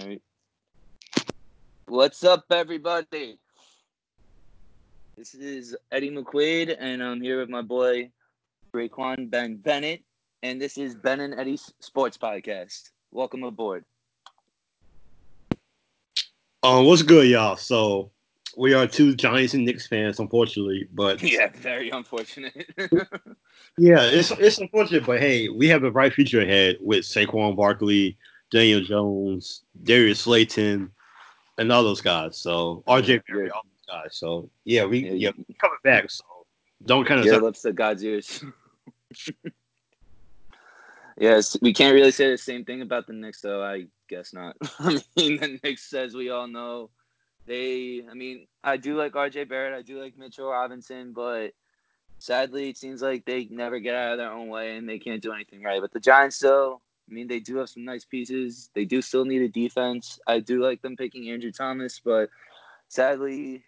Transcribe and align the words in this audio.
All 0.00 0.06
right. 0.06 0.22
What's 1.86 2.24
up, 2.24 2.46
everybody? 2.50 3.38
This 5.18 5.34
is 5.34 5.76
Eddie 5.90 6.10
McQuaid, 6.10 6.74
and 6.78 7.02
I'm 7.02 7.20
here 7.20 7.38
with 7.38 7.50
my 7.50 7.60
boy 7.60 8.10
Raekwon 8.74 9.28
Ben 9.28 9.56
Bennett, 9.56 10.02
and 10.42 10.58
this 10.58 10.78
is 10.78 10.94
Ben 10.94 11.20
and 11.20 11.38
Eddie's 11.38 11.74
Sports 11.80 12.16
Podcast. 12.16 12.90
Welcome 13.10 13.42
aboard. 13.44 13.84
Um, 16.62 16.86
what's 16.86 17.02
good, 17.02 17.28
y'all? 17.28 17.56
So 17.56 18.12
we 18.56 18.72
are 18.72 18.86
two 18.86 19.14
Giants 19.14 19.52
and 19.52 19.66
Knicks 19.66 19.86
fans, 19.86 20.18
unfortunately, 20.18 20.88
but 20.94 21.22
Yeah, 21.22 21.50
very 21.54 21.90
unfortunate. 21.90 22.66
yeah, 23.76 24.04
it's 24.04 24.30
it's 24.30 24.58
unfortunate, 24.58 25.04
but 25.04 25.20
hey, 25.20 25.50
we 25.50 25.68
have 25.68 25.84
a 25.84 25.90
bright 25.90 26.14
future 26.14 26.40
ahead 26.40 26.78
with 26.80 27.04
Saquon 27.04 27.56
Barkley, 27.56 28.16
Daniel 28.52 28.82
Jones, 28.82 29.62
Darius 29.82 30.20
Slayton, 30.20 30.90
and 31.58 31.72
all 31.72 31.82
those 31.82 32.02
guys. 32.02 32.36
So 32.36 32.84
RJ 32.86 33.22
Yeah. 33.28 33.48
all 33.54 33.62
those 33.64 33.86
guys. 33.88 34.16
So 34.16 34.50
yeah, 34.64 34.84
we 34.84 35.08
Yeah, 35.08 35.12
yeah, 35.12 35.30
coming 35.58 35.78
back. 35.82 36.10
So 36.10 36.24
don't 36.84 37.06
kind 37.06 37.24
Your 37.24 37.36
of 37.36 37.42
lips 37.42 37.62
to 37.62 37.72
God's 37.72 38.04
ears. 38.04 38.44
yes, 41.18 41.56
we 41.62 41.72
can't 41.72 41.94
really 41.94 42.10
say 42.10 42.30
the 42.30 42.38
same 42.38 42.64
thing 42.64 42.82
about 42.82 43.06
the 43.06 43.14
Knicks, 43.14 43.40
though. 43.40 43.64
I 43.64 43.86
guess 44.08 44.34
not. 44.34 44.56
I 44.78 45.00
mean, 45.16 45.40
the 45.40 45.58
Knicks, 45.62 45.92
as 45.94 46.14
we 46.14 46.30
all 46.30 46.46
know, 46.46 46.90
they. 47.46 48.02
I 48.10 48.14
mean, 48.14 48.46
I 48.62 48.76
do 48.76 48.96
like 48.96 49.16
R.J. 49.16 49.44
Barrett. 49.44 49.78
I 49.78 49.82
do 49.82 50.00
like 50.00 50.18
Mitchell 50.18 50.50
Robinson, 50.50 51.12
but 51.14 51.52
sadly, 52.18 52.68
it 52.68 52.76
seems 52.76 53.00
like 53.00 53.24
they 53.24 53.46
never 53.50 53.78
get 53.78 53.94
out 53.94 54.12
of 54.12 54.18
their 54.18 54.32
own 54.32 54.48
way 54.48 54.76
and 54.76 54.88
they 54.88 54.98
can't 54.98 55.22
do 55.22 55.32
anything 55.32 55.62
right. 55.62 55.80
But 55.80 55.92
the 55.92 56.00
Giants, 56.00 56.38
though, 56.38 56.82
I 57.12 57.14
mean, 57.14 57.28
they 57.28 57.40
do 57.40 57.58
have 57.58 57.68
some 57.68 57.84
nice 57.84 58.06
pieces. 58.06 58.70
They 58.74 58.86
do 58.86 59.02
still 59.02 59.26
need 59.26 59.42
a 59.42 59.48
defense. 59.48 60.18
I 60.26 60.40
do 60.40 60.62
like 60.62 60.80
them 60.80 60.96
picking 60.96 61.28
Andrew 61.28 61.52
Thomas, 61.52 62.00
but 62.02 62.30
sadly, 62.88 63.64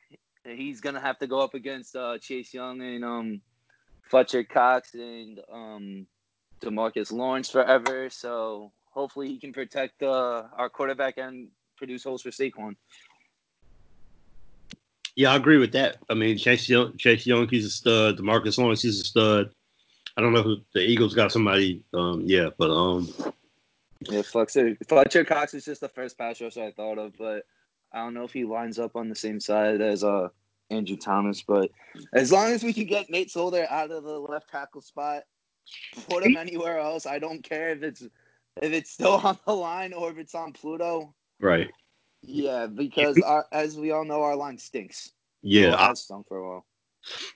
he's 0.46 0.80
gonna 0.80 1.00
have 1.00 1.18
to 1.18 1.26
go 1.26 1.40
up 1.40 1.52
against 1.52 1.94
uh, 1.94 2.16
Chase 2.16 2.54
Young 2.54 2.80
and 2.80 3.04
um, 3.04 3.42
Fletcher 4.04 4.44
Cox 4.44 4.94
and 4.94 5.40
um, 5.52 6.06
Demarcus 6.62 7.12
Lawrence 7.12 7.50
forever. 7.50 8.08
So 8.08 8.72
hopefully 8.92 9.28
he 9.28 9.38
can 9.38 9.52
protect 9.52 10.02
uh, 10.02 10.44
our 10.56 10.70
quarterback 10.70 11.18
and 11.18 11.48
produce 11.76 12.02
holes 12.02 12.22
for 12.22 12.30
Saquon. 12.30 12.76
yeah, 15.16 15.32
I 15.32 15.36
agree 15.36 15.58
with 15.58 15.72
that. 15.72 15.98
I 16.08 16.14
mean, 16.14 16.38
Chase 16.38 16.66
Young, 16.66 16.96
Chase 16.96 17.26
Young, 17.26 17.46
he's 17.48 17.66
a 17.66 17.70
stud. 17.70 18.18
Demarcus 18.18 18.56
Lawrence, 18.56 18.80
he's 18.80 19.02
a 19.02 19.04
stud. 19.04 19.50
I 20.16 20.20
don't 20.20 20.32
know 20.32 20.42
who 20.42 20.56
the 20.72 20.80
Eagles 20.80 21.14
got 21.14 21.32
somebody. 21.32 21.82
Um, 21.92 22.22
yeah, 22.24 22.50
but 22.56 22.70
um, 22.70 23.08
Yeah, 24.08 24.22
Fletcher, 24.22 24.76
Fletcher 24.88 25.24
Cox 25.24 25.54
is 25.54 25.64
just 25.64 25.80
the 25.80 25.88
first 25.88 26.16
pass 26.16 26.40
rusher 26.40 26.62
I 26.64 26.70
thought 26.72 26.98
of, 26.98 27.14
but 27.18 27.44
I 27.92 27.98
don't 27.98 28.14
know 28.14 28.24
if 28.24 28.32
he 28.32 28.44
lines 28.44 28.78
up 28.78 28.96
on 28.96 29.08
the 29.08 29.14
same 29.14 29.40
side 29.40 29.80
as 29.80 30.04
uh, 30.04 30.28
Andrew 30.70 30.96
Thomas. 30.96 31.42
But 31.42 31.70
as 32.12 32.30
long 32.30 32.52
as 32.52 32.62
we 32.62 32.72
can 32.72 32.86
get 32.86 33.10
Nate 33.10 33.30
Solder 33.30 33.66
out 33.70 33.90
of 33.90 34.04
the 34.04 34.18
left 34.18 34.50
tackle 34.50 34.82
spot, 34.82 35.24
put 36.08 36.24
him 36.24 36.36
anywhere 36.36 36.78
else. 36.78 37.06
I 37.06 37.18
don't 37.18 37.42
care 37.42 37.70
if 37.70 37.82
it's 37.82 38.02
if 38.02 38.72
it's 38.72 38.90
still 38.90 39.14
on 39.24 39.38
the 39.46 39.54
line 39.54 39.92
or 39.92 40.10
if 40.10 40.18
it's 40.18 40.34
on 40.34 40.52
Pluto. 40.52 41.14
right. 41.40 41.70
Yeah, 42.26 42.66
because 42.68 43.20
our, 43.20 43.44
as 43.52 43.76
we 43.76 43.90
all 43.90 44.04
know, 44.06 44.22
our 44.22 44.34
line 44.34 44.56
stinks. 44.56 45.12
Yeah, 45.42 45.70
Well, 45.70 45.78
I- 45.90 45.94
stunk 45.94 46.26
for 46.28 46.38
a 46.38 46.48
while. 46.48 46.66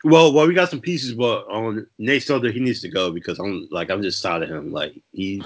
Well, 0.04 0.32
well, 0.32 0.46
we 0.46 0.54
got 0.54 0.70
some 0.70 0.80
pieces, 0.80 1.14
but 1.14 1.46
on 1.50 1.86
Nate 1.98 2.22
Solder, 2.22 2.50
he 2.50 2.60
needs 2.60 2.80
to 2.82 2.88
go 2.88 3.10
because 3.10 3.38
I'm 3.38 3.68
like 3.70 3.90
I'm 3.90 4.02
just 4.02 4.22
tired 4.22 4.44
of 4.44 4.50
him. 4.50 4.72
Like 4.72 5.00
he 5.12 5.42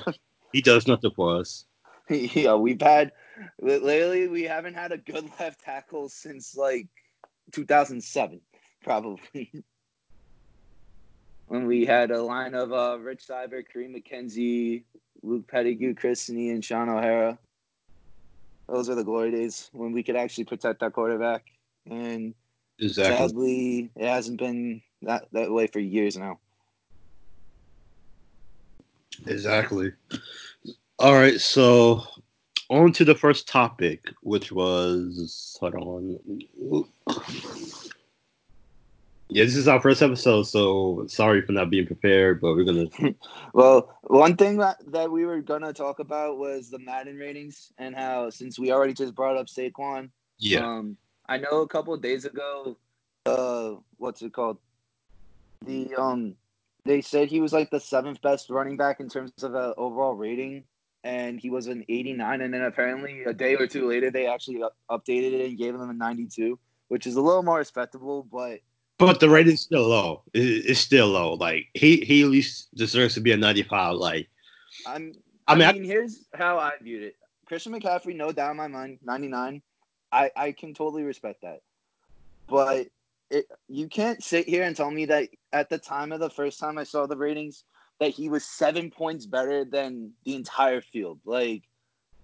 he 0.53 0.61
does 0.61 0.87
nothing 0.87 1.11
for 1.15 1.37
us. 1.37 1.65
yeah, 2.11 2.55
we've 2.55 2.81
had 2.81 3.13
lately. 3.61 4.29
We 4.29 4.43
haven't 4.43 4.75
had 4.75 4.93
a 4.93 4.99
good 4.99 5.29
left 5.41 5.61
tackle 5.61 6.09
since 6.09 6.57
like 6.57 6.89
2007, 7.53 8.41
probably. 8.83 9.53
when 11.47 11.67
we 11.67 11.85
had 11.85 12.11
a 12.11 12.23
line 12.23 12.55
of 12.55 12.73
uh, 12.73 12.99
Rich 12.99 13.27
Seubert, 13.27 13.67
Kareem 13.75 13.95
McKenzie, 13.95 14.85
Luke 15.23 15.51
Petitgout, 15.51 15.97
Chris 15.97 16.29
and 16.29 16.65
Shaun 16.65 16.89
O'Hara. 16.89 17.39
Those 18.69 18.89
are 18.89 18.95
the 18.95 19.05
glory 19.05 19.33
days 19.33 19.69
when 19.73 19.93
we 19.93 20.03
could 20.03 20.17
actually 20.17 20.45
protect 20.45 20.83
our 20.83 20.91
quarterback. 20.91 21.45
And 21.91 22.35
Exactly. 22.83 23.17
sadly, 23.17 23.91
it 23.95 24.09
hasn't 24.09 24.39
been 24.39 24.83
that, 25.03 25.29
that 25.33 25.53
way 25.53 25.69
for 25.69 25.79
years 25.79 26.17
now. 26.17 26.41
Exactly. 29.27 29.93
All 30.99 31.15
right, 31.15 31.41
so 31.41 32.03
on 32.71 32.93
to 32.93 33.05
the 33.05 33.15
first 33.15 33.47
topic, 33.47 34.09
which 34.23 34.51
was 34.51 35.57
hold 35.61 35.75
on. 35.75 36.19
Yeah, 39.29 39.45
this 39.45 39.57
is 39.57 39.69
our 39.69 39.81
first 39.81 40.03
episode, 40.03 40.43
so 40.43 41.05
sorry 41.07 41.43
for 41.43 41.53
not 41.53 41.71
being 41.71 41.87
prepared, 41.87 42.41
but 42.41 42.55
we're 42.55 42.65
gonna 42.65 42.87
Well, 43.55 43.97
one 44.03 44.37
thing 44.37 44.59
that, 44.59 44.79
that 44.89 45.11
we 45.11 45.25
were 45.25 45.41
gonna 45.41 45.73
talk 45.73 46.01
about 46.01 46.39
was 46.39 46.69
the 46.69 46.81
Madden 46.81 47.17
ratings 47.17 47.73
and 47.79 47.95
how 47.95 48.29
since 48.31 48.59
we 48.59 48.73
already 48.73 48.93
just 48.93 49.15
brought 49.15 49.37
up 49.37 49.47
Saquon, 49.47 50.11
yeah. 50.39 50.67
um, 50.67 50.97
I 51.29 51.39
know 51.39 51.61
a 51.63 51.69
couple 51.69 51.95
of 51.95 52.03
days 52.03 52.25
ago, 52.25 52.77
uh, 53.27 53.73
what's 53.99 54.23
it 54.23 54.33
called? 54.33 54.59
The 55.65 55.95
um, 55.97 56.35
they 56.85 57.01
said 57.01 57.29
he 57.29 57.41
was 57.41 57.53
like 57.53 57.71
the 57.71 57.81
seventh 57.81 58.21
best 58.23 58.51
running 58.51 58.77
back 58.77 59.01
in 59.01 59.09
terms 59.09 59.33
of 59.43 59.55
uh, 59.55 59.75
overall 59.77 60.15
rating, 60.15 60.65
and 61.05 61.39
he 61.39 61.51
was 61.51 61.69
an 61.69 61.85
89. 61.89 62.41
And 62.41 62.53
then 62.53 62.63
apparently 62.63 63.23
a 63.23 63.33
day 63.33 63.55
or 63.55 63.67
two 63.69 63.89
later, 63.89 64.11
they 64.11 64.27
actually 64.27 64.63
up- 64.63 64.77
updated 64.91 65.33
it 65.33 65.49
and 65.49 65.59
gave 65.59 65.75
him 65.75 65.89
a 65.89 65.93
92, 65.93 66.59
which 66.89 67.07
is 67.07 67.15
a 67.15 67.21
little 67.21 67.45
more 67.45 67.59
respectable. 67.59 68.27
But 68.31 68.61
But 68.99 69.21
the 69.21 69.29
rating's 69.31 69.61
still 69.61 69.89
low. 69.89 70.23
It's 70.35 70.81
still 70.81 71.09
low. 71.09 71.35
Like 71.35 71.69
he 71.75 71.99
he 71.99 72.23
at 72.23 72.29
least 72.29 72.75
deserves 72.75 73.15
to 73.15 73.21
be 73.21 73.33
a 73.33 73.37
95. 73.37 73.97
Like 73.97 74.29
I'm. 74.87 75.13
I 75.47 75.53
I 75.53 75.57
mean, 75.57 75.69
I- 75.69 75.73
mean, 75.73 75.85
here's 75.85 76.27
how 76.35 76.59
I 76.59 76.73
viewed 76.83 77.03
it. 77.05 77.17
Christian 77.47 77.73
McCaffrey, 77.73 78.17
no 78.17 78.33
doubt 78.33 78.53
in 78.53 78.57
my 78.57 78.69
mind, 78.69 78.99
99. 79.05 79.61
I 80.13 80.31
I 80.37 80.53
can 80.53 80.75
totally 80.75 81.03
respect 81.03 81.43
that, 81.43 81.63
but 82.49 82.89
it 83.31 83.47
you 83.69 83.89
can't 83.89 84.23
sit 84.23 84.47
here 84.47 84.63
and 84.63 84.77
tell 84.77 84.91
me 84.91 85.07
that 85.07 85.29
at 85.53 85.71
the 85.71 85.79
time 85.79 86.13
of 86.13 86.21
the 86.21 86.31
first 86.31 86.61
time 86.61 86.79
I 86.79 86.85
saw 86.85 87.07
the 87.07 87.17
ratings 87.17 87.65
that 87.99 88.11
he 88.11 88.29
was 88.29 88.45
seven 88.45 88.91
points 88.91 89.27
better 89.27 89.65
than 89.65 90.13
the 90.25 90.35
entire 90.35 90.81
field. 90.81 91.21
Like, 91.25 91.63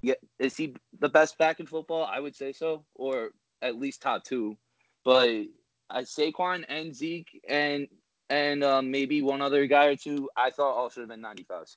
yeah, 0.02 0.14
is 0.38 0.56
he 0.56 0.74
the 0.98 1.08
best 1.08 1.38
back 1.38 1.60
in 1.60 1.66
football? 1.66 2.04
I 2.04 2.20
would 2.20 2.36
say 2.36 2.52
so, 2.52 2.84
or 2.94 3.30
at 3.62 3.78
least 3.78 4.02
top 4.02 4.24
two. 4.24 4.56
But 5.04 5.46
I 5.90 6.02
Saquon 6.02 6.64
and 6.68 6.94
Zeke 6.94 7.40
and 7.48 7.88
and 8.30 8.62
um, 8.62 8.90
maybe 8.90 9.22
one 9.22 9.40
other 9.40 9.66
guy 9.66 9.86
or 9.86 9.96
two, 9.96 10.28
I 10.36 10.50
thought 10.50 10.76
all 10.76 10.90
should 10.90 11.00
have 11.00 11.08
been 11.08 11.22
95s. 11.22 11.76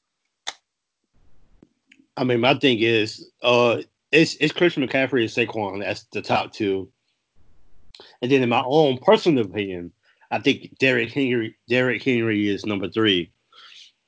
I 2.17 2.25
mean, 2.25 2.41
my 2.41 2.55
thing 2.55 2.79
is, 2.79 3.31
uh, 3.41 3.81
it's 4.11 4.35
it's 4.39 4.53
Christian 4.53 4.87
McCaffrey 4.87 5.21
and 5.21 5.49
Saquon. 5.49 5.79
That's 5.81 6.03
the 6.11 6.21
top 6.21 6.51
two. 6.53 6.89
And 8.21 8.31
then, 8.31 8.41
in 8.41 8.49
my 8.49 8.63
own 8.65 8.97
personal 8.97 9.45
opinion, 9.45 9.91
I 10.31 10.39
think 10.39 10.77
Derrick 10.79 11.11
Henry, 11.11 11.55
Derrick 11.67 12.03
Henry 12.03 12.47
is 12.49 12.65
number 12.65 12.89
three, 12.89 13.31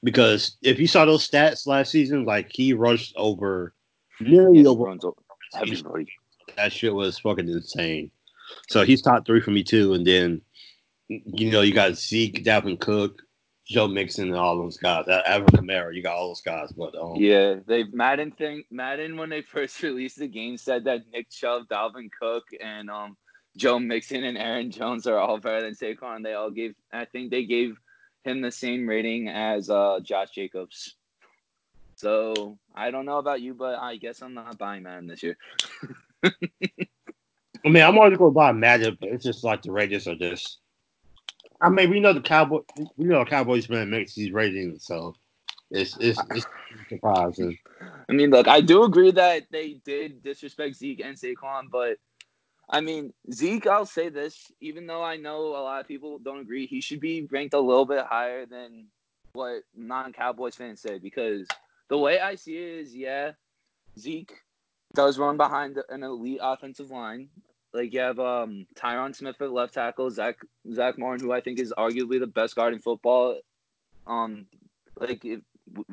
because 0.03 0.57
if 0.61 0.79
you 0.79 0.87
saw 0.87 1.05
those 1.05 1.29
stats 1.29 1.67
last 1.67 1.91
season, 1.91 2.25
like 2.25 2.49
he 2.51 2.73
rushed 2.73 3.13
over 3.17 3.73
nearly 4.19 4.61
Yeah, 4.61 4.69
over 4.69 4.83
runs 4.85 5.03
over 5.03 5.17
everybody. 5.55 6.07
that 6.55 6.71
shit 6.71 6.93
was 6.93 7.19
fucking 7.19 7.49
insane. 7.49 8.09
So 8.69 8.83
he's 8.83 9.01
top 9.01 9.25
three 9.25 9.41
for 9.41 9.51
me 9.51 9.63
too. 9.63 9.93
And 9.93 10.05
then, 10.05 10.41
you 11.07 11.51
know, 11.51 11.61
you 11.61 11.73
got 11.73 11.95
Zeke, 11.97 12.43
Dalvin 12.43 12.79
Cook, 12.79 13.21
Joe 13.73 13.87
Mixon, 13.87 14.27
and 14.27 14.37
all 14.37 14.57
those 14.57 14.77
guys. 14.77 15.07
Uh, 15.07 15.23
Alvin 15.25 15.47
Kamara, 15.47 15.95
you 15.95 16.03
got 16.03 16.15
all 16.15 16.27
those 16.27 16.41
guys. 16.41 16.71
But 16.71 16.95
um, 16.95 17.15
Yeah, 17.15 17.55
they 17.65 17.85
Madden 17.85 18.31
thing. 18.31 18.63
Madden 18.69 19.17
when 19.17 19.29
they 19.29 19.41
first 19.53 19.81
released 19.81 20.19
the 20.19 20.27
game 20.27 20.57
said 20.57 20.83
that 20.85 21.01
Nick 21.11 21.29
Chubb, 21.31 21.67
Dalvin 21.67 22.09
Cook, 22.17 22.43
and 22.61 22.89
um 22.89 23.17
Joe 23.57 23.79
Mixon 23.79 24.23
and 24.23 24.37
Aaron 24.37 24.71
Jones 24.71 25.07
are 25.07 25.17
all 25.17 25.39
better 25.39 25.61
than 25.61 25.73
Saquon. 25.73 26.23
They 26.23 26.33
all 26.33 26.51
gave. 26.51 26.75
I 26.91 27.05
think 27.05 27.31
they 27.31 27.45
gave 27.45 27.75
him 28.23 28.41
the 28.41 28.51
same 28.51 28.87
rating 28.87 29.27
as 29.27 29.69
uh 29.69 29.99
Josh 30.03 30.29
Jacobs. 30.35 30.95
So 31.95 32.57
I 32.75 32.91
don't 32.91 33.05
know 33.05 33.17
about 33.17 33.41
you, 33.41 33.53
but 33.53 33.79
I 33.79 33.97
guess 33.97 34.21
I'm 34.21 34.33
not 34.33 34.57
buying 34.57 34.83
Madden 34.83 35.07
this 35.07 35.23
year. 35.23 35.37
I 36.23 37.69
mean, 37.69 37.83
I'm 37.83 37.97
always 37.97 38.17
going 38.17 38.31
to 38.31 38.35
buy 38.35 38.51
Madden, 38.51 38.97
but 38.99 39.09
it's 39.09 39.23
just 39.23 39.43
like 39.43 39.61
the 39.61 39.71
ratings 39.71 40.07
are 40.07 40.15
just. 40.15 40.59
I 41.63 41.69
mean, 41.69 41.89
we 41.89 42.01
know 42.01 42.13
the 42.13 42.21
Cowboy, 42.21 42.59
we 42.97 43.05
know 43.05 43.23
Cowboys 43.23 43.69
man 43.69 43.89
makes 43.89 44.13
these 44.15 44.33
ratings, 44.33 44.85
so 44.85 45.15
it's 45.71 45.97
it's 45.97 46.19
it's 46.31 46.45
surprising. 46.89 47.57
I 48.09 48.11
mean, 48.13 48.31
look, 48.31 48.49
I 48.49 48.59
do 48.61 48.83
agree 48.83 49.11
that 49.11 49.43
they 49.49 49.79
did 49.85 50.21
disrespect 50.23 50.75
Zeke 50.75 51.01
and 51.05 51.17
Saquon, 51.17 51.69
but 51.71 51.97
I 52.69 52.81
mean, 52.81 53.13
Zeke, 53.31 53.67
I'll 53.67 53.85
say 53.85 54.09
this, 54.09 54.51
even 54.59 54.87
though 54.87 55.03
I 55.03 55.15
know 55.17 55.47
a 55.47 55.63
lot 55.63 55.81
of 55.81 55.87
people 55.87 56.19
don't 56.19 56.41
agree, 56.41 56.67
he 56.67 56.81
should 56.81 56.99
be 56.99 57.27
ranked 57.31 57.53
a 57.53 57.59
little 57.59 57.85
bit 57.85 58.05
higher 58.05 58.45
than 58.45 58.87
what 59.33 59.63
non 59.75 60.11
Cowboys 60.11 60.55
fans 60.55 60.81
say 60.81 60.99
because 60.99 61.47
the 61.89 61.97
way 61.97 62.19
I 62.19 62.35
see 62.35 62.57
it 62.57 62.79
is, 62.81 62.95
yeah, 62.95 63.31
Zeke 63.97 64.33
does 64.93 65.17
run 65.17 65.37
behind 65.37 65.77
an 65.89 66.03
elite 66.03 66.39
offensive 66.41 66.91
line. 66.91 67.29
Like 67.73 67.93
you 67.93 68.01
have 68.01 68.19
um, 68.19 68.67
Tyron 68.75 69.15
Smith 69.15 69.41
at 69.41 69.51
left 69.51 69.73
tackle, 69.73 70.09
Zach 70.11 70.37
Zach 70.71 70.97
Martin, 70.97 71.25
who 71.25 71.33
I 71.33 71.41
think 71.41 71.59
is 71.59 71.73
arguably 71.77 72.19
the 72.19 72.27
best 72.27 72.55
guard 72.55 72.73
in 72.73 72.79
football. 72.79 73.39
Um, 74.05 74.45
like 74.99 75.25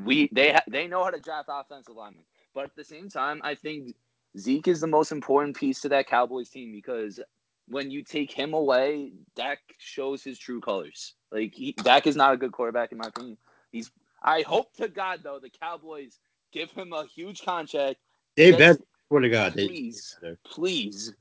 we 0.04 0.28
they 0.32 0.52
ha- 0.52 0.64
they 0.68 0.86
know 0.86 1.02
how 1.04 1.10
to 1.10 1.20
draft 1.20 1.48
offensive 1.50 1.94
linemen, 1.94 2.24
but 2.54 2.64
at 2.64 2.76
the 2.76 2.84
same 2.84 3.08
time, 3.08 3.40
I 3.42 3.54
think 3.54 3.94
Zeke 4.38 4.68
is 4.68 4.80
the 4.80 4.86
most 4.86 5.10
important 5.10 5.56
piece 5.56 5.80
to 5.80 5.88
that 5.88 6.06
Cowboys 6.06 6.50
team 6.50 6.72
because 6.72 7.18
when 7.66 7.90
you 7.90 8.02
take 8.02 8.30
him 8.30 8.52
away, 8.52 9.12
Dak 9.34 9.60
shows 9.78 10.22
his 10.22 10.38
true 10.38 10.60
colors. 10.60 11.14
Like 11.32 11.54
he, 11.54 11.72
Dak 11.72 12.06
is 12.06 12.16
not 12.16 12.34
a 12.34 12.36
good 12.36 12.52
quarterback 12.52 12.92
in 12.92 12.98
my 12.98 13.08
opinion. 13.08 13.38
He's. 13.72 13.90
I 14.22 14.42
hope 14.42 14.74
to 14.74 14.88
God 14.88 15.20
though 15.22 15.38
the 15.40 15.48
Cowboys 15.48 16.18
give 16.52 16.70
him 16.72 16.92
a 16.92 17.06
huge 17.06 17.42
contract. 17.42 17.96
They 18.36 18.52
bet 18.52 18.78
for 19.08 19.22
the 19.22 19.30
God. 19.30 19.54
Please, 19.54 20.18
they 20.20 20.36
please 20.44 21.14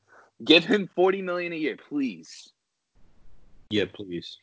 Give 0.43 0.63
him 0.63 0.89
forty 0.95 1.21
million 1.21 1.53
a 1.53 1.57
year, 1.57 1.77
please. 1.77 2.51
Yeah, 3.69 3.85
please. 3.93 4.37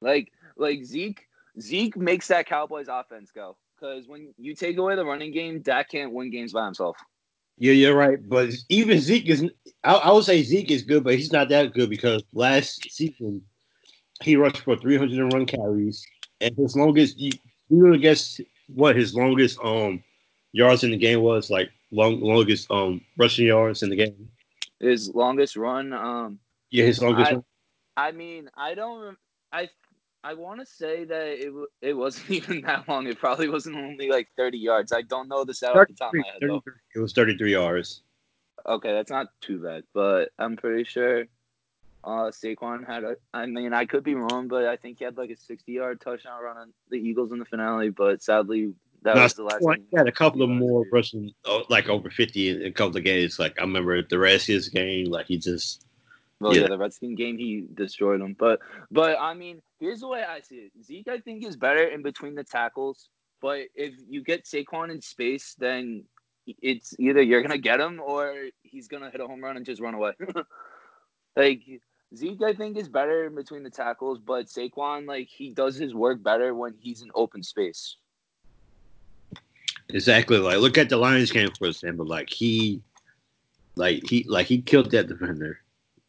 Like 0.00 0.32
like 0.56 0.84
Zeke 0.84 1.26
Zeke 1.60 1.96
makes 1.96 2.28
that 2.28 2.46
Cowboys 2.46 2.88
offense 2.88 3.30
go. 3.30 3.56
Because 3.78 4.08
when 4.08 4.32
you 4.38 4.54
take 4.54 4.78
away 4.78 4.96
the 4.96 5.04
running 5.04 5.32
game, 5.32 5.60
Dak 5.60 5.90
can't 5.90 6.12
win 6.12 6.30
games 6.30 6.52
by 6.52 6.64
himself. 6.64 6.96
Yeah, 7.58 7.72
you're 7.72 7.96
right. 7.96 8.18
But 8.26 8.50
even 8.68 9.00
Zeke 9.00 9.28
is 9.28 9.44
I, 9.84 9.94
I 9.94 10.12
would 10.12 10.24
say 10.24 10.42
Zeke 10.42 10.70
is 10.70 10.82
good, 10.82 11.04
but 11.04 11.14
he's 11.14 11.32
not 11.32 11.48
that 11.50 11.74
good 11.74 11.90
because 11.90 12.22
last 12.32 12.90
season 12.90 13.42
he 14.22 14.36
rushed 14.36 14.62
for 14.62 14.76
three 14.76 14.96
hundred 14.96 15.18
and 15.18 15.30
301 15.30 15.46
carries, 15.46 16.06
and 16.40 16.56
his 16.56 16.74
longest 16.74 17.18
you, 17.18 17.30
you 17.68 17.82
want 17.82 17.94
to 17.94 17.98
guess 17.98 18.40
what 18.68 18.96
his 18.96 19.14
longest 19.14 19.58
um 19.62 20.02
yards 20.52 20.84
in 20.84 20.90
the 20.90 20.96
game 20.96 21.20
was 21.20 21.50
like 21.50 21.70
long 21.92 22.20
longest 22.20 22.70
um 22.70 23.00
rushing 23.18 23.46
yards 23.46 23.82
in 23.82 23.90
the 23.90 23.96
game 23.96 24.28
his 24.80 25.14
longest 25.14 25.56
run. 25.56 25.92
Um, 25.92 26.38
yeah, 26.70 26.84
his 26.84 27.02
longest 27.02 27.30
I, 27.30 27.34
run. 27.34 27.44
I 27.96 28.12
mean, 28.12 28.50
I 28.56 28.74
don't. 28.74 29.16
I 29.52 29.68
I 30.22 30.34
want 30.34 30.60
to 30.60 30.66
say 30.66 31.04
that 31.04 31.26
it 31.28 31.52
it 31.80 31.94
wasn't 31.94 32.30
even 32.30 32.60
that 32.62 32.88
long. 32.88 33.06
It 33.06 33.18
probably 33.18 33.48
wasn't 33.48 33.76
only 33.76 34.08
like 34.08 34.28
thirty 34.36 34.58
yards. 34.58 34.92
I 34.92 35.02
don't 35.02 35.28
know 35.28 35.44
this 35.44 35.62
off 35.62 35.86
the 35.88 35.94
top 35.94 36.14
of 36.14 36.14
my 36.14 36.26
head 36.26 36.40
though. 36.40 36.62
It 36.94 36.98
was 36.98 37.12
thirty 37.12 37.36
three 37.36 37.52
yards. 37.52 38.02
Okay, 38.66 38.92
that's 38.92 39.10
not 39.10 39.28
too 39.40 39.62
bad, 39.62 39.84
but 39.94 40.30
I'm 40.38 40.56
pretty 40.56 40.82
sure 40.82 41.26
uh, 42.06 42.30
Saquon 42.30 42.86
had 42.86 43.04
a. 43.04 43.16
I 43.34 43.46
mean, 43.46 43.72
I 43.72 43.84
could 43.84 44.04
be 44.04 44.14
wrong, 44.14 44.46
but 44.48 44.64
I 44.64 44.76
think 44.76 44.98
he 44.98 45.04
had 45.04 45.16
like 45.16 45.30
a 45.30 45.36
60 45.36 45.72
yard 45.72 46.00
touchdown 46.00 46.42
run 46.42 46.56
on 46.56 46.72
the 46.88 46.96
Eagles 46.96 47.32
in 47.32 47.38
the 47.40 47.44
finale. 47.44 47.90
But 47.90 48.22
sadly, 48.22 48.74
that 49.06 49.14
no, 49.14 49.22
was 49.22 49.34
the 49.34 49.44
last. 49.44 49.62
One, 49.62 49.84
he 49.88 49.96
had 49.96 50.08
a 50.08 50.12
couple 50.12 50.42
of 50.42 50.50
more 50.50 50.84
rushing, 50.92 51.32
oh, 51.44 51.64
like 51.68 51.88
over 51.88 52.10
50 52.10 52.48
in 52.48 52.66
a 52.66 52.72
couple 52.72 52.96
of 52.96 53.04
games. 53.04 53.38
Like 53.38 53.56
I 53.58 53.62
remember 53.62 54.02
the 54.02 54.18
Redskins 54.18 54.68
game, 54.68 55.06
like 55.06 55.26
he 55.26 55.38
just. 55.38 55.84
Well, 56.40 56.54
yeah. 56.54 56.62
yeah, 56.62 56.68
the 56.68 56.78
Redskins 56.78 57.16
game, 57.16 57.38
he 57.38 57.66
destroyed 57.74 58.20
them. 58.20 58.36
But, 58.38 58.60
but 58.90 59.16
I 59.18 59.32
mean, 59.32 59.62
here's 59.80 60.00
the 60.00 60.08
way 60.08 60.22
I 60.22 60.40
see 60.40 60.56
it. 60.56 60.72
Zeke, 60.84 61.08
I 61.08 61.18
think, 61.20 61.46
is 61.46 61.56
better 61.56 61.84
in 61.84 62.02
between 62.02 62.34
the 62.34 62.44
tackles. 62.44 63.08
But 63.40 63.68
if 63.74 63.94
you 64.06 64.22
get 64.22 64.44
Saquon 64.44 64.90
in 64.90 65.00
space, 65.00 65.54
then 65.58 66.04
it's 66.60 66.94
either 66.98 67.22
you're 67.22 67.42
gonna 67.42 67.58
get 67.58 67.80
him 67.80 68.00
or 68.04 68.34
he's 68.62 68.88
gonna 68.88 69.10
hit 69.10 69.20
a 69.20 69.26
home 69.26 69.42
run 69.42 69.56
and 69.56 69.64
just 69.64 69.80
run 69.80 69.94
away. 69.94 70.12
like 71.36 71.62
Zeke, 72.14 72.42
I 72.42 72.54
think, 72.54 72.76
is 72.76 72.88
better 72.88 73.26
in 73.26 73.34
between 73.34 73.62
the 73.62 73.70
tackles, 73.70 74.18
but 74.18 74.46
Saquon, 74.46 75.06
like, 75.06 75.28
he 75.28 75.50
does 75.50 75.76
his 75.76 75.94
work 75.94 76.22
better 76.22 76.54
when 76.54 76.74
he's 76.80 77.02
in 77.02 77.10
open 77.14 77.42
space. 77.42 77.96
Exactly. 79.90 80.38
Like, 80.38 80.58
look 80.58 80.78
at 80.78 80.88
the 80.88 80.96
Lions 80.96 81.30
game 81.30 81.50
for 81.58 81.68
example. 81.68 82.06
Like 82.06 82.30
he, 82.30 82.82
like 83.76 84.02
he, 84.08 84.24
like 84.28 84.46
he 84.46 84.60
killed 84.62 84.90
that 84.90 85.08
defender. 85.08 85.60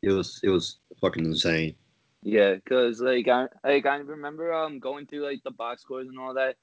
It 0.01 0.11
was 0.11 0.39
it 0.43 0.49
was 0.49 0.77
fucking 1.01 1.25
insane. 1.25 1.75
Yeah, 2.23 2.55
cause 2.67 2.99
like 2.99 3.27
I 3.27 3.47
like 3.63 3.85
I 3.85 3.97
remember 3.97 4.53
um 4.53 4.79
going 4.79 5.05
through 5.05 5.25
like 5.25 5.43
the 5.43 5.51
box 5.51 5.83
scores 5.83 6.07
and 6.07 6.19
all 6.19 6.33
that. 6.33 6.55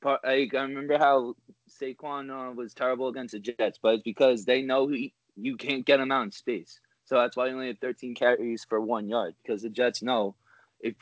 Part 0.00 0.20
like 0.24 0.54
I 0.54 0.62
remember 0.62 0.96
how 0.96 1.34
Saquon 1.68 2.30
uh, 2.30 2.52
was 2.52 2.72
terrible 2.72 3.08
against 3.08 3.32
the 3.32 3.40
Jets, 3.40 3.78
but 3.82 3.94
it's 3.94 4.02
because 4.02 4.44
they 4.44 4.62
know 4.62 4.88
he, 4.88 5.12
you 5.36 5.56
can't 5.56 5.84
get 5.84 6.00
him 6.00 6.12
out 6.12 6.24
in 6.24 6.32
space. 6.32 6.80
So 7.04 7.16
that's 7.16 7.36
why 7.36 7.48
he 7.48 7.54
only 7.54 7.66
had 7.66 7.80
13 7.80 8.14
carries 8.14 8.64
for 8.64 8.80
one 8.80 9.08
yard 9.08 9.34
because 9.42 9.62
the 9.62 9.68
Jets 9.68 10.02
know 10.02 10.36
if 10.80 10.94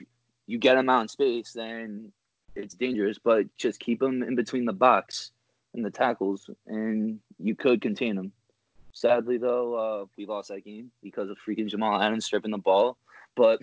you 0.47 0.59
get 0.59 0.79
him 0.79 0.89
out 0.89 1.03
in 1.03 1.09
space, 1.09 1.53
then 1.53 2.11
it's 2.57 2.75
dangerous. 2.75 3.19
But 3.19 3.55
just 3.57 3.79
keep 3.79 4.03
him 4.03 4.23
in 4.23 4.35
between 4.35 4.65
the 4.65 4.73
box 4.73 5.33
and 5.75 5.85
the 5.85 5.91
tackles, 5.91 6.49
and 6.67 7.21
you 7.39 7.55
could 7.55 7.81
contain 7.81 8.17
him. 8.17 8.33
Sadly, 8.93 9.39
though, 9.39 9.75
uh, 9.75 10.07
we 10.17 10.27
lost 10.27 10.49
that 10.49 10.65
game 10.65 10.91
because 11.03 11.31
of 11.31 11.39
freaking 11.47 11.69
Jamal 11.69 12.01
Adams 12.01 12.25
stripping 12.25 12.51
the 12.51 12.59
ball, 12.59 12.97
but 13.37 13.61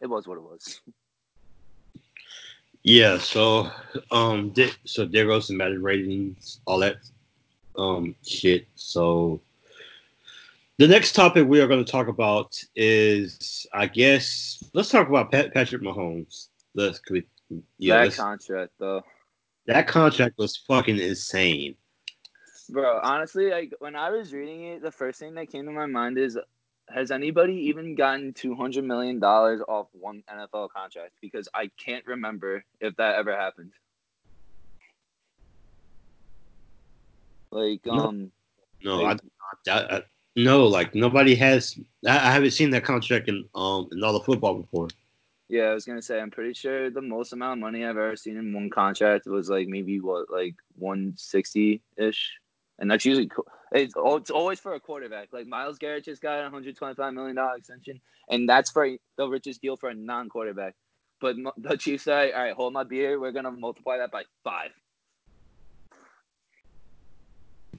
it 0.00 0.06
was 0.06 0.26
what 0.26 0.38
it 0.38 0.42
was. 0.42 0.80
Yeah, 2.82 3.18
so 3.18 3.70
um, 4.10 4.52
so 4.84 5.06
there 5.06 5.26
goes 5.26 5.48
the 5.48 5.54
Madden 5.54 5.82
ratings, 5.82 6.60
all 6.66 6.78
that 6.80 6.96
um 7.76 8.14
shit. 8.24 8.66
So 8.76 9.40
the 10.76 10.86
next 10.86 11.12
topic 11.12 11.48
we 11.48 11.60
are 11.60 11.66
going 11.66 11.84
to 11.84 11.90
talk 11.90 12.08
about 12.08 12.62
is, 12.76 13.66
I 13.72 13.86
guess, 13.86 14.62
let's 14.74 14.90
talk 14.90 15.08
about 15.08 15.32
Pat, 15.32 15.54
Patrick 15.54 15.82
Mahomes. 15.82 16.48
Let's, 16.74 17.00
yeah, 17.78 18.04
that 18.04 18.14
contract 18.14 18.72
though. 18.78 19.02
That 19.66 19.86
contract 19.86 20.36
was 20.38 20.56
fucking 20.56 20.98
insane. 20.98 21.76
Bro, 22.70 23.00
honestly, 23.02 23.50
like 23.50 23.74
when 23.78 23.96
I 23.96 24.10
was 24.10 24.32
reading 24.32 24.64
it, 24.64 24.82
the 24.82 24.90
first 24.90 25.18
thing 25.18 25.34
that 25.34 25.50
came 25.50 25.66
to 25.66 25.72
my 25.72 25.86
mind 25.86 26.18
is 26.18 26.38
has 26.90 27.10
anybody 27.10 27.54
even 27.54 27.94
gotten 27.94 28.32
two 28.32 28.54
hundred 28.54 28.84
million 28.84 29.18
dollars 29.18 29.60
off 29.68 29.88
one 29.92 30.22
NFL 30.30 30.70
contract? 30.70 31.12
Because 31.20 31.48
I 31.54 31.70
can't 31.82 32.04
remember 32.06 32.64
if 32.80 32.96
that 32.96 33.16
ever 33.16 33.34
happened. 33.36 33.72
Like, 37.50 37.86
um, 37.86 38.32
no, 38.82 38.96
like, 38.96 39.20
I, 39.68 39.70
I, 39.70 39.96
I, 39.96 40.02
no, 40.36 40.66
like 40.66 40.94
nobody 40.94 41.34
has. 41.36 41.78
I, 42.06 42.16
I 42.16 42.32
haven't 42.32 42.50
seen 42.50 42.70
that 42.70 42.84
contract 42.84 43.28
in 43.28 43.48
um 43.54 43.88
in 43.92 44.02
all 44.02 44.12
the 44.12 44.20
football 44.20 44.54
before. 44.54 44.88
Yeah, 45.48 45.64
I 45.64 45.74
was 45.74 45.84
gonna 45.84 46.02
say 46.02 46.20
I'm 46.20 46.30
pretty 46.30 46.54
sure 46.54 46.90
the 46.90 47.02
most 47.02 47.32
amount 47.32 47.58
of 47.58 47.62
money 47.62 47.84
I've 47.84 47.90
ever 47.90 48.16
seen 48.16 48.36
in 48.36 48.52
one 48.52 48.70
contract 48.70 49.26
was 49.26 49.50
like 49.50 49.68
maybe 49.68 50.00
what 50.00 50.30
like 50.30 50.54
160 50.78 51.82
ish, 51.98 52.32
and 52.78 52.90
that's 52.90 53.04
usually 53.04 53.30
it's 53.72 53.94
it's 53.96 54.30
always 54.30 54.58
for 54.58 54.74
a 54.74 54.80
quarterback. 54.80 55.28
Like 55.32 55.46
Myles 55.46 55.78
Garrett 55.78 56.06
just 56.06 56.22
got 56.22 56.38
a 56.38 56.42
125 56.44 57.12
million 57.12 57.36
dollar 57.36 57.56
extension, 57.56 58.00
and 58.30 58.48
that's 58.48 58.70
for 58.70 58.88
the 59.16 59.28
richest 59.28 59.60
deal 59.60 59.76
for 59.76 59.90
a 59.90 59.94
non-quarterback. 59.94 60.74
But 61.20 61.36
the 61.58 61.76
Chiefs 61.76 62.04
say, 62.04 62.32
"All 62.32 62.42
right, 62.42 62.54
hold 62.54 62.72
my 62.72 62.84
beer. 62.84 63.20
We're 63.20 63.32
gonna 63.32 63.50
multiply 63.50 63.98
that 63.98 64.10
by 64.10 64.24
five. 64.44 64.70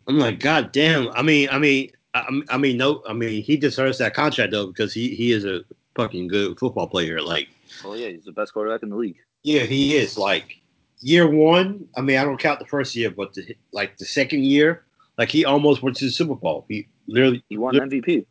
I'm 0.07 0.19
like, 0.19 0.39
God 0.39 0.71
damn. 0.71 1.09
I 1.09 1.23
mean, 1.23 1.49
I 1.51 1.57
mean, 1.57 1.91
I, 2.13 2.41
I 2.49 2.57
mean, 2.57 2.77
no, 2.77 3.01
I 3.07 3.13
mean, 3.13 3.41
he 3.41 3.57
deserves 3.57 3.97
that 3.97 4.13
contract 4.13 4.51
though 4.51 4.67
because 4.67 4.93
he 4.93 5.15
he 5.15 5.31
is 5.31 5.45
a 5.45 5.61
fucking 5.95 6.27
good 6.27 6.59
football 6.59 6.87
player. 6.87 7.21
Like, 7.21 7.47
oh 7.83 7.93
yeah, 7.93 8.09
he's 8.09 8.25
the 8.25 8.31
best 8.31 8.53
quarterback 8.53 8.83
in 8.83 8.89
the 8.89 8.95
league. 8.95 9.17
Yeah, 9.43 9.61
he 9.61 9.95
is. 9.95 10.17
Like 10.17 10.61
year 10.99 11.29
one, 11.29 11.87
I 11.95 12.01
mean, 12.01 12.17
I 12.17 12.23
don't 12.23 12.39
count 12.39 12.59
the 12.59 12.65
first 12.65 12.95
year, 12.95 13.11
but 13.11 13.33
the, 13.33 13.55
like 13.71 13.97
the 13.97 14.05
second 14.05 14.43
year, 14.43 14.85
like 15.17 15.29
he 15.29 15.45
almost 15.45 15.83
went 15.83 15.97
to 15.97 16.05
the 16.05 16.11
Super 16.11 16.35
Bowl. 16.35 16.65
He 16.67 16.87
literally 17.07 17.43
he 17.49 17.57
won 17.57 17.73
literally, 17.73 18.01
MVP. 18.01 18.25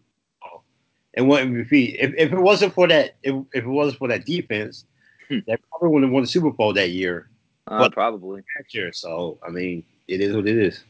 And 1.14 1.28
won 1.28 1.54
MVP. 1.54 1.96
If, 1.98 2.14
if 2.16 2.32
it 2.32 2.40
wasn't 2.40 2.74
for 2.74 2.88
that, 2.88 3.16
if, 3.22 3.34
if 3.52 3.64
it 3.64 3.68
wasn't 3.68 3.98
for 3.98 4.08
that 4.08 4.26
defense, 4.26 4.84
hmm. 5.28 5.38
they 5.46 5.56
probably 5.70 5.88
wouldn't 5.90 6.04
have 6.10 6.12
won 6.12 6.22
the 6.24 6.28
Super 6.28 6.50
Bowl 6.50 6.72
that 6.72 6.90
year. 6.90 7.28
Uh, 7.66 7.78
but 7.78 7.92
probably 7.92 8.42
next 8.58 8.74
year. 8.74 8.92
So 8.92 9.38
I 9.46 9.50
mean, 9.50 9.84
it 10.08 10.20
is 10.20 10.34
what 10.34 10.48
it 10.48 10.58
is. 10.58 10.82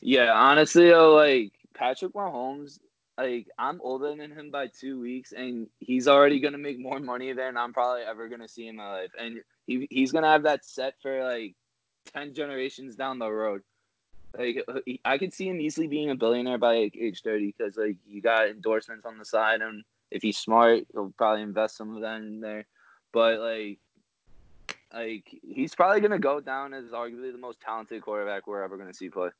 Yeah, 0.00 0.32
honestly, 0.32 0.90
though, 0.90 1.14
like 1.14 1.52
Patrick 1.74 2.12
Mahomes 2.12 2.78
like 3.16 3.48
I'm 3.58 3.80
older 3.80 4.14
than 4.16 4.32
him 4.32 4.50
by 4.50 4.66
two 4.68 5.00
weeks, 5.00 5.32
and 5.32 5.68
he's 5.78 6.08
already 6.08 6.40
gonna 6.40 6.58
make 6.58 6.78
more 6.78 6.98
money 6.98 7.32
than 7.32 7.56
I'm 7.56 7.72
probably 7.72 8.02
ever 8.02 8.28
gonna 8.28 8.48
see 8.48 8.66
in 8.66 8.76
my 8.76 8.90
life, 8.90 9.12
and 9.18 9.40
he 9.66 9.86
he's 9.90 10.12
gonna 10.12 10.30
have 10.30 10.42
that 10.44 10.64
set 10.64 10.94
for 11.00 11.22
like 11.22 11.54
ten 12.12 12.34
generations 12.34 12.96
down 12.96 13.18
the 13.18 13.30
road. 13.30 13.62
Like 14.36 14.64
uh, 14.66 14.80
I 15.04 15.18
could 15.18 15.32
see 15.32 15.48
him 15.48 15.60
easily 15.60 15.86
being 15.86 16.10
a 16.10 16.16
billionaire 16.16 16.58
by 16.58 16.78
like 16.78 16.96
age 16.96 17.22
thirty, 17.22 17.54
because 17.56 17.76
like 17.76 17.96
you 18.06 18.20
got 18.20 18.48
endorsements 18.48 19.06
on 19.06 19.18
the 19.18 19.24
side, 19.24 19.60
and 19.60 19.84
if 20.10 20.22
he's 20.22 20.38
smart, 20.38 20.84
he'll 20.92 21.14
probably 21.16 21.42
invest 21.42 21.76
some 21.76 21.94
of 21.94 22.02
that 22.02 22.16
in 22.16 22.40
there. 22.40 22.66
But 23.12 23.38
like, 23.38 23.78
like 24.92 25.38
he's 25.42 25.74
probably 25.76 26.00
gonna 26.00 26.18
go 26.18 26.40
down 26.40 26.74
as 26.74 26.86
arguably 26.86 27.30
the 27.30 27.38
most 27.38 27.60
talented 27.60 28.02
quarterback 28.02 28.48
we're 28.48 28.64
ever 28.64 28.76
gonna 28.76 28.92
see 28.92 29.08
play. 29.08 29.30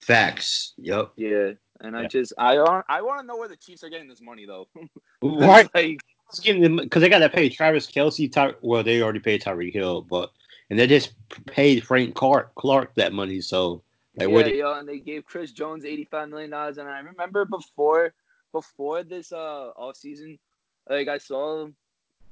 Facts. 0.00 0.74
Yep. 0.78 1.12
Yeah. 1.16 1.52
And 1.80 1.96
I 1.96 2.06
just 2.06 2.32
I 2.38 2.56
want 2.56 2.86
I 2.88 3.02
want 3.02 3.20
to 3.20 3.26
know 3.26 3.36
where 3.36 3.48
the 3.48 3.56
Chiefs 3.56 3.84
are 3.84 3.90
getting 3.90 4.08
this 4.08 4.22
money 4.22 4.46
though. 4.46 4.68
Why? 5.20 5.68
like, 5.74 6.00
because 6.44 7.00
they 7.02 7.08
got 7.08 7.20
to 7.20 7.28
pay 7.28 7.48
Travis 7.48 7.86
Kelce. 7.86 8.30
Ty, 8.30 8.54
well, 8.62 8.82
they 8.82 9.02
already 9.02 9.20
paid 9.20 9.42
Tyreek 9.42 9.72
Hill, 9.72 10.02
but 10.02 10.32
and 10.70 10.78
they 10.78 10.86
just 10.86 11.12
paid 11.46 11.84
Frank 11.84 12.14
Clark 12.14 12.54
Clark 12.54 12.94
that 12.94 13.12
money. 13.12 13.40
So 13.40 13.82
Like, 14.16 14.30
yeah, 14.30 14.46
yo, 14.46 14.72
and 14.74 14.88
they 14.88 14.98
gave 14.98 15.24
Chris 15.26 15.52
Jones 15.52 15.84
eighty-five 15.84 16.28
million 16.28 16.50
dollars, 16.50 16.78
and 16.78 16.88
I 16.88 17.00
remember 17.00 17.44
before 17.44 18.14
before 18.52 19.02
this 19.02 19.32
uh 19.32 19.70
off 19.76 19.96
season, 19.96 20.38
like 20.88 21.08
I 21.08 21.18
saw 21.18 21.68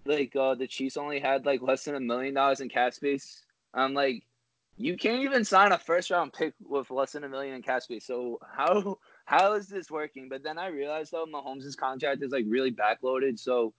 like 0.07 0.35
uh 0.35 0.55
the 0.55 0.67
Chiefs 0.67 0.97
only 0.97 1.21
had 1.21 1.45
like 1.45 1.63
less 1.63 1.85
than 1.85 1.95
a 1.95 2.01
million 2.01 2.35
dollars 2.35 2.61
in 2.61 2.69
cap 2.69 2.95
space. 2.95 3.43
I'm 3.75 3.93
like, 3.93 4.25
you 4.77 4.97
can't 4.97 5.23
even 5.23 5.45
sign 5.45 5.73
a 5.73 5.79
first 5.79 6.11
round 6.11 6.33
pick 6.33 6.55
with 6.61 6.91
less 6.91 7.13
than 7.13 7.25
a 7.25 7.29
million 7.29 7.55
in 7.55 7.63
cap 7.63 7.83
space. 7.83 8.07
So 8.07 8.39
how 8.57 8.99
how 9.25 9.55
is 9.55 9.69
this 9.69 9.91
working? 9.91 10.29
But 10.29 10.43
then 10.43 10.59
I 10.59 10.67
realized 10.69 11.13
though 11.13 11.27
Mahomes' 11.27 11.77
contract 11.77 12.23
is 12.23 12.33
like 12.33 12.45
really 12.49 12.73
backloaded, 12.73 13.39
so 13.39 13.73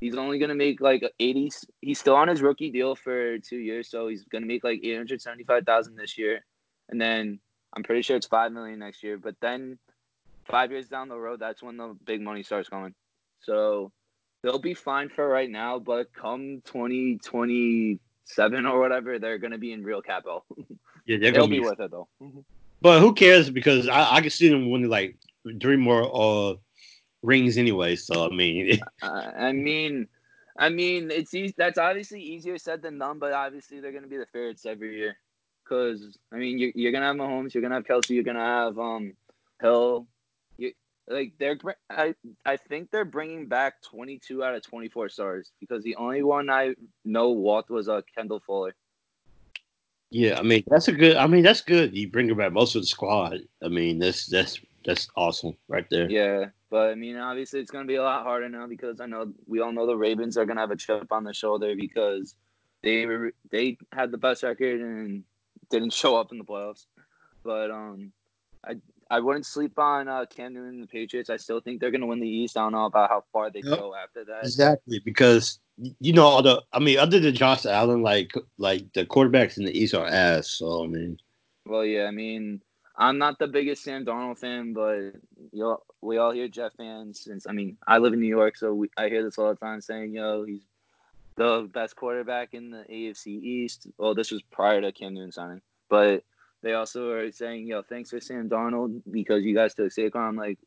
he's 0.00 0.16
only 0.16 0.38
gonna 0.38 0.54
make 0.54 0.80
like 0.80 1.02
eighty. 1.18 1.50
He's 1.80 1.98
still 1.98 2.16
on 2.16 2.28
his 2.28 2.42
rookie 2.42 2.70
deal 2.70 2.94
for 2.94 3.38
two 3.38 3.56
years, 3.58 3.88
so 3.88 4.08
he's 4.08 4.24
gonna 4.24 4.46
make 4.46 4.64
like 4.64 4.80
eight 4.82 4.96
hundred 4.96 5.22
seventy 5.22 5.44
five 5.44 5.64
thousand 5.64 5.96
this 5.96 6.18
year, 6.18 6.44
and 6.88 7.00
then 7.00 7.40
I'm 7.74 7.82
pretty 7.82 8.02
sure 8.02 8.16
it's 8.16 8.26
five 8.26 8.52
million 8.52 8.78
next 8.78 9.02
year. 9.02 9.18
But 9.18 9.36
then 9.40 9.78
five 10.44 10.70
years 10.70 10.88
down 10.88 11.08
the 11.08 11.18
road, 11.18 11.40
that's 11.40 11.62
when 11.62 11.76
the 11.76 11.96
big 12.04 12.20
money 12.20 12.42
starts 12.42 12.68
coming. 12.68 12.94
So 13.40 13.90
they'll 14.42 14.58
be 14.58 14.74
fine 14.74 15.08
for 15.08 15.26
right 15.26 15.50
now, 15.50 15.78
but 15.78 16.12
come 16.12 16.62
2027 18.34 18.66
or 18.66 18.80
whatever, 18.80 19.18
they're 19.18 19.38
going 19.38 19.52
to 19.52 19.58
be 19.58 19.72
in 19.72 19.84
real 19.84 20.02
capital. 20.02 20.44
Yeah, 21.06 21.18
they're 21.18 21.32
they'll 21.32 21.42
gonna 21.48 21.48
be 21.48 21.60
be. 21.60 21.64
worth 21.64 21.80
it 21.80 21.90
though. 21.90 22.08
But 22.80 23.00
who 23.00 23.14
cares? 23.14 23.50
Because 23.50 23.88
I, 23.88 24.16
I 24.16 24.20
can 24.20 24.30
see 24.30 24.48
them 24.48 24.70
winning 24.70 24.90
like 24.90 25.16
three 25.60 25.76
more 25.76 26.10
uh 26.12 26.54
rings 27.22 27.58
anyway. 27.58 27.96
So 27.96 28.26
I 28.26 28.34
mean, 28.34 28.78
Uh, 29.02 29.30
I 29.36 29.52
mean, 29.52 30.08
I 30.58 30.68
mean, 30.68 31.10
it's 31.10 31.34
easy. 31.34 31.54
That's 31.56 31.78
obviously 31.78 32.20
easier 32.20 32.58
said 32.58 32.82
than 32.82 32.98
done, 32.98 33.18
but 33.18 33.32
obviously 33.32 33.80
they're 33.80 33.92
going 33.92 34.04
to 34.04 34.08
be 34.08 34.16
the 34.18 34.26
favorites 34.26 34.66
every 34.66 34.98
year. 34.98 35.16
Because 35.64 36.16
I 36.32 36.36
mean, 36.36 36.58
you're, 36.58 36.72
you're 36.74 36.92
gonna 36.92 37.06
have 37.06 37.16
Mahomes, 37.16 37.52
you're 37.54 37.62
gonna 37.62 37.74
have 37.76 37.84
Kelce, 37.84 38.10
you're 38.10 38.22
gonna 38.24 38.40
have 38.40 38.78
um 38.78 39.14
Hill. 39.60 40.06
Like 41.08 41.34
they're 41.38 41.58
I 41.90 42.14
I 42.44 42.56
think 42.56 42.90
they're 42.90 43.04
bringing 43.04 43.46
back 43.46 43.82
22 43.82 44.42
out 44.42 44.54
of 44.54 44.62
24 44.62 45.08
stars 45.08 45.52
because 45.60 45.84
the 45.84 45.96
only 45.96 46.22
one 46.22 46.50
I 46.50 46.74
know 47.04 47.30
walked 47.30 47.70
was 47.70 47.88
uh 47.88 48.00
Kendall 48.14 48.40
Fuller. 48.40 48.74
yeah, 50.10 50.38
I 50.38 50.42
mean 50.42 50.64
that's 50.66 50.88
a 50.88 50.92
good. 50.92 51.16
I 51.16 51.26
mean 51.26 51.44
that's 51.44 51.60
good. 51.60 51.96
You 51.96 52.10
bring 52.10 52.34
back 52.34 52.52
most 52.52 52.74
of 52.74 52.82
the 52.82 52.86
squad. 52.86 53.40
I 53.62 53.68
mean 53.68 53.98
that's 53.98 54.26
that's 54.26 54.60
that's 54.84 55.08
awesome 55.16 55.56
right 55.68 55.86
there. 55.90 56.10
Yeah, 56.10 56.46
but 56.70 56.90
I 56.90 56.94
mean, 56.94 57.16
obviously 57.16 57.60
it's 57.60 57.70
gonna 57.70 57.86
be 57.86 57.96
a 57.96 58.02
lot 58.02 58.22
harder 58.22 58.48
now 58.48 58.66
because 58.66 59.00
I 59.00 59.06
know 59.06 59.32
we 59.46 59.60
all 59.60 59.72
know 59.72 59.86
the 59.86 59.96
Ravens 59.96 60.36
are 60.36 60.46
gonna 60.46 60.60
have 60.60 60.70
a 60.70 60.76
chip 60.76 61.12
on 61.12 61.24
their 61.24 61.34
shoulder 61.34 61.74
because 61.76 62.34
they 62.82 63.06
were 63.06 63.32
they 63.50 63.78
had 63.92 64.10
the 64.10 64.18
best 64.18 64.42
record 64.42 64.80
and 64.80 65.24
didn't 65.70 65.92
show 65.92 66.16
up 66.16 66.32
in 66.32 66.38
the 66.38 66.44
playoffs. 66.44 66.86
But 67.44 67.70
um, 67.70 68.12
I 68.64 68.76
I 69.10 69.20
wouldn't 69.20 69.46
sleep 69.46 69.78
on 69.78 70.08
uh, 70.08 70.26
Cam 70.26 70.54
Newton 70.54 70.74
and 70.74 70.82
the 70.82 70.86
Patriots. 70.88 71.30
I 71.30 71.36
still 71.36 71.60
think 71.60 71.80
they're 71.80 71.90
gonna 71.90 72.06
win 72.06 72.20
the 72.20 72.28
East. 72.28 72.56
I 72.56 72.60
don't 72.62 72.72
know 72.72 72.86
about 72.86 73.08
how 73.10 73.24
far 73.32 73.50
they 73.50 73.60
Yep. 73.64 73.78
go 73.78 73.94
after 73.94 74.24
that. 74.24 74.40
Exactly, 74.44 75.00
because 75.04 75.60
you 76.00 76.12
know 76.12 76.24
all 76.24 76.42
the. 76.42 76.62
I 76.72 76.78
mean, 76.80 76.98
other 76.98 77.20
than 77.20 77.34
Josh 77.34 77.66
Allen, 77.66 78.02
like 78.02 78.32
like 78.58 78.92
the 78.94 79.06
quarterbacks 79.06 79.58
in 79.58 79.64
the 79.64 79.78
East 79.78 79.94
are 79.94 80.06
ass. 80.06 80.48
So 80.48 80.84
I 80.84 80.86
mean, 80.88 81.18
Well, 81.64 81.84
yeah, 81.84 82.04
I 82.06 82.10
mean, 82.10 82.62
I'm 82.96 83.18
not 83.18 83.38
the 83.38 83.46
biggest 83.46 83.84
Sam 83.84 84.04
Darnold 84.04 84.38
fan, 84.38 84.72
but 84.72 85.12
you 85.52 85.76
we 86.00 86.18
all 86.18 86.32
hear 86.32 86.48
Jets 86.48 86.74
fans. 86.76 87.20
Since 87.20 87.46
I 87.46 87.52
mean, 87.52 87.76
I 87.86 87.98
live 87.98 88.12
in 88.12 88.20
New 88.20 88.26
York, 88.26 88.56
so 88.56 88.74
we, 88.74 88.88
I 88.96 89.08
hear 89.08 89.22
this 89.22 89.38
all 89.38 89.50
the 89.50 89.56
time 89.56 89.80
saying, 89.80 90.14
"Yo, 90.14 90.44
he's 90.44 90.62
the 91.36 91.68
best 91.72 91.94
quarterback 91.94 92.54
in 92.54 92.70
the 92.70 92.84
AFC 92.90 93.26
East." 93.28 93.86
Well, 93.98 94.14
this 94.14 94.32
was 94.32 94.42
prior 94.42 94.80
to 94.80 94.90
Cam 94.92 95.14
Newton 95.14 95.30
signing, 95.32 95.60
but 95.88 96.24
they 96.66 96.72
also 96.74 97.10
are 97.12 97.30
saying, 97.30 97.68
"Yo, 97.68 97.82
thanks 97.82 98.10
for 98.10 98.20
Sam 98.20 98.48
Darnold 98.48 99.00
because 99.08 99.44
you 99.44 99.54
guys 99.54 99.72
took 99.74 99.92
Saquon." 99.92 100.16
I'm 100.16 100.36
like, 100.36 100.58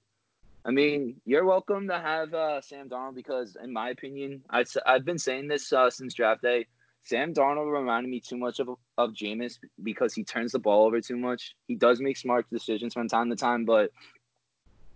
I 0.63 0.71
mean, 0.71 1.19
you're 1.25 1.43
welcome 1.43 1.89
to 1.89 1.99
have 1.99 2.33
uh, 2.33 2.61
Sam 2.61 2.87
Darnold 2.87 3.15
because, 3.15 3.57
in 3.61 3.73
my 3.73 3.89
opinion, 3.89 4.41
I, 4.49 4.63
I've 4.85 5.03
been 5.03 5.19
saying 5.19 5.49
this 5.49 5.73
uh, 5.73 5.89
since 5.89 6.13
draft 6.13 6.41
day. 6.41 6.67
Sam 7.03 7.33
Darnold 7.33 7.71
reminded 7.71 8.09
me 8.09 8.21
too 8.21 8.37
much 8.37 8.61
of 8.61 8.69
of 8.97 9.11
Jameis 9.11 9.59
because 9.83 10.13
he 10.13 10.23
turns 10.23 10.53
the 10.53 10.59
ball 10.59 10.85
over 10.85 11.01
too 11.01 11.17
much. 11.17 11.55
He 11.67 11.75
does 11.75 11.99
make 11.99 12.15
smart 12.15 12.45
decisions 12.49 12.93
from 12.93 13.09
time 13.09 13.29
to 13.29 13.35
time, 13.35 13.65
but 13.65 13.91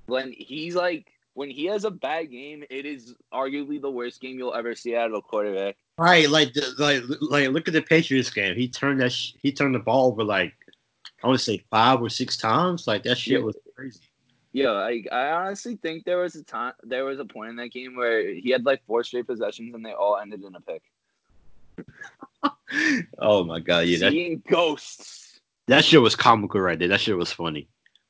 when 0.05 0.31
he's 0.31 0.75
like 0.75 1.07
when 1.33 1.49
he 1.49 1.65
has 1.65 1.83
a 1.83 1.91
bad 1.91 2.31
game, 2.31 2.63
it 2.69 2.85
is 2.85 3.13
arguably 3.33 3.81
the 3.81 3.91
worst 3.91 4.21
game 4.21 4.37
you'll 4.37 4.53
ever 4.53 4.73
see 4.73 4.95
out 4.95 5.09
of 5.09 5.15
a 5.15 5.21
quarterback. 5.21 5.75
right? 5.97 6.29
Like 6.29 6.53
like 6.77 7.03
like 7.21 7.49
look 7.49 7.67
at 7.67 7.73
the 7.73 7.81
Patriots 7.81 8.29
game. 8.29 8.55
He 8.55 8.69
turned 8.69 9.01
that 9.01 9.11
sh- 9.11 9.33
he 9.41 9.51
turned 9.51 9.75
the 9.75 9.79
ball 9.79 10.11
over 10.11 10.23
like 10.23 10.53
I 11.23 11.27
want 11.27 11.39
to 11.39 11.45
say 11.45 11.63
five 11.71 12.01
or 12.01 12.09
six 12.09 12.35
times. 12.37 12.85
Like 12.85 13.03
that 13.03 13.17
shit 13.17 13.39
Yeah. 13.39 13.45
was 13.45 13.55
crazy. 13.75 14.01
Yeah, 14.51 14.71
I 14.73 15.03
I 15.11 15.31
honestly 15.31 15.77
think 15.77 16.03
there 16.05 16.19
was 16.19 16.35
a 16.35 16.43
time 16.43 16.73
there 16.83 17.05
was 17.05 17.19
a 17.19 17.25
point 17.25 17.49
in 17.49 17.55
that 17.55 17.71
game 17.71 17.95
where 17.95 18.31
he 18.33 18.51
had 18.51 18.65
like 18.65 18.85
four 18.85 19.03
straight 19.03 19.25
possessions 19.25 19.73
and 19.73 19.83
they 19.83 19.93
all 19.93 20.17
ended 20.17 20.43
in 20.43 20.55
a 20.55 20.61
pick. 20.61 20.83
Oh 23.19 23.43
my 23.43 23.59
god, 23.59 23.85
yeah, 23.87 23.99
that 23.99 24.11
Seeing 24.11 24.43
ghosts. 24.49 25.39
that 25.67 25.85
shit 25.85 26.01
was 26.01 26.15
comical 26.15 26.59
right 26.59 26.77
there. 26.77 26.87
That 26.87 26.99
shit 26.99 27.17
was 27.17 27.31
funny. 27.31 27.67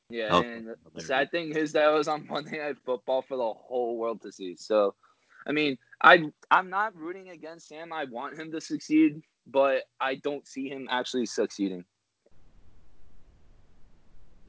Yeah, 0.09 0.27
Oh, 0.31 0.41
and 0.41 0.67
the 0.93 1.01
sad 1.01 1.31
thing 1.31 1.55
is 1.55 1.73
that 1.73 1.91
was 1.91 2.07
on 2.07 2.25
Monday 2.29 2.59
Night 2.59 2.77
Football 2.85 3.21
for 3.21 3.37
the 3.37 3.43
whole 3.53 3.97
world 3.97 4.21
to 4.21 4.31
see. 4.31 4.55
So, 4.57 4.95
I 5.47 5.51
mean, 5.51 5.77
I 6.01 6.25
I'm 6.51 6.69
not 6.69 6.95
rooting 6.95 7.29
against 7.29 7.67
Sam. 7.67 7.91
I 7.93 8.05
want 8.05 8.37
him 8.37 8.51
to 8.51 8.61
succeed, 8.61 9.21
but 9.47 9.83
I 9.99 10.15
don't 10.15 10.47
see 10.47 10.67
him 10.69 10.87
actually 10.89 11.25
succeeding. 11.25 11.85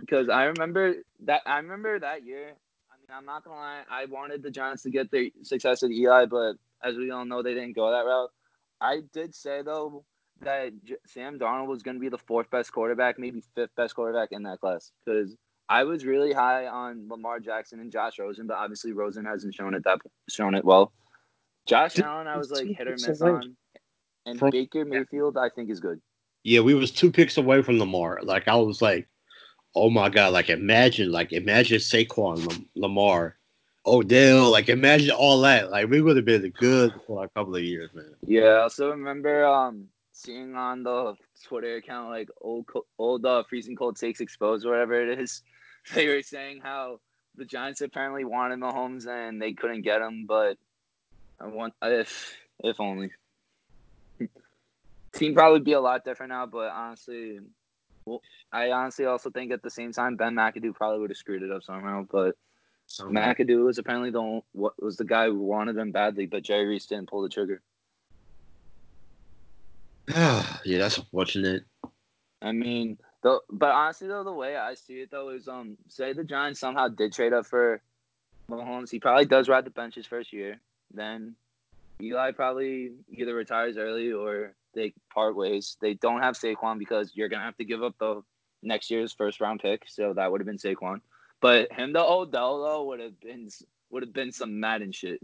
Because 0.04 0.28
I 0.28 0.44
remember 0.44 0.94
that 1.24 1.42
I 1.46 1.56
remember 1.58 1.98
that 1.98 2.24
year. 2.24 2.48
I 2.90 2.96
mean, 2.98 3.06
I'm 3.16 3.24
not 3.24 3.44
gonna 3.44 3.56
lie. 3.56 3.82
I 3.90 4.04
wanted 4.06 4.42
the 4.42 4.50
Giants 4.50 4.82
to 4.84 4.90
get 4.90 5.10
their 5.10 5.26
success 5.42 5.82
at 5.82 5.90
Eli, 5.90 6.26
but 6.26 6.54
as 6.82 6.96
we 6.96 7.10
all 7.10 7.24
know, 7.24 7.42
they 7.42 7.54
didn't 7.54 7.74
go 7.74 7.90
that 7.90 8.04
route. 8.04 8.30
I 8.80 9.00
did 9.12 9.34
say 9.34 9.62
though 9.62 10.04
that 10.40 10.72
J- 10.84 10.96
Sam 11.06 11.38
Darnold 11.38 11.68
was 11.68 11.82
going 11.82 11.94
to 11.96 12.00
be 12.00 12.08
the 12.08 12.18
fourth 12.18 12.50
best 12.50 12.72
quarterback, 12.72 13.18
maybe 13.18 13.42
fifth 13.54 13.74
best 13.76 13.94
quarterback 13.94 14.28
in 14.32 14.42
that 14.42 14.60
class. 14.60 14.90
Because 15.04 15.34
I 15.68 15.84
was 15.84 16.04
really 16.04 16.32
high 16.32 16.66
on 16.66 17.08
Lamar 17.08 17.40
Jackson 17.40 17.80
and 17.80 17.90
Josh 17.90 18.18
Rosen, 18.18 18.46
but 18.46 18.56
obviously 18.56 18.92
Rosen 18.92 19.24
hasn't 19.24 19.54
shown 19.54 19.74
it 19.74 19.84
that 19.84 19.98
shown 20.28 20.54
it 20.54 20.64
well. 20.64 20.92
Josh 21.66 21.94
Dude, 21.94 22.04
Allen, 22.04 22.26
I 22.26 22.36
was 22.36 22.50
like 22.50 22.66
hit 22.66 22.86
or 22.86 22.92
miss 22.92 23.22
on, 23.22 23.56
and 24.26 24.38
from- 24.38 24.50
Baker 24.50 24.84
Mayfield, 24.84 25.38
I 25.38 25.48
think 25.48 25.70
is 25.70 25.80
good. 25.80 26.00
Yeah, 26.42 26.60
we 26.60 26.74
was 26.74 26.90
two 26.90 27.10
picks 27.10 27.38
away 27.38 27.62
from 27.62 27.78
Lamar. 27.78 28.18
Like 28.22 28.48
I 28.48 28.56
was 28.56 28.82
like, 28.82 29.08
oh 29.74 29.90
my 29.90 30.08
god, 30.08 30.32
like 30.32 30.50
imagine, 30.50 31.10
like 31.10 31.32
imagine 31.32 31.78
Saquon, 31.78 32.46
Lam- 32.46 32.68
Lamar, 32.74 33.36
Odell, 33.86 34.50
like 34.50 34.68
imagine 34.68 35.10
all 35.10 35.40
that. 35.42 35.70
Like 35.70 35.88
we 35.88 36.00
would 36.00 36.16
have 36.16 36.24
been 36.24 36.48
good 36.50 36.94
for 37.06 37.24
a 37.24 37.28
couple 37.28 37.56
of 37.56 37.62
years, 37.62 37.90
man. 37.94 38.14
Yeah, 38.26 38.44
I 38.44 38.62
also 38.62 38.90
remember 38.90 39.44
um 39.44 39.88
seeing 40.12 40.54
on 40.54 40.84
the 40.84 41.14
Twitter 41.44 41.76
account 41.76 42.08
like 42.08 42.28
old 42.40 42.66
old 42.98 43.26
uh, 43.26 43.42
freezing 43.48 43.76
cold 43.76 43.96
takes 43.96 44.20
exposed 44.20 44.66
whatever 44.66 44.94
it 44.94 45.18
is. 45.18 45.42
They 45.94 46.08
were 46.08 46.22
saying 46.22 46.62
how 46.62 47.00
the 47.36 47.44
Giants 47.44 47.82
apparently 47.82 48.24
wanted 48.24 48.58
Mahomes 48.58 49.06
and 49.06 49.42
they 49.42 49.52
couldn't 49.52 49.82
get 49.82 50.00
him, 50.00 50.24
but 50.26 50.56
I 51.38 51.48
want 51.48 51.74
if 51.82 52.34
if 52.62 52.80
only. 52.80 53.10
Team 55.12 55.34
probably 55.34 55.60
be 55.60 55.72
a 55.72 55.80
lot 55.80 56.02
different 56.02 56.30
now, 56.30 56.46
but 56.46 56.70
honestly, 56.70 57.40
well, 58.06 58.22
I 58.52 58.70
honestly 58.70 59.06
also 59.06 59.30
think 59.30 59.52
at 59.52 59.62
the 59.62 59.70
same 59.70 59.92
time 59.92 60.16
Ben 60.16 60.34
McAdoo 60.34 60.74
probably 60.74 61.00
would 61.00 61.10
have 61.10 61.16
screwed 61.16 61.42
it 61.42 61.50
up 61.50 61.62
somehow. 61.62 62.06
But 62.10 62.36
So, 62.86 63.06
McAdoo 63.06 63.64
was 63.64 63.78
apparently 63.78 64.10
the 64.10 64.40
what 64.52 64.80
was 64.82 64.96
the 64.96 65.04
guy 65.04 65.26
who 65.26 65.38
wanted 65.38 65.76
him 65.76 65.92
badly, 65.92 66.26
but 66.26 66.42
Jerry 66.42 66.66
Reese 66.66 66.86
didn't 66.86 67.08
pull 67.08 67.22
the 67.22 67.28
trigger. 67.28 67.62
yeah, 70.08 70.44
that's 70.64 70.98
unfortunate. 70.98 71.64
I 72.42 72.52
mean, 72.52 72.98
the 73.22 73.40
but 73.50 73.70
honestly 73.70 74.08
though, 74.08 74.24
the 74.24 74.32
way 74.32 74.56
I 74.56 74.74
see 74.74 75.00
it 75.00 75.10
though 75.10 75.30
is 75.30 75.48
um, 75.48 75.78
say 75.88 76.12
the 76.12 76.24
Giants 76.24 76.60
somehow 76.60 76.88
did 76.88 77.14
trade 77.14 77.32
up 77.32 77.46
for 77.46 77.80
Mahomes, 78.50 78.90
he 78.90 79.00
probably 79.00 79.24
does 79.24 79.48
ride 79.48 79.64
the 79.64 79.70
bench 79.70 79.94
his 79.94 80.06
first 80.06 80.32
year. 80.32 80.60
Then 80.92 81.36
Eli 82.02 82.32
probably 82.32 82.92
either 83.10 83.34
retires 83.34 83.78
early 83.78 84.12
or 84.12 84.54
they 84.74 84.94
part 85.12 85.36
ways. 85.36 85.76
They 85.80 85.94
don't 85.94 86.22
have 86.22 86.36
Saquon 86.36 86.78
because 86.78 87.12
you're 87.14 87.28
gonna 87.28 87.44
have 87.44 87.56
to 87.56 87.64
give 87.64 87.82
up 87.82 87.94
the 87.98 88.22
next 88.62 88.90
year's 88.90 89.12
first 89.12 89.40
round 89.40 89.60
pick, 89.60 89.82
so 89.86 90.14
that 90.14 90.30
would 90.30 90.40
have 90.40 90.46
been 90.46 90.58
Saquon. 90.58 91.00
But 91.40 91.72
him 91.72 91.92
to 91.94 92.00
Odell 92.00 92.62
though 92.62 92.84
would 92.84 93.00
have 93.00 93.20
been 93.20 93.48
would 93.90 94.02
have 94.02 94.12
been 94.12 94.32
some 94.32 94.60
Madden 94.60 94.92
shit. 94.92 95.20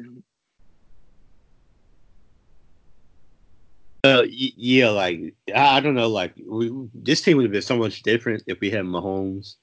Uh, 4.02 4.22
yeah, 4.26 4.88
like 4.88 5.34
I, 5.54 5.80
don't 5.80 5.94
know, 5.94 6.08
like 6.08 6.32
we 6.46 6.72
this 6.94 7.20
team 7.20 7.36
would 7.36 7.44
have 7.44 7.52
been 7.52 7.60
so 7.60 7.76
much 7.76 8.02
different 8.02 8.42
if 8.46 8.58
we 8.60 8.70
had 8.70 8.84
Mahomes. 8.84 9.56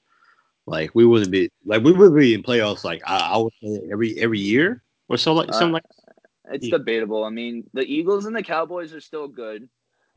Like 0.66 0.94
we 0.94 1.04
wouldn't 1.04 1.32
be 1.32 1.50
like 1.64 1.82
we 1.82 1.92
would 1.92 2.14
be 2.14 2.34
in 2.34 2.42
playoffs 2.42 2.84
like 2.84 3.02
I, 3.04 3.30
I 3.32 3.36
would 3.38 3.52
say 3.62 3.80
every 3.90 4.16
every 4.18 4.38
year 4.38 4.82
or 5.08 5.16
so 5.16 5.32
like 5.32 5.52
something 5.52 5.72
like 5.72 5.84
It's 6.52 6.66
Yeah. 6.66 6.78
debatable. 6.78 7.24
I 7.24 7.30
mean, 7.30 7.64
the 7.72 7.82
Eagles 7.82 8.26
and 8.26 8.36
the 8.36 8.42
Cowboys 8.42 8.92
are 8.92 9.00
still 9.00 9.28
good, 9.28 9.68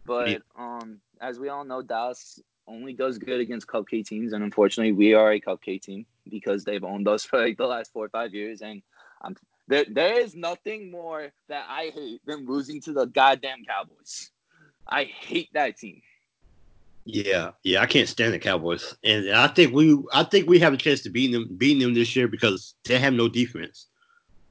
but 0.06 0.30
Yeah. 0.30 0.38
um, 0.58 1.00
as 1.20 1.40
we 1.40 1.50
all 1.50 1.64
know, 1.64 1.82
Dallas 1.82 2.40
only 2.68 2.94
does 2.94 3.18
good 3.18 3.40
against 3.40 3.68
cupcake 3.68 4.06
teams, 4.08 4.34
and 4.34 4.44
unfortunately, 4.44 4.94
we 4.94 5.14
are 5.14 5.32
a 5.32 5.42
cupcake 5.42 5.82
team 5.82 6.06
because 6.30 6.64
they've 6.64 6.84
owned 6.84 7.08
us 7.08 7.26
for 7.26 7.40
like 7.40 7.58
the 7.58 7.68
last 7.68 7.92
four 7.92 8.06
or 8.06 8.10
five 8.10 8.34
years. 8.34 8.62
And 8.62 8.82
I'm 9.22 9.36
there. 9.68 9.86
There 9.90 10.20
is 10.20 10.36
nothing 10.36 10.92
more 10.92 11.32
that 11.50 11.66
I 11.70 11.92
hate 11.94 12.22
than 12.26 12.46
losing 12.46 12.82
to 12.82 12.94
the 12.94 13.06
goddamn 13.06 13.64
Cowboys. 13.66 14.32
I 14.88 15.04
hate 15.06 15.50
that 15.54 15.78
team. 15.78 16.02
Yeah, 17.06 17.52
yeah, 17.64 17.82
I 17.82 17.88
can't 17.88 18.08
stand 18.08 18.34
the 18.34 18.40
Cowboys, 18.40 18.96
and 19.04 19.32
I 19.32 19.48
think 19.48 19.74
we, 19.74 19.98
I 20.14 20.24
think 20.24 20.48
we 20.48 20.60
have 20.60 20.74
a 20.74 20.78
chance 20.78 21.02
to 21.02 21.10
beat 21.10 21.32
them, 21.32 21.50
beating 21.58 21.82
them 21.82 21.96
this 21.96 22.16
year 22.16 22.28
because 22.28 22.76
they 22.86 23.00
have 23.00 23.14
no 23.14 23.28
defense. 23.28 23.88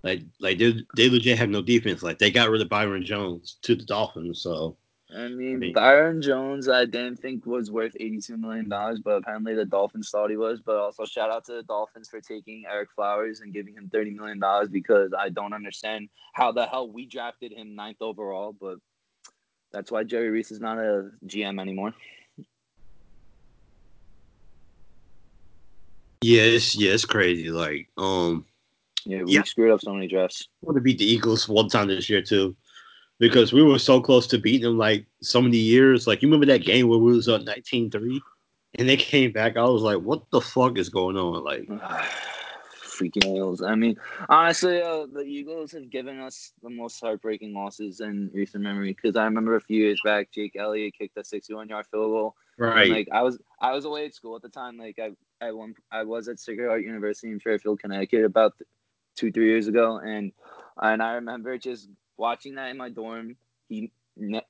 Like, 0.03 0.23
like 0.41 0.59
they, 0.59 0.75
they 0.97 1.09
legit 1.09 1.39
have 1.39 1.49
no 1.51 1.63
defense. 1.63 2.03
Like 2.03 2.19
they 2.19 2.31
got 2.31 2.51
rid 2.51 2.61
of 2.63 2.69
Byron 2.69 3.05
Jones 3.05 3.59
to 3.63 3.77
the 3.77 3.85
Dolphins, 3.85 4.43
so. 4.43 4.77
I 5.15 5.29
mean, 5.29 5.57
I 5.57 5.59
mean 5.59 5.73
Byron 5.73 6.23
Jones, 6.23 6.69
I 6.69 6.85
didn't 6.85 7.17
think 7.17 7.47
was 7.47 7.71
worth 7.71 7.97
eighty-two 7.99 8.37
million 8.37 8.69
dollars, 8.69 9.01
but 9.01 9.13
apparently 9.13 9.55
the 9.55 9.65
Dolphins 9.65 10.11
thought 10.11 10.31
he 10.31 10.37
was. 10.37 10.61
But 10.61 10.77
also, 10.77 11.05
shout 11.05 11.31
out 11.31 11.45
to 11.47 11.53
the 11.53 11.63
Dolphins 11.63 12.09
for 12.09 12.21
taking 12.21 12.65
Ereck 12.71 12.91
Flowers 12.95 13.41
and 13.41 13.53
giving 13.53 13.75
him 13.75 13.89
thirty 13.93 14.11
million 14.11 14.39
dollars 14.39 14.69
because 14.69 15.13
I 15.17 15.29
don't 15.31 15.53
understand 15.53 16.09
how 16.33 16.53
the 16.53 16.67
hell 16.67 16.91
we 16.91 17.07
drafted 17.07 17.53
him 17.53 17.75
ninth 17.75 18.01
overall. 18.01 18.55
But 18.59 18.79
that's 19.73 19.91
why 19.91 20.05
Jerry 20.05 20.31
Reese 20.31 20.53
is 20.53 20.61
not 20.61 20.79
a 20.79 21.11
GM 21.27 21.61
anymore. 21.61 21.95
Yeah, 26.23 26.43
it's 26.43 26.77
yeah, 26.77 26.93
it's 26.93 27.07
crazy. 27.07 27.51
Like, 27.51 27.89
um, 27.97 28.45
yeah, 29.07 29.23
we 29.23 29.33
yeah. 29.33 29.43
screwed 29.43 29.73
up 29.73 29.81
so 29.81 29.95
many 29.95 30.07
drafts. 30.07 30.49
I 30.63 30.67
want 30.67 30.77
to 30.77 30.83
beat 30.83 30.99
the 30.99 31.11
Eagles 31.11 31.49
one 31.49 31.69
time 31.69 31.89
this 31.89 32.11
year 32.11 32.23
too, 32.23 32.55
because 33.21 33.53
we 33.53 33.63
were 33.63 33.79
so 33.79 34.01
close 34.01 34.27
to 34.27 34.39
beating 34.39 34.63
them 34.63 34.79
like 34.79 35.07
so 35.23 35.41
many 35.41 35.59
years. 35.59 36.09
Like, 36.09 36.23
you 36.23 36.29
remember 36.29 36.47
that 36.47 36.65
game 36.65 36.89
where 36.89 36.99
we 36.99 37.13
was 37.13 37.29
up 37.29 37.43
19-3? 37.43 38.21
and 38.79 38.89
they 38.89 38.97
came 38.97 39.33
back. 39.33 39.57
I 39.57 39.65
was 39.65 39.83
like, 39.83 39.99
what 39.99 40.31
the 40.31 40.41
fuck 40.41 40.79
is 40.79 40.89
going 40.89 41.17
on? 41.17 41.43
Like, 41.45 41.67
freaking 42.85 43.25
Eagles. 43.25 43.63
I 43.63 43.75
mean, 43.75 43.97
honestly, 44.29 44.81
uh, 44.81 45.07
the 45.13 45.23
Eagles 45.23 45.73
have 45.73 45.91
given 45.91 46.21
us 46.21 46.53
the 46.63 46.71
most 46.71 47.01
heartbreaking 47.01 47.55
losses 47.55 48.01
in 48.01 48.31
recent 48.33 48.63
memory. 48.63 48.93
Because 48.95 49.17
I 49.17 49.25
remember 49.25 49.57
a 49.57 49.61
few 49.61 49.83
years 49.83 50.01
back, 50.05 50.31
Jake 50.33 50.55
Elliott 50.57 50.95
kicked 50.97 51.17
a 51.17 51.23
61-yard 51.23 51.87
field 51.91 52.13
goal. 52.13 52.37
Right. 52.59 52.83
And, 52.83 52.93
like 52.93 53.09
I 53.13 53.23
was, 53.23 53.39
I 53.61 53.73
was 53.73 53.87
away 53.87 54.07
at 54.07 54.15
school 54.15 54.37
at 54.37 54.43
the 54.43 54.49
time. 54.49 54.77
Like 54.77 54.99
I, 54.99 55.11
I 55.45 55.53
one, 55.53 55.75
I 55.91 56.05
was 56.05 56.29
at 56.29 56.39
Sacred 56.39 56.69
Heart 56.69 56.83
University 56.83 57.33
in 57.33 57.41
Fairfield, 57.41 57.81
Connecticut, 57.81 58.25
about 58.25 58.55
two, 59.17 59.33
three 59.33 59.47
years 59.47 59.67
ago, 59.67 59.99
and 59.99 60.33
and 60.83 61.03
I 61.03 61.15
remember 61.15 61.57
just 61.59 61.89
watching 62.21 62.55
that 62.55 62.71
in 62.71 62.77
my 62.77 62.91
dorm. 62.91 63.37
He 63.69 63.91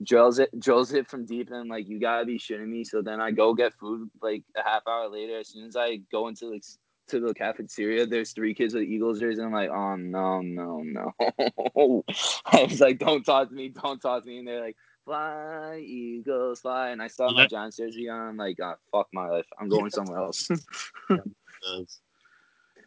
drills 0.02 0.38
it, 0.38 0.50
drills 0.58 0.92
it 0.92 1.08
from 1.08 1.24
deep, 1.24 1.48
and 1.48 1.56
I'm 1.56 1.68
like, 1.68 1.88
"You 1.88 1.98
gotta 1.98 2.26
be 2.26 2.38
shitting 2.38 2.68
me!" 2.68 2.84
So 2.84 3.00
then 3.00 3.20
I 3.20 3.30
go 3.30 3.54
get 3.54 3.72
food. 3.74 4.10
Like 4.20 4.42
a 4.56 4.62
half 4.62 4.82
hour 4.86 5.08
later, 5.08 5.38
as 5.38 5.48
soon 5.48 5.66
as 5.66 5.76
I 5.76 6.00
go 6.10 6.28
into 6.28 6.46
like 6.46 6.64
to 7.10 7.20
the 7.20 7.34
cafeteria, 7.34 8.06
there's 8.06 8.32
three 8.32 8.54
kids 8.54 8.74
with 8.74 8.84
Eagles 8.84 9.20
jerseys. 9.20 9.38
And 9.38 9.46
I'm 9.46 9.52
like, 9.52 9.70
oh 9.70 9.96
no, 9.96 10.40
no, 10.40 10.82
no. 10.84 11.12
I 12.46 12.64
was 12.64 12.80
like, 12.80 12.98
don't 12.98 13.24
talk 13.24 13.48
to 13.48 13.54
me, 13.54 13.68
don't 13.68 14.00
talk 14.00 14.22
to 14.22 14.28
me. 14.28 14.38
And 14.38 14.48
they're 14.48 14.60
like, 14.60 14.76
fly, 15.04 15.82
Eagles, 15.84 16.60
fly. 16.60 16.90
And 16.90 17.02
I 17.02 17.08
saw 17.08 17.30
my 17.32 17.46
Giants 17.46 17.76
jersey 17.76 18.08
on. 18.08 18.28
I'm 18.28 18.36
like, 18.36 18.58
oh, 18.62 18.74
fuck 18.92 19.08
my 19.12 19.28
life. 19.28 19.46
I'm 19.58 19.68
going 19.68 19.90
somewhere 19.90 20.18
else. 20.20 20.48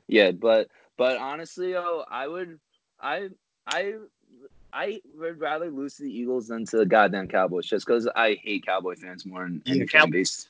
yeah, 0.07 0.31
but 0.31 0.69
but 0.97 1.17
honestly, 1.17 1.71
yo, 1.71 2.03
I 2.09 2.27
would, 2.27 2.59
I, 3.01 3.29
I, 3.67 3.93
I 4.73 5.01
would 5.15 5.39
rather 5.39 5.69
lose 5.69 5.95
to 5.97 6.03
the 6.03 6.11
Eagles 6.11 6.47
than 6.47 6.65
to 6.65 6.77
the 6.77 6.85
goddamn 6.85 7.27
Cowboys, 7.27 7.67
just 7.67 7.85
because 7.85 8.07
I 8.15 8.39
hate 8.41 8.65
Cowboy 8.65 8.95
fans 8.95 9.25
more 9.25 9.43
than 9.43 9.61
yeah, 9.65 9.75
any 9.75 9.87
fan 9.87 10.09
base. 10.09 10.49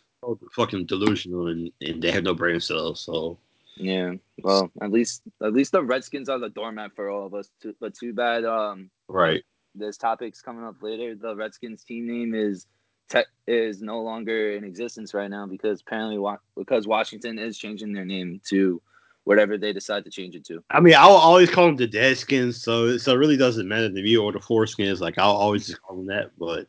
Fucking 0.54 0.86
delusional, 0.86 1.48
and, 1.48 1.72
and 1.82 2.02
they 2.02 2.12
have 2.12 2.24
no 2.24 2.34
brain 2.34 2.62
cells, 2.62 3.02
so 3.02 3.38
yeah, 3.76 4.14
well, 4.44 4.72
at 4.82 4.92
least 4.92 5.24
at 5.42 5.54
least 5.54 5.72
the 5.72 5.84
Redskins 5.84 6.30
are 6.30 6.40
the 6.40 6.50
doormat 6.50 6.96
for 6.96 7.10
all 7.10 7.26
of 7.26 7.34
us. 7.34 7.50
Too, 7.62 7.76
but 7.80 7.96
too 7.96 8.14
bad. 8.14 8.46
Um, 8.46 8.90
right. 9.08 9.44
This 9.76 9.98
topic's 9.98 10.42
coming 10.42 10.64
up 10.64 10.82
later. 10.82 11.16
The 11.16 11.36
Redskins 11.36 11.84
team 11.84 12.08
name 12.08 12.36
is 12.36 12.68
te- 13.10 13.24
is 13.48 13.82
no 13.82 14.02
longer 14.02 14.52
in 14.52 14.64
existence 14.64 15.14
right 15.14 15.30
now 15.30 15.48
because 15.48 15.82
apparently 15.82 16.20
wa- 16.20 16.38
because 16.56 16.88
Washington 16.88 17.40
is 17.40 17.58
changing 17.58 17.94
their 17.94 18.06
name 18.06 18.40
to 18.50 18.82
whatever 19.26 19.58
they 19.58 19.74
decide 19.74 20.04
to 20.06 20.12
change 20.12 20.36
it 20.36 20.46
to. 20.46 20.64
I 20.70 20.80
mean, 20.80 20.96
I'll 20.96 21.12
always 21.12 21.50
call 21.50 21.68
them 21.68 21.76
the 21.76 21.88
Deadskins, 21.88 22.56
so 22.56 22.98
so 22.98 23.14
it 23.14 23.18
really 23.18 23.38
doesn't 23.38 23.68
matter 23.68 23.90
to 23.90 23.94
me 23.94 24.18
or 24.18 24.32
the 24.32 24.40
Foreskins. 24.40 25.00
Like 25.00 25.18
I'll 25.18 25.32
always 25.32 25.68
just 25.68 25.82
call 25.82 25.98
them 25.98 26.08
that. 26.08 26.32
But 26.38 26.68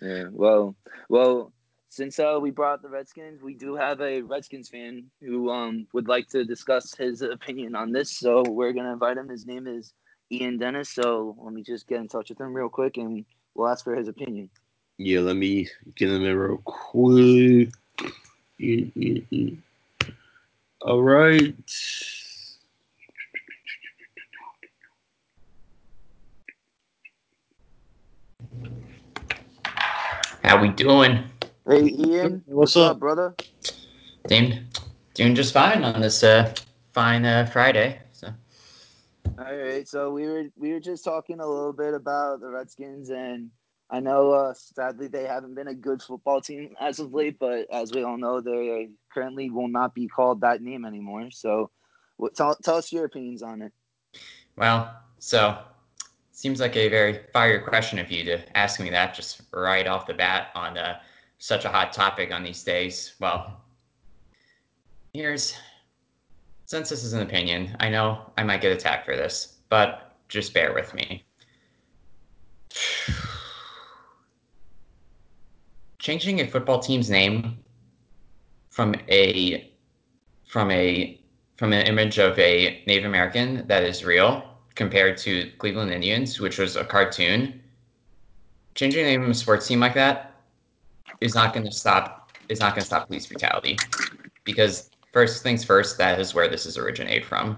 yeah, 0.00 0.24
well, 0.30 0.76
well, 1.08 1.52
since 1.88 2.18
uh, 2.18 2.38
we 2.40 2.50
brought 2.50 2.82
the 2.82 2.88
Redskins, 2.88 3.42
we 3.42 3.54
do 3.54 3.76
have 3.76 4.00
a 4.00 4.22
Redskins 4.22 4.68
fan 4.68 5.04
who 5.20 5.50
um, 5.50 5.86
would 5.92 6.08
like 6.08 6.28
to 6.30 6.44
discuss 6.44 6.94
his 6.94 7.22
opinion 7.22 7.74
on 7.74 7.92
this. 7.92 8.18
So 8.18 8.42
we're 8.48 8.72
gonna 8.72 8.92
invite 8.92 9.16
him. 9.16 9.28
His 9.28 9.46
name 9.46 9.66
is 9.66 9.92
Ian 10.30 10.58
Dennis. 10.58 10.90
So 10.90 11.36
let 11.38 11.52
me 11.52 11.62
just 11.62 11.86
get 11.86 12.00
in 12.00 12.08
touch 12.08 12.30
with 12.30 12.40
him 12.40 12.54
real 12.54 12.68
quick, 12.68 12.96
and 12.96 13.24
we'll 13.54 13.68
ask 13.68 13.84
for 13.84 13.94
his 13.94 14.08
opinion. 14.08 14.50
Yeah, 14.98 15.20
let 15.20 15.36
me 15.36 15.68
get 15.96 16.10
him 16.10 16.24
in 16.24 16.36
real 16.36 16.58
quick. 16.64 17.70
All 20.84 21.02
right. 21.02 21.54
How 30.42 30.60
we 30.60 30.68
doing? 30.68 31.24
Hey 31.66 31.88
Ian, 31.88 32.42
what's, 32.44 32.74
what's 32.74 32.76
up? 32.76 32.90
up? 32.90 33.00
brother? 33.00 33.34
Doing, 34.28 34.66
doing 35.14 35.34
just 35.34 35.54
fine 35.54 35.82
on 35.84 36.02
this 36.02 36.22
uh, 36.22 36.52
fine 36.92 37.24
uh, 37.24 37.46
Friday. 37.50 38.00
So. 38.12 38.28
All 39.38 39.56
right, 39.56 39.88
so 39.88 40.10
we 40.10 40.26
were 40.26 40.44
we 40.54 40.74
were 40.74 40.80
just 40.80 41.02
talking 41.02 41.40
a 41.40 41.46
little 41.46 41.72
bit 41.72 41.94
about 41.94 42.40
the 42.40 42.50
Redskins, 42.50 43.08
and 43.08 43.48
I 43.90 44.00
know 44.00 44.32
uh, 44.32 44.54
sadly 44.54 45.08
they 45.08 45.24
haven't 45.24 45.54
been 45.54 45.68
a 45.68 45.74
good 45.74 46.02
football 46.02 46.40
team 46.40 46.74
as 46.80 46.98
of 46.98 47.12
late, 47.12 47.38
but 47.38 47.66
as 47.70 47.92
we 47.92 48.02
all 48.02 48.16
know, 48.16 48.40
they 48.40 48.88
currently 49.12 49.50
will 49.50 49.68
not 49.68 49.94
be 49.94 50.08
called 50.08 50.40
that 50.40 50.62
name 50.62 50.84
anymore. 50.84 51.30
So, 51.30 51.70
what, 52.16 52.34
tell 52.34 52.56
tell 52.56 52.76
us 52.76 52.92
your 52.92 53.04
opinions 53.04 53.42
on 53.42 53.62
it. 53.62 53.72
Well, 54.56 54.96
so 55.18 55.58
seems 56.32 56.60
like 56.60 56.76
a 56.76 56.88
very 56.88 57.20
fire 57.32 57.60
question 57.60 57.98
of 57.98 58.10
you 58.10 58.24
to 58.24 58.56
ask 58.56 58.80
me 58.80 58.90
that 58.90 59.14
just 59.14 59.42
right 59.52 59.86
off 59.86 60.06
the 60.06 60.14
bat 60.14 60.48
on 60.54 60.78
uh, 60.78 60.98
such 61.38 61.64
a 61.64 61.68
hot 61.68 61.92
topic 61.92 62.32
on 62.32 62.42
these 62.42 62.64
days. 62.64 63.14
Well, 63.20 63.60
here's 65.12 65.56
since 66.66 66.88
this 66.88 67.04
is 67.04 67.12
an 67.12 67.20
opinion, 67.20 67.76
I 67.80 67.90
know 67.90 68.32
I 68.38 68.42
might 68.42 68.62
get 68.62 68.72
attacked 68.72 69.04
for 69.04 69.14
this, 69.14 69.58
but 69.68 70.16
just 70.28 70.54
bear 70.54 70.72
with 70.72 70.94
me. 70.94 71.22
Changing 76.04 76.42
a 76.42 76.46
football 76.46 76.80
team's 76.80 77.08
name 77.08 77.56
from 78.68 78.94
a 79.08 79.72
from 80.44 80.70
a 80.70 81.18
from 81.56 81.72
an 81.72 81.86
image 81.86 82.18
of 82.18 82.38
a 82.38 82.84
Native 82.86 83.06
American 83.06 83.66
that 83.68 83.84
is 83.84 84.04
real 84.04 84.44
compared 84.74 85.16
to 85.16 85.50
Cleveland 85.56 85.90
Indians, 85.90 86.38
which 86.38 86.58
was 86.58 86.76
a 86.76 86.84
cartoon. 86.84 87.58
Changing 88.74 89.02
the 89.02 89.12
name 89.12 89.22
of 89.22 89.30
a 89.30 89.34
sports 89.34 89.66
team 89.66 89.80
like 89.80 89.94
that 89.94 90.34
is 91.22 91.34
not 91.34 91.54
going 91.54 91.64
to 91.64 91.72
stop 91.72 92.32
is 92.50 92.60
not 92.60 92.74
going 92.74 92.82
to 92.82 92.86
stop 92.86 93.06
police 93.06 93.26
brutality 93.26 93.78
because 94.44 94.90
first 95.10 95.42
things 95.42 95.64
first 95.64 95.96
that 95.96 96.20
is 96.20 96.34
where 96.34 96.48
this 96.48 96.66
is 96.66 96.76
originated 96.76 97.24
from 97.24 97.56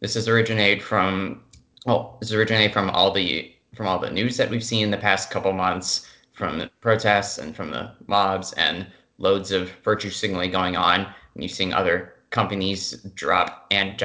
this 0.00 0.16
is 0.16 0.28
originated 0.28 0.82
from 0.82 1.42
well 1.84 2.16
this 2.20 2.32
originated 2.32 2.72
from 2.72 2.88
all 2.88 3.10
the 3.10 3.54
from 3.74 3.86
all 3.86 3.98
the 3.98 4.10
news 4.10 4.38
that 4.38 4.48
we've 4.48 4.64
seen 4.64 4.84
in 4.84 4.90
the 4.90 4.96
past 4.96 5.30
couple 5.30 5.52
months 5.52 6.08
from 6.36 6.58
the 6.58 6.70
protests 6.80 7.38
and 7.38 7.56
from 7.56 7.70
the 7.70 7.90
mobs 8.06 8.52
and 8.52 8.86
loads 9.18 9.50
of 9.50 9.70
virtue 9.82 10.10
signaling 10.10 10.52
going 10.52 10.76
on 10.76 11.00
and 11.00 11.42
you're 11.42 11.48
seeing 11.48 11.72
other 11.72 12.14
companies 12.30 12.92
drop 13.14 13.66
and 13.70 13.98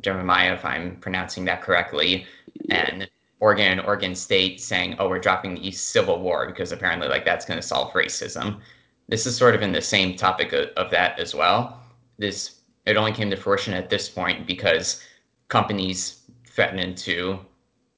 Jeremiah, 0.00 0.54
if 0.54 0.64
I'm 0.64 0.96
pronouncing 0.96 1.44
that 1.44 1.62
correctly, 1.62 2.26
and 2.70 3.08
Oregon 3.38 3.78
and 3.78 3.80
Oregon 3.82 4.14
State 4.14 4.60
saying, 4.60 4.96
"Oh, 4.98 5.08
we're 5.08 5.20
dropping 5.20 5.54
the 5.54 5.70
Civil 5.70 6.20
War 6.20 6.46
because 6.46 6.72
apparently, 6.72 7.06
like 7.06 7.24
that's 7.24 7.44
going 7.44 7.60
to 7.60 7.66
solve 7.66 7.92
racism." 7.92 8.60
This 9.08 9.26
is 9.26 9.36
sort 9.36 9.54
of 9.54 9.62
in 9.62 9.72
the 9.72 9.82
same 9.82 10.16
topic 10.16 10.52
of, 10.52 10.70
of 10.70 10.90
that 10.90 11.18
as 11.20 11.34
well. 11.34 11.80
This 12.18 12.62
it 12.86 12.96
only 12.96 13.12
came 13.12 13.30
to 13.30 13.36
fruition 13.36 13.74
at 13.74 13.90
this 13.90 14.08
point 14.08 14.46
because 14.46 15.04
companies 15.48 16.22
threatened 16.46 16.96
to 16.98 17.38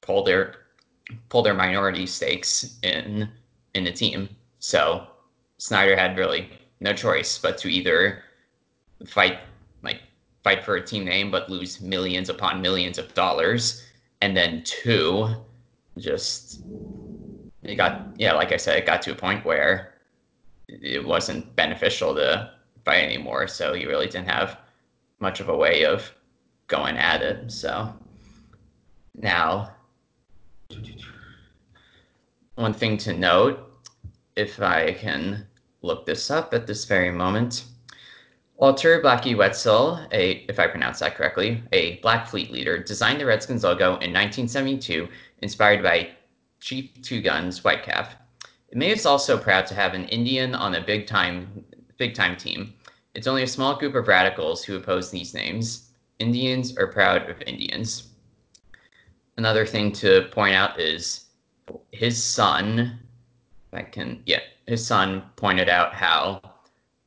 pull 0.01 0.23
their 0.23 0.55
pull 1.29 1.41
their 1.41 1.55
minority 1.55 2.05
stakes 2.05 2.77
in 2.83 3.29
in 3.73 3.83
the 3.83 3.91
team. 3.91 4.29
So 4.59 5.07
Snyder 5.57 5.95
had 5.95 6.17
really 6.17 6.49
no 6.79 6.93
choice 6.93 7.37
but 7.37 7.57
to 7.59 7.69
either 7.69 8.23
fight 9.05 9.39
like 9.83 10.01
fight 10.43 10.63
for 10.63 10.75
a 10.75 10.85
team 10.85 11.05
name 11.05 11.31
but 11.31 11.49
lose 11.49 11.81
millions 11.81 12.29
upon 12.29 12.61
millions 12.61 12.97
of 12.97 13.13
dollars 13.13 13.85
and 14.21 14.35
then 14.35 14.63
two, 14.65 15.29
just 15.97 16.61
it 17.63 17.75
got 17.75 18.07
yeah, 18.17 18.33
like 18.33 18.51
I 18.51 18.57
said, 18.57 18.77
it 18.77 18.85
got 18.85 19.01
to 19.03 19.11
a 19.11 19.15
point 19.15 19.45
where 19.45 19.93
it 20.67 21.05
wasn't 21.05 21.55
beneficial 21.55 22.13
to 22.15 22.51
fight 22.85 23.03
anymore. 23.03 23.47
So 23.47 23.73
he 23.73 23.85
really 23.85 24.07
didn't 24.07 24.29
have 24.29 24.59
much 25.19 25.39
of 25.39 25.49
a 25.49 25.55
way 25.55 25.85
of 25.85 26.11
going 26.67 26.97
at 26.97 27.21
it. 27.21 27.51
So 27.51 27.93
now, 29.15 29.75
one 32.59 32.73
thing 32.73 32.97
to 32.97 33.13
note, 33.13 33.57
if 34.35 34.61
I 34.61 34.91
can 34.91 35.47
look 35.81 36.05
this 36.05 36.29
up 36.29 36.53
at 36.53 36.67
this 36.67 36.83
very 36.83 37.09
moment. 37.09 37.63
Walter 38.57 39.01
Blackie 39.01 39.37
Wetzel, 39.37 40.05
a, 40.11 40.45
if 40.49 40.59
I 40.59 40.67
pronounce 40.67 40.99
that 40.99 41.15
correctly, 41.15 41.63
a 41.71 41.99
Blackfeet 41.99 42.51
leader, 42.51 42.77
designed 42.77 43.21
the 43.21 43.25
Redskins 43.25 43.63
logo 43.63 43.91
in 43.91 44.11
1972, 44.11 45.07
inspired 45.41 45.81
by 45.81 46.09
Chief 46.59 47.01
Two 47.01 47.21
Guns 47.21 47.61
Whitecalf. 47.61 48.09
May 48.73 48.91
is 48.91 49.05
also 49.05 49.37
proud 49.37 49.65
to 49.67 49.73
have 49.73 49.93
an 49.93 50.09
Indian 50.09 50.53
on 50.53 50.75
a 50.75 50.81
big 50.81 51.07
time 51.07 51.63
big 51.97 52.13
time 52.13 52.35
team. 52.35 52.73
It's 53.15 53.27
only 53.27 53.43
a 53.43 53.47
small 53.47 53.77
group 53.77 53.95
of 53.95 54.09
radicals 54.09 54.63
who 54.65 54.75
oppose 54.75 55.09
these 55.09 55.33
names. 55.33 55.91
Indians 56.19 56.77
are 56.77 56.87
proud 56.87 57.29
of 57.29 57.41
Indians. 57.43 58.09
Another 59.37 59.65
thing 59.65 59.93
to 59.93 60.27
point 60.31 60.55
out 60.55 60.79
is 60.79 61.28
his 61.91 62.21
son. 62.21 62.99
I 63.73 63.83
can 63.83 64.21
yeah, 64.25 64.39
his 64.67 64.85
son 64.85 65.23
pointed 65.35 65.69
out 65.69 65.93
how 65.93 66.41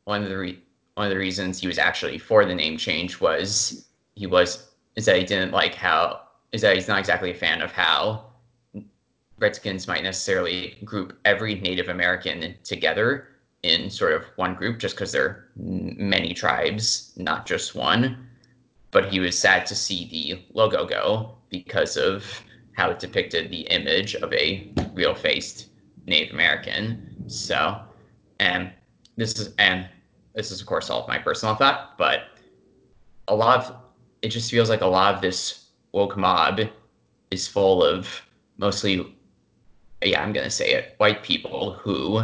one 0.05 0.23
of 0.23 0.29
the 0.29 0.39
re- 0.39 0.63
one 0.95 1.07
of 1.07 1.11
the 1.11 1.19
reasons 1.19 1.61
he 1.61 1.67
was 1.67 1.79
actually 1.79 2.19
for 2.19 2.45
the 2.45 2.55
name 2.55 2.77
change 2.77 3.21
was 3.21 3.87
he 4.15 4.27
was 4.27 4.71
is 4.97 5.07
that 5.07 5.17
he 5.17 5.25
didn't 5.25 5.53
like 5.53 5.75
how 5.75 6.21
is 6.53 6.61
that 6.61 6.75
he's 6.75 6.89
not 6.89 6.99
exactly 6.99 7.31
a 7.31 7.35
fan 7.35 7.63
of 7.63 7.73
how 7.73 8.27
Redskins 9.39 9.89
might 9.89 10.05
necessarily 10.05 10.79
group 10.85 11.19
every 11.25 11.57
Native 11.57 11.89
American 11.89 12.55
together 12.63 13.29
in 13.63 13.91
sort 13.91 14.13
of 14.13 14.25
one 14.37 14.55
group 14.55 14.79
just 14.79 14.95
because 14.95 15.13
there 15.13 15.25
are 15.25 15.49
many 15.57 16.35
tribes, 16.35 17.13
not 17.17 17.47
just 17.47 17.75
one. 17.75 18.29
But 18.91 19.11
he 19.11 19.21
was 19.21 19.39
sad 19.39 19.67
to 19.67 19.75
see 19.75 20.09
the 20.09 20.43
logo 20.55 20.85
go 20.87 21.35
because 21.49 21.97
of 21.97 22.25
how 22.75 22.91
it 22.91 22.99
depicted 22.99 23.51
the 23.51 23.63
image 23.63 24.15
of 24.17 24.33
a 24.33 24.73
real 24.95 25.15
faced 25.15 25.69
Native 26.07 26.35
American. 26.35 27.29
So, 27.29 27.81
and 28.41 28.73
this 29.17 29.39
is, 29.39 29.55
and 29.59 29.89
this 30.35 30.51
is 30.51 30.61
of 30.61 30.67
course 30.67 30.91
all 30.91 31.03
of 31.03 31.09
my 31.09 31.19
personal 31.19 31.55
thought, 31.55 31.97
but 31.99 32.23
a 33.29 33.35
lot 33.35 33.59
of 33.59 33.77
it 34.23 34.29
just 34.29 34.51
feels 34.51 34.69
like 34.69 34.81
a 34.81 34.87
lot 34.87 35.15
of 35.15 35.21
this 35.21 35.71
woke 35.93 36.17
mob 36.17 36.61
is 37.31 37.47
full 37.47 37.85
of 37.85 38.23
mostly 38.59 39.17
yeah, 40.05 40.23
I'm 40.23 40.33
gonna 40.33 40.51
say 40.51 40.73
it, 40.73 40.95
white 40.99 41.23
people 41.23 41.75
who 41.75 42.23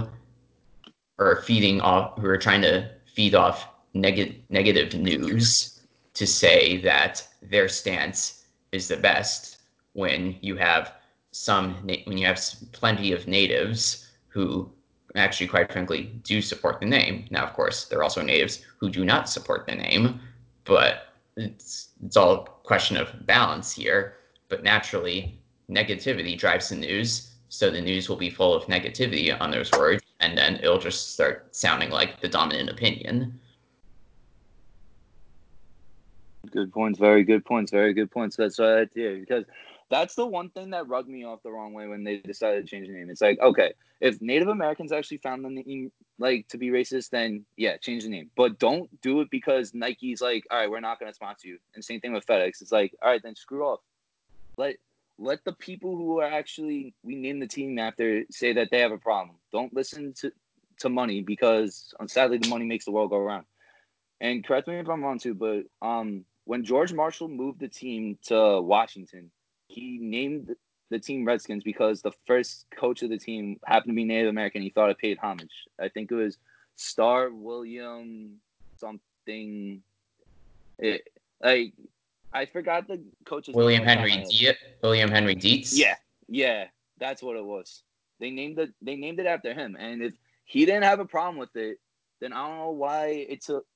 are 1.18 1.42
feeding 1.42 1.80
off, 1.80 2.18
who 2.18 2.26
are 2.26 2.38
trying 2.38 2.62
to 2.62 2.90
feed 3.06 3.34
off 3.34 3.68
negative 3.94 4.36
negative 4.50 4.94
news 4.94 5.80
to 6.14 6.26
say 6.26 6.78
that 6.78 7.26
their 7.42 7.68
stance 7.68 8.46
is 8.72 8.88
the 8.88 8.96
best 8.96 9.57
when 9.92 10.36
you 10.40 10.56
have 10.56 10.92
some 11.30 11.74
when 12.04 12.18
you 12.18 12.26
have 12.26 12.40
plenty 12.72 13.12
of 13.12 13.26
natives 13.26 14.10
who 14.28 14.70
actually 15.14 15.46
quite 15.46 15.70
frankly 15.72 16.12
do 16.22 16.40
support 16.40 16.80
the 16.80 16.86
name 16.86 17.26
now 17.30 17.44
of 17.44 17.52
course 17.52 17.86
there 17.86 17.98
are 17.98 18.02
also 18.02 18.22
natives 18.22 18.62
who 18.78 18.88
do 18.88 19.04
not 19.04 19.28
support 19.28 19.66
the 19.66 19.74
name 19.74 20.20
but 20.64 21.14
it's 21.36 21.88
it's 22.04 22.16
all 22.16 22.32
a 22.32 22.44
question 22.66 22.96
of 22.96 23.26
balance 23.26 23.72
here 23.72 24.16
but 24.48 24.62
naturally 24.62 25.38
negativity 25.70 26.38
drives 26.38 26.70
the 26.70 26.76
news 26.76 27.28
so 27.48 27.70
the 27.70 27.80
news 27.80 28.08
will 28.08 28.16
be 28.16 28.30
full 28.30 28.54
of 28.54 28.64
negativity 28.64 29.38
on 29.40 29.50
those 29.50 29.70
words, 29.72 30.02
and 30.20 30.36
then 30.36 30.56
it'll 30.56 30.78
just 30.78 31.12
start 31.12 31.54
sounding 31.54 31.90
like 31.90 32.20
the 32.20 32.28
dominant 32.28 32.68
opinion. 32.68 33.38
Good 36.50 36.72
points. 36.72 36.98
Very 36.98 37.24
good 37.24 37.44
points. 37.44 37.70
Very 37.70 37.92
good 37.94 38.10
points. 38.10 38.36
That's 38.36 38.60
I 38.60 38.80
idea 38.80 39.18
because 39.18 39.44
that's 39.90 40.14
the 40.14 40.26
one 40.26 40.50
thing 40.50 40.70
that 40.70 40.88
rubbed 40.88 41.08
me 41.08 41.24
off 41.24 41.42
the 41.42 41.50
wrong 41.50 41.72
way 41.72 41.86
when 41.86 42.04
they 42.04 42.18
decided 42.18 42.64
to 42.64 42.70
change 42.70 42.88
the 42.88 42.94
name. 42.94 43.08
It's 43.10 43.20
like, 43.20 43.40
okay, 43.40 43.72
if 44.00 44.20
Native 44.20 44.48
Americans 44.48 44.92
actually 44.92 45.18
found 45.18 45.44
the 45.44 45.50
name 45.50 45.90
like 46.18 46.46
to 46.48 46.58
be 46.58 46.68
racist, 46.68 47.10
then 47.10 47.44
yeah, 47.56 47.76
change 47.78 48.04
the 48.04 48.10
name. 48.10 48.30
But 48.36 48.58
don't 48.58 48.88
do 49.00 49.20
it 49.20 49.30
because 49.30 49.74
Nike's 49.74 50.20
like, 50.20 50.44
all 50.50 50.58
right, 50.58 50.70
we're 50.70 50.80
not 50.80 50.98
going 50.98 51.10
to 51.10 51.14
sponsor 51.14 51.48
you. 51.48 51.58
And 51.74 51.84
same 51.84 52.00
thing 52.00 52.12
with 52.12 52.26
FedEx. 52.26 52.60
It's 52.60 52.72
like, 52.72 52.94
all 53.02 53.10
right, 53.10 53.22
then 53.22 53.34
screw 53.34 53.64
off. 53.64 53.80
Let 54.56 54.76
let 55.18 55.44
the 55.44 55.52
people 55.52 55.96
who 55.96 56.20
are 56.20 56.30
actually 56.30 56.94
we 57.02 57.16
name 57.16 57.40
the 57.40 57.46
team 57.46 57.78
after 57.78 58.24
say 58.30 58.52
that 58.54 58.68
they 58.70 58.80
have 58.80 58.92
a 58.92 58.98
problem. 58.98 59.36
Don't 59.52 59.74
listen 59.74 60.12
to 60.20 60.32
to 60.80 60.88
money 60.88 61.22
because 61.22 61.92
um, 61.98 62.08
sadly 62.08 62.38
the 62.38 62.48
money 62.48 62.64
makes 62.64 62.84
the 62.84 62.92
world 62.92 63.10
go 63.10 63.16
around. 63.16 63.44
And 64.20 64.44
correct 64.44 64.68
me 64.68 64.78
if 64.78 64.88
I'm 64.88 65.02
wrong 65.02 65.18
too, 65.18 65.34
but 65.34 65.64
um, 65.80 66.24
when 66.44 66.64
George 66.64 66.92
Marshall 66.92 67.28
moved 67.28 67.60
the 67.60 67.68
team 67.68 68.18
to 68.26 68.60
Washington, 68.60 69.30
he 69.68 69.98
named 70.00 70.54
the 70.90 70.98
team 70.98 71.24
Redskins 71.24 71.62
because 71.62 72.02
the 72.02 72.12
first 72.26 72.66
coach 72.74 73.02
of 73.02 73.10
the 73.10 73.18
team 73.18 73.60
happened 73.64 73.92
to 73.92 73.94
be 73.94 74.04
Native 74.04 74.30
American. 74.30 74.62
He 74.62 74.70
thought 74.70 74.90
it 74.90 74.98
paid 74.98 75.18
homage. 75.18 75.52
I 75.78 75.88
think 75.88 76.10
it 76.10 76.14
was 76.14 76.38
Star 76.76 77.30
William 77.30 78.40
something. 78.76 79.82
It, 80.78 81.02
like 81.42 81.74
I 82.32 82.46
forgot 82.46 82.88
the 82.88 83.00
coach's 83.24 83.54
William 83.54 83.84
Henry 83.84 84.24
Dietz. 84.30 84.58
William 84.82 85.10
Henry 85.10 85.34
Dietz. 85.34 85.78
Yeah, 85.78 85.96
yeah, 86.28 86.66
that's 86.98 87.22
what 87.22 87.36
it 87.36 87.44
was. 87.44 87.82
They 88.20 88.30
named 88.30 88.58
it. 88.58 88.72
They 88.80 88.96
named 88.96 89.20
it 89.20 89.26
after 89.26 89.54
him. 89.54 89.76
And 89.78 90.02
if 90.02 90.14
he 90.44 90.64
didn't 90.64 90.84
have 90.84 91.00
a 91.00 91.04
problem 91.04 91.36
with 91.36 91.54
it, 91.56 91.78
then 92.20 92.32
I 92.32 92.46
don't 92.46 92.58
know 92.58 92.70
why 92.70 93.26
it 93.28 93.42
took. 93.42 93.66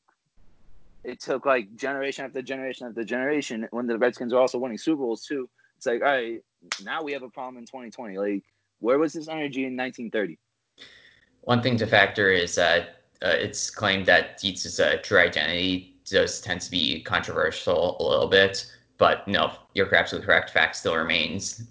It 1.05 1.20
took 1.20 1.44
like 1.44 1.74
generation 1.74 2.24
after 2.24 2.42
generation 2.42 2.87
after 2.87 3.05
generation 3.05 3.68
when 3.72 3.87
the 3.87 3.98
Redskins 3.98 4.33
are 4.33 4.40
also 4.40 4.59
winning 4.59 4.78
Super 4.78 5.02
Bowls 5.02 5.24
too. 5.24 5.48
It's 5.83 5.87
like, 5.88 6.01
all 6.01 6.14
right, 6.14 6.40
now 6.85 7.03
we 7.03 7.11
have 7.11 7.25
a 7.25 7.29
problem 7.29 7.57
in 7.57 7.64
2020. 7.64 8.16
Like, 8.16 8.45
where 8.79 9.01
was 9.01 9.14
this 9.14 9.27
energy 9.27 9.64
in 9.64 9.77
1930? 9.77 10.38
One 11.40 11.61
thing 11.61 11.77
to 11.79 11.88
factor 11.88 12.31
is 12.31 12.55
that 12.55 13.03
uh, 13.21 13.31
it's 13.31 13.68
claimed 13.68 14.07
that 14.07 14.38
Dietz's 14.38 14.79
uh, 14.79 14.99
true 15.03 15.18
identity 15.18 15.97
does 16.05 16.40
tend 16.40 16.61
to 16.61 16.71
be 16.71 17.03
controversial 17.03 17.97
a 17.99 18.05
little 18.09 18.29
bit. 18.29 18.64
But 18.97 19.27
no, 19.27 19.55
you're 19.75 19.92
absolutely 19.92 20.25
correct. 20.25 20.51
Fact 20.51 20.77
still 20.77 20.95
remains. 20.95 21.64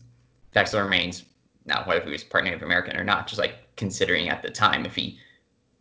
Fact 0.52 0.68
still 0.68 0.84
remains. 0.84 1.24
Now, 1.66 1.86
whether 1.86 2.04
he 2.04 2.12
was 2.12 2.26
part 2.26 2.44
Native 2.44 2.64
American 2.64 2.98
or 2.98 3.06
not, 3.06 3.28
just 3.28 3.40
like 3.40 3.74
considering 3.78 4.28
at 4.28 4.42
the 4.42 4.50
time, 4.50 4.86
if 4.86 4.94
he, 4.94 5.20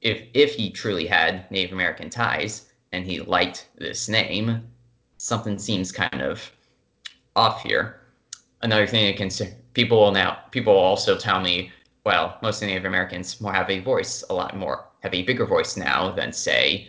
if 0.03 0.23
if 0.35 0.55
he 0.55 0.71
truly 0.71 1.09
had 1.09 1.51
Native 1.51 1.73
American 1.73 2.11
ties 2.11 2.69
and 2.93 3.05
he 3.05 3.19
liked 3.19 3.71
this 3.77 4.09
name, 4.09 4.63
something 5.17 5.59
seems 5.59 5.91
kind 5.91 6.23
of 6.23 6.49
off 7.35 7.65
here. 7.65 8.00
Another 8.63 8.87
thing 8.87 9.11
to 9.11 9.17
consider, 9.17 9.53
people 9.75 9.99
will 9.99 10.13
now 10.13 10.39
people 10.51 10.75
will 10.75 10.81
also 10.81 11.17
tell 11.17 11.41
me, 11.41 11.73
well, 12.05 12.39
most 12.43 12.63
Native 12.63 12.85
Americans 12.85 13.41
more 13.41 13.53
have 13.53 13.71
a 13.71 13.81
voice, 13.81 14.25
a 14.31 14.35
lot 14.35 14.57
more 14.57 14.87
have 15.01 15.15
a 15.15 15.23
bigger 15.23 15.47
voice 15.47 15.77
now 15.77 16.11
than 16.11 16.33
say 16.33 16.89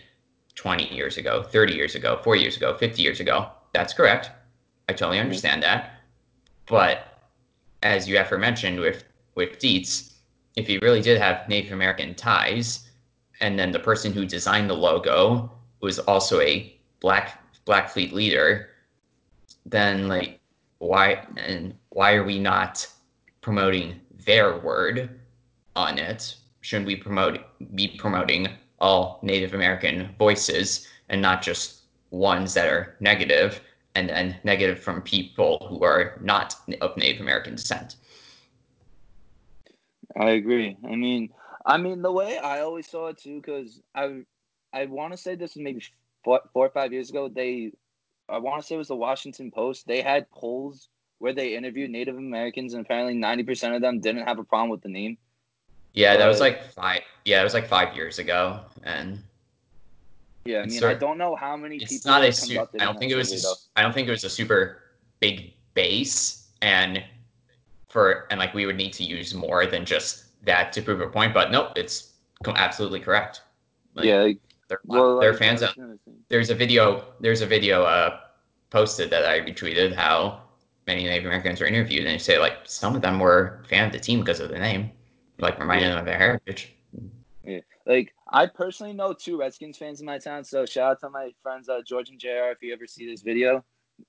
20 0.56 0.94
years 0.94 1.18
ago, 1.18 1.44
30 1.44 1.74
years 1.74 1.96
ago, 1.96 2.20
40 2.24 2.42
years 2.42 2.58
ago, 2.58 2.76
50 2.78 3.02
years 3.02 3.20
ago. 3.20 3.50
That's 3.74 3.94
correct. 3.94 4.32
I 4.90 4.94
totally 4.94 5.18
mm-hmm. 5.18 5.26
understand 5.26 5.64
that. 5.64 6.02
But 6.68 7.08
as 7.84 8.08
you 8.08 8.20
aforementioned 8.20 8.80
with 8.80 9.06
with 9.36 9.60
Dietz, 9.60 10.16
if 10.58 10.68
he 10.68 10.78
really 10.80 11.02
did 11.02 11.18
have 11.20 11.48
Native 11.48 11.72
American 11.72 12.14
ties, 12.16 12.90
and 13.40 13.58
then 13.58 13.72
the 13.72 13.80
person 13.80 14.12
who 14.12 14.26
designed 14.26 14.70
the 14.70 14.74
logo 14.76 15.50
was 15.80 16.00
also 16.00 16.42
a 16.42 16.76
black 17.00 17.42
Blackfeet 17.66 18.12
leader, 18.12 18.70
then 19.66 20.08
like 20.08 20.41
why 20.82 21.26
and 21.38 21.74
why 21.90 22.14
are 22.14 22.24
we 22.24 22.40
not 22.40 22.88
promoting 23.42 24.00
their 24.26 24.58
word 24.58 25.20
on 25.76 25.98
it? 26.00 26.36
Shouldn't 26.62 26.88
we 26.88 26.96
promote 26.96 27.40
be 27.76 27.88
promoting 27.98 28.48
all 28.80 29.20
Native 29.22 29.54
American 29.54 30.10
voices 30.18 30.88
and 31.10 31.22
not 31.22 31.42
just 31.42 31.82
ones 32.10 32.54
that 32.56 32.68
are 32.68 32.96
negative 33.00 33.62
and 33.96 34.10
then 34.10 34.36
negative 34.44 34.80
from 34.80 35.02
people 35.02 35.66
who 35.70 35.84
are 35.84 36.18
not 36.22 36.56
of 36.82 36.98
Native 36.98 37.22
American 37.22 37.56
descent. 37.56 37.98
I 40.20 40.32
agree. 40.32 40.78
I 40.84 40.96
mean, 40.96 41.30
I 41.66 41.78
mean 41.78 42.02
the 42.02 42.12
way 42.12 42.38
I 42.38 42.62
always 42.62 42.90
saw 42.90 43.08
it 43.08 43.18
too, 43.18 43.42
because 43.42 43.82
I, 43.94 44.22
I 44.74 44.86
want 44.86 45.14
to 45.14 45.18
say 45.18 45.36
this 45.36 45.56
was 45.56 45.64
maybe 45.64 45.84
four, 46.24 46.42
four 46.54 46.66
or 46.66 46.70
five 46.70 46.92
years 46.92 47.10
ago. 47.10 47.30
They, 47.30 47.72
I 48.32 48.38
want 48.38 48.62
to 48.62 48.68
say 48.68 48.76
it 48.76 48.78
was 48.78 48.88
the 48.88 48.96
Washington 48.96 49.52
Post. 49.52 49.88
They 49.88 50.02
had 50.02 50.30
polls 50.32 50.90
where 51.20 51.34
they 51.34 51.56
interviewed 51.56 51.92
Native 51.92 52.18
Americans, 52.18 52.74
and 52.74 52.86
apparently 52.86 53.14
ninety 53.14 53.44
percent 53.44 53.76
of 53.76 53.82
them 53.82 54.00
didn't 54.00 54.26
have 54.26 54.40
a 54.40 54.44
problem 54.44 54.70
with 54.70 54.82
the 54.82 54.90
name. 54.90 55.18
Yeah, 55.94 56.16
that 56.18 56.28
was 56.28 56.40
like 56.40 56.64
five. 56.72 57.02
Yeah, 57.26 57.42
it 57.42 57.44
was 57.44 57.54
like 57.54 57.68
five 57.68 57.96
years 57.96 58.20
ago, 58.20 58.62
and 58.84 59.22
yeah, 60.46 60.62
I 60.62 60.66
mean, 60.66 60.84
I 60.84 60.94
don't 60.94 61.18
know 61.18 61.36
how 61.36 61.56
many 61.56 61.76
it's 61.78 61.92
people. 61.92 62.24
It's 62.24 62.50
not 62.50 62.70
a. 62.74 62.82
I 62.82 62.86
don't 62.86 62.98
think 62.98 63.12
it 63.12 63.16
was. 63.16 63.46
A, 63.46 63.80
I 63.80 63.84
don't 63.84 63.94
think 63.94 64.08
it 64.08 64.12
was 64.12 64.24
a 64.24 64.30
super 64.30 64.80
big 65.20 65.54
base, 65.74 66.48
and 66.62 67.04
for 67.90 68.28
and 68.32 68.40
like 68.40 68.54
we 68.54 68.66
would 68.66 68.78
need 68.78 68.94
to 68.94 69.04
use 69.04 69.34
more 69.34 69.66
than 69.66 69.86
just 69.86 70.26
that 70.46 70.74
to 70.74 70.82
prove 70.82 71.02
a 71.02 71.08
point. 71.08 71.34
But 71.34 71.52
nope, 71.52 71.74
it's 71.76 72.14
absolutely 72.48 73.02
correct. 73.02 73.42
Like, 73.94 74.06
yeah, 74.06 74.22
like, 74.22 74.40
they're, 74.72 74.80
well, 74.86 75.20
they're 75.20 75.34
fans. 75.34 75.62
There's 76.30 76.50
a 76.50 76.56
video. 76.56 77.04
There's 77.20 77.42
a 77.42 77.46
video 77.46 77.84
uh, 77.84 78.22
posted 78.70 79.10
that 79.10 79.26
I 79.26 79.42
retweeted 79.42 79.94
how 79.94 80.44
many 80.88 81.04
Native 81.04 81.26
Americans 81.26 81.60
were 81.60 81.68
interviewed, 81.68 82.06
and 82.06 82.14
they 82.14 82.18
say 82.18 82.40
like 82.40 82.54
some 82.64 82.96
of 82.96 83.02
them 83.02 83.20
were 83.20 83.64
fan 83.68 83.88
of 83.88 83.92
the 83.92 84.00
team 84.00 84.20
because 84.20 84.40
of 84.40 84.48
the 84.48 84.58
name, 84.58 84.90
like 85.40 85.60
reminding 85.60 85.90
yeah. 85.90 85.96
them 85.96 86.00
of 86.00 86.06
their 86.06 86.18
heritage. 86.18 86.74
Yeah, 87.44 87.60
like 87.86 88.14
I 88.30 88.46
personally 88.46 88.94
know 88.94 89.12
two 89.12 89.38
Redskins 89.38 89.78
fans 89.78 90.00
in 90.00 90.06
my 90.06 90.20
town, 90.20 90.46
so 90.46 90.66
shout 90.66 90.92
out 90.92 91.00
to 91.02 91.10
my 91.10 91.32
friends 91.44 91.68
uh, 91.68 91.82
George 91.86 92.10
and 92.10 92.18
Jr. 92.18 92.54
If 92.56 92.62
you 92.62 92.72
ever 92.72 92.88
see 92.88 93.06
this 93.06 93.24
video, 93.24 93.66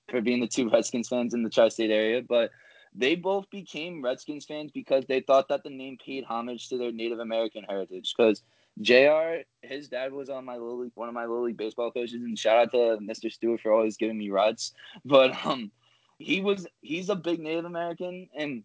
for 0.07 0.21
being 0.21 0.39
the 0.39 0.47
two 0.47 0.69
Redskins 0.73 1.09
fans 1.09 1.33
in 1.33 1.43
the 1.43 1.49
tri-state 1.49 1.91
area, 1.91 2.21
but 2.21 2.51
they 2.95 3.15
both 3.15 3.49
became 3.49 4.01
Redskins 4.01 4.45
fans 4.45 4.71
because 4.71 5.03
they 5.07 5.19
thought 5.19 5.49
that 5.49 5.63
the 5.63 5.69
name 5.69 5.97
paid 5.97 6.23
homage 6.23 6.69
to 6.69 6.77
their 6.77 6.93
Native 6.93 7.19
American 7.19 7.65
heritage. 7.65 8.13
Because 8.15 8.43
Jr. 8.81 9.43
His 9.61 9.87
dad 9.87 10.11
was 10.13 10.29
on 10.29 10.45
my 10.45 10.57
little 10.57 10.79
league, 10.79 10.91
one 10.95 11.07
of 11.07 11.13
my 11.13 11.25
little 11.25 11.43
league 11.43 11.57
baseball 11.57 11.91
coaches, 11.91 12.15
and 12.15 12.37
shout 12.37 12.57
out 12.57 12.71
to 12.71 12.97
Mr. 13.01 13.31
Stewart 13.31 13.61
for 13.61 13.71
always 13.71 13.97
giving 13.97 14.17
me 14.17 14.29
rides. 14.29 14.73
But 15.05 15.33
um, 15.45 15.71
he 16.17 16.41
was 16.41 16.67
he's 16.81 17.09
a 17.09 17.15
big 17.15 17.39
Native 17.39 17.65
American, 17.65 18.29
and 18.35 18.63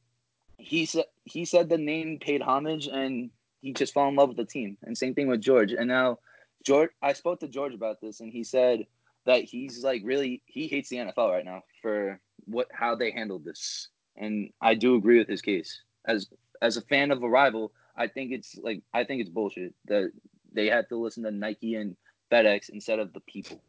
he 0.56 0.86
said 0.86 1.04
he 1.24 1.44
said 1.44 1.68
the 1.68 1.78
name 1.78 2.18
paid 2.20 2.42
homage, 2.42 2.86
and 2.86 3.30
he 3.60 3.72
just 3.72 3.94
fell 3.94 4.08
in 4.08 4.16
love 4.16 4.28
with 4.28 4.38
the 4.38 4.44
team. 4.44 4.76
And 4.82 4.96
same 4.96 5.14
thing 5.14 5.28
with 5.28 5.40
George. 5.40 5.72
And 5.72 5.88
now 5.88 6.18
George, 6.64 6.90
I 7.02 7.12
spoke 7.12 7.40
to 7.40 7.48
George 7.48 7.74
about 7.74 8.00
this, 8.00 8.20
and 8.20 8.32
he 8.32 8.44
said 8.44 8.86
that 9.26 9.44
he's 9.44 9.84
like 9.84 10.02
really 10.04 10.42
he 10.46 10.68
hates 10.68 10.88
the 10.88 10.96
NFL 10.96 11.30
right 11.30 11.44
now 11.44 11.62
for 11.82 12.20
what 12.46 12.68
how 12.72 12.94
they 12.94 13.10
handled 13.10 13.44
this. 13.44 13.88
And 14.16 14.50
I 14.60 14.74
do 14.74 14.96
agree 14.96 15.18
with 15.18 15.28
his 15.28 15.42
case. 15.42 15.82
As 16.06 16.28
as 16.62 16.76
a 16.76 16.82
fan 16.82 17.10
of 17.10 17.22
a 17.22 17.28
rival, 17.28 17.72
I 17.98 18.06
think 18.06 18.32
it's 18.32 18.56
like 18.62 18.82
I 18.94 19.04
think 19.04 19.20
it's 19.20 19.30
bullshit 19.30 19.74
that 19.86 20.12
they 20.52 20.66
had 20.68 20.88
to 20.88 20.96
listen 20.96 21.24
to 21.24 21.30
Nike 21.30 21.74
and 21.74 21.96
FedEx 22.32 22.70
instead 22.70 22.98
of 22.98 23.12
the 23.12 23.20
people. 23.20 23.60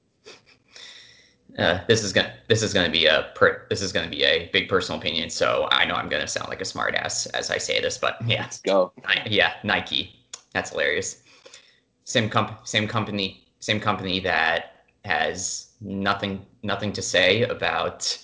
Uh, 1.57 1.79
this 1.87 2.03
is 2.03 2.13
gonna 2.13 2.33
this 2.47 2.61
is 2.61 2.73
gonna 2.73 2.91
be 2.91 3.07
a 3.07 3.31
per, 3.33 3.65
this 3.69 3.81
is 3.81 3.91
gonna 3.91 4.09
be 4.09 4.23
a 4.23 4.49
big 4.53 4.69
personal 4.69 4.99
opinion. 4.99 5.29
So 5.29 5.67
I 5.71 5.83
know 5.85 5.95
I'm 5.95 6.07
gonna 6.07 6.27
sound 6.27 6.47
like 6.47 6.61
a 6.61 6.65
smartass 6.65 7.27
as 7.33 7.49
I 7.49 7.57
say 7.57 7.81
this, 7.81 7.97
but 7.97 8.17
yeah, 8.25 8.41
let's 8.41 8.59
go. 8.73 8.93
I, 9.05 9.25
yeah, 9.27 9.53
Nike. 9.63 10.15
That's 10.53 10.69
hilarious. 10.69 11.23
Same 12.03 12.29
comp 12.29 12.67
same 12.67 12.87
company 12.87 13.47
same 13.59 13.79
company 13.79 14.19
that 14.19 14.85
has 15.05 15.71
nothing 15.81 16.45
nothing 16.61 16.93
to 16.93 17.01
say 17.01 17.43
about 17.43 18.17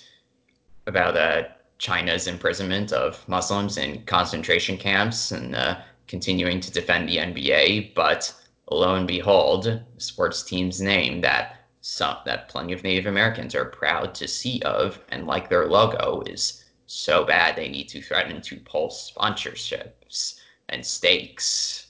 about 0.86 1.18
uh, 1.18 1.44
China's 1.80 2.28
imprisonment 2.28 2.92
of 2.94 3.28
Muslims 3.28 3.78
in 3.78 4.04
concentration 4.06 4.78
camps 4.78 5.32
and 5.32 5.56
uh, 5.56 5.78
continuing 6.08 6.60
to 6.60 6.72
defend 6.72 7.10
the 7.10 7.18
NBA, 7.18 7.94
but 7.94 8.34
lo 8.72 8.96
and 8.96 9.08
behold, 9.08 9.82
sports 9.98 10.44
team's 10.44 10.82
name 10.82 11.22
that 11.22 11.58
some 11.82 12.18
that 12.26 12.50
plenty 12.50 12.74
of 12.74 12.84
Native 12.84 13.06
Americans 13.06 13.54
are 13.54 13.66
proud 13.66 14.16
to 14.16 14.28
see 14.28 14.60
of 14.64 15.00
and 15.10 15.28
like 15.28 15.50
their 15.50 15.68
logo 15.68 16.22
is 16.26 16.66
so 16.88 17.24
bad 17.24 17.56
they 17.56 17.70
need 17.70 17.88
to 17.90 18.02
threaten 18.02 18.42
to 18.42 18.58
pull 18.58 18.90
sponsorships 18.90 20.40
and 20.70 20.86
stakes. 20.86 21.88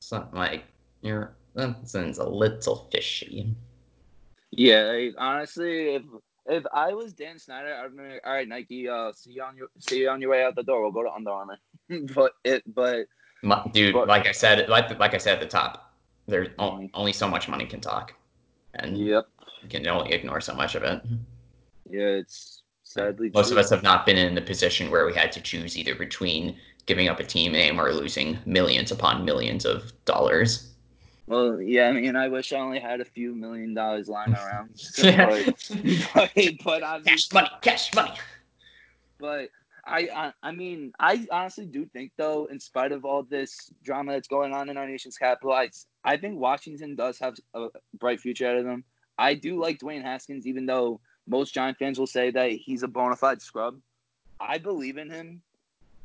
Something 0.00 0.38
like 0.38 0.64
you're 1.00 1.36
that 1.54 1.88
sounds 1.88 2.18
a 2.18 2.28
little 2.28 2.88
fishy. 2.92 3.54
Yeah, 4.50 5.08
honestly, 5.18 5.94
if 5.94 6.02
if 6.46 6.64
I 6.72 6.92
was 6.94 7.12
Dan 7.12 7.38
Snyder, 7.38 7.74
I'd 7.74 7.96
be 7.96 8.02
like, 8.02 8.22
all 8.24 8.32
right, 8.32 8.48
Nike, 8.48 8.88
uh, 8.88 9.12
see 9.12 9.32
you 9.32 9.42
on 9.42 9.56
your 9.56 9.68
see 9.78 10.00
you 10.00 10.10
on 10.10 10.20
your 10.20 10.30
way 10.30 10.44
out 10.44 10.54
the 10.54 10.62
door. 10.62 10.82
We'll 10.82 10.92
go 10.92 11.02
to 11.02 11.12
Under 11.12 11.30
Armour. 11.30 11.58
but 12.14 12.32
it, 12.44 12.62
but 12.72 13.06
dude, 13.72 13.94
but, 13.94 14.08
like 14.08 14.26
I 14.26 14.32
said, 14.32 14.68
like 14.68 14.98
like 14.98 15.14
I 15.14 15.18
said 15.18 15.34
at 15.34 15.40
the 15.40 15.46
top, 15.46 15.94
there's 16.26 16.48
only, 16.58 16.86
mm-hmm. 16.86 16.96
only 16.96 17.12
so 17.12 17.28
much 17.28 17.48
money 17.48 17.66
can 17.66 17.80
talk, 17.80 18.14
and 18.74 18.96
yep, 18.98 19.28
you 19.62 19.68
can 19.68 19.86
only 19.86 20.12
ignore 20.12 20.40
so 20.40 20.54
much 20.54 20.74
of 20.74 20.82
it. 20.82 21.02
Yeah, 21.88 22.20
it's 22.20 22.62
sadly 22.84 23.30
most 23.34 23.48
true. 23.48 23.58
of 23.58 23.64
us 23.64 23.70
have 23.70 23.82
not 23.82 24.06
been 24.06 24.16
in 24.16 24.34
the 24.34 24.42
position 24.42 24.90
where 24.90 25.06
we 25.06 25.14
had 25.14 25.32
to 25.32 25.40
choose 25.40 25.76
either 25.76 25.94
between 25.94 26.56
giving 26.86 27.08
up 27.08 27.20
a 27.20 27.24
team 27.24 27.52
name 27.52 27.80
or 27.80 27.92
losing 27.92 28.38
millions 28.46 28.92
upon 28.92 29.24
millions 29.24 29.64
of 29.64 29.92
dollars. 30.04 30.72
Well, 31.26 31.60
yeah, 31.60 31.88
I 31.88 31.92
mean, 31.92 32.14
I 32.14 32.28
wish 32.28 32.52
I 32.52 32.58
only 32.58 32.78
had 32.78 33.00
a 33.00 33.04
few 33.04 33.34
million 33.34 33.74
dollars 33.74 34.08
lying 34.08 34.32
around. 34.32 34.70
but, 35.02 36.32
but, 36.64 36.80
but 36.80 37.04
cash 37.04 37.32
money, 37.32 37.50
cash 37.62 37.94
money. 37.94 38.12
But 39.18 39.50
I, 39.86 40.08
I, 40.14 40.32
I 40.42 40.52
mean, 40.52 40.92
I 40.98 41.26
honestly 41.30 41.66
do 41.66 41.86
think 41.86 42.12
though, 42.16 42.46
in 42.46 42.58
spite 42.58 42.92
of 42.92 43.04
all 43.04 43.22
this 43.22 43.70
drama 43.84 44.12
that's 44.12 44.28
going 44.28 44.52
on 44.52 44.68
in 44.68 44.76
our 44.76 44.86
nation's 44.86 45.16
capital, 45.16 45.52
I, 45.52 45.70
I 46.04 46.16
think 46.16 46.38
Washington 46.38 46.96
does 46.96 47.18
have 47.20 47.36
a 47.54 47.68
bright 47.98 48.20
future 48.20 48.48
out 48.48 48.56
of 48.56 48.64
them. 48.64 48.84
I 49.16 49.34
do 49.34 49.60
like 49.60 49.78
Dwayne 49.78 50.02
Haskins, 50.02 50.46
even 50.46 50.66
though 50.66 51.00
most 51.26 51.54
Giant 51.54 51.78
fans 51.78 51.98
will 51.98 52.06
say 52.06 52.30
that 52.30 52.50
he's 52.50 52.82
a 52.82 52.88
bona 52.88 53.16
fide 53.16 53.40
scrub. 53.40 53.78
I 54.40 54.58
believe 54.58 54.98
in 54.98 55.10
him, 55.10 55.42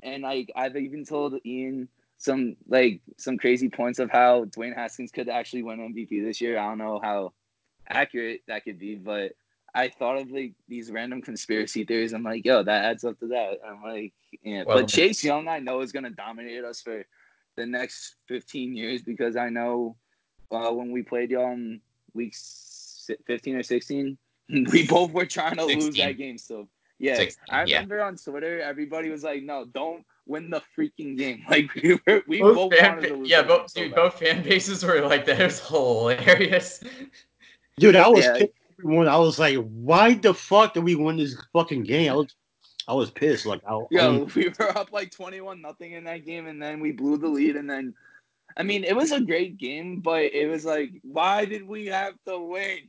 and 0.01 0.25
I 0.25 0.45
I've 0.55 0.77
even 0.77 1.03
told 1.03 1.35
Ian 1.45 1.89
some 2.17 2.55
like 2.67 3.01
some 3.17 3.37
crazy 3.37 3.67
points 3.67 3.99
of 3.99 4.09
how 4.09 4.45
Dwayne 4.45 4.75
Haskins 4.75 5.11
could 5.11 5.27
actually 5.27 5.63
win 5.63 5.79
MVP 5.79 6.23
this 6.23 6.39
year. 6.39 6.57
I 6.57 6.69
don't 6.69 6.77
know 6.77 6.99
how 7.03 7.33
accurate 7.89 8.41
that 8.47 8.63
could 8.63 8.79
be, 8.79 8.95
but 8.95 9.33
I 9.73 9.87
thought 9.89 10.17
of 10.17 10.31
like 10.31 10.53
these 10.67 10.91
random 10.91 11.21
conspiracy 11.21 11.85
theories. 11.85 12.13
I'm 12.13 12.23
like, 12.23 12.45
yo, 12.45 12.63
that 12.63 12.85
adds 12.85 13.03
up 13.03 13.19
to 13.19 13.27
that. 13.27 13.59
I'm 13.65 13.81
like, 13.83 14.13
yeah. 14.43 14.63
Well, 14.65 14.79
but 14.79 14.87
Chase 14.87 15.23
Young, 15.23 15.47
I 15.47 15.59
know 15.59 15.81
is 15.81 15.91
gonna 15.91 16.09
dominate 16.09 16.63
us 16.63 16.81
for 16.81 17.05
the 17.55 17.65
next 17.65 18.15
15 18.27 18.75
years 18.75 19.01
because 19.01 19.35
I 19.35 19.49
know 19.49 19.95
uh, 20.51 20.71
when 20.71 20.91
we 20.91 21.03
played 21.03 21.31
y'all 21.31 21.51
in 21.51 21.81
weeks 22.13 23.09
15 23.27 23.55
or 23.55 23.63
16. 23.63 24.17
We 24.49 24.85
both 24.85 25.13
were 25.13 25.25
trying 25.25 25.55
to 25.55 25.63
16. 25.63 25.79
lose 25.79 25.95
that 25.95 26.17
game. 26.17 26.37
So 26.37 26.67
yeah, 26.99 27.15
16, 27.15 27.43
I 27.49 27.61
remember 27.61 27.97
yeah. 27.97 28.03
on 28.03 28.17
Twitter, 28.17 28.59
everybody 28.59 29.09
was 29.09 29.23
like, 29.23 29.43
"No, 29.43 29.63
don't 29.63 30.05
win 30.25 30.49
the 30.49 30.61
freaking 30.77 31.17
game." 31.17 31.45
Like 31.49 31.73
we 31.73 31.97
were, 32.05 32.21
we 32.27 32.41
both, 32.41 32.55
both 32.55 32.81
wanted 32.81 33.07
to 33.07 33.15
lose. 33.15 33.29
Yeah, 33.29 33.43
both 33.43 33.71
so 33.71 33.81
dude, 33.81 33.95
both 33.95 34.19
fan 34.19 34.43
bases 34.43 34.83
were 34.83 34.99
like 35.01 35.25
that. 35.27 35.39
It 35.41 35.45
was 35.45 35.59
hilarious. 35.65 36.83
Dude, 37.79 37.95
I 37.95 38.09
was 38.09 38.25
yeah. 38.25 38.45
Everyone. 38.83 39.07
I 39.07 39.17
was 39.17 39.39
like, 39.39 39.57
"Why 39.57 40.13
the 40.13 40.33
fuck 40.33 40.73
did 40.73 40.83
we 40.83 40.95
win 40.95 41.17
this 41.17 41.35
fucking 41.53 41.83
game?" 41.83 42.11
I 42.11 42.15
was, 42.15 42.35
I 42.87 42.93
was 42.93 43.11
pissed. 43.11 43.45
Like, 43.45 43.61
I, 43.67 43.79
yo, 43.91 44.27
we 44.35 44.53
were 44.59 44.77
up 44.77 44.91
like 44.91 45.11
twenty-one 45.11 45.61
nothing 45.61 45.93
in 45.93 46.03
that 46.05 46.25
game, 46.25 46.47
and 46.47 46.61
then 46.61 46.79
we 46.79 46.91
blew 46.91 47.17
the 47.17 47.27
lead, 47.27 47.55
and 47.55 47.69
then. 47.69 47.93
I 48.57 48.63
mean, 48.63 48.83
it 48.83 48.93
was 48.93 49.13
a 49.13 49.21
great 49.21 49.57
game, 49.57 50.01
but 50.01 50.23
it 50.33 50.45
was 50.49 50.65
like, 50.65 50.91
why 51.03 51.45
did 51.45 51.65
we 51.65 51.85
have 51.85 52.15
to 52.27 52.37
win? 52.37 52.79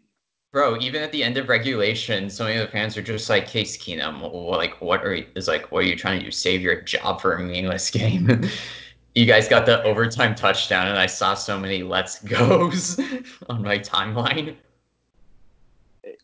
Bro, 0.52 0.78
even 0.80 1.02
at 1.02 1.12
the 1.12 1.22
end 1.22 1.38
of 1.38 1.48
regulation, 1.48 2.28
so 2.28 2.44
many 2.44 2.58
of 2.58 2.66
the 2.66 2.72
fans 2.72 2.96
are 2.96 3.02
just 3.02 3.30
like, 3.30 3.46
Case 3.46 3.78
Keenum, 3.78 4.20
like, 4.50 4.80
what 4.80 5.04
are 5.04 5.14
you, 5.14 5.26
is 5.36 5.46
like, 5.46 5.70
what 5.70 5.84
are 5.84 5.86
you 5.86 5.96
trying 5.96 6.18
to 6.18 6.24
do? 6.24 6.30
Save 6.32 6.62
your 6.62 6.80
job 6.82 7.20
for 7.20 7.36
a 7.36 7.40
meaningless 7.40 7.90
game? 7.90 8.42
you 9.14 9.24
guys 9.24 9.48
got 9.48 9.66
the 9.66 9.82
overtime 9.84 10.34
touchdown, 10.34 10.88
and 10.88 10.98
I 10.98 11.06
saw 11.06 11.34
so 11.34 11.58
many 11.58 11.82
let's 11.82 12.20
goes 12.22 12.98
on 13.48 13.62
my 13.62 13.78
timeline. 13.78 14.56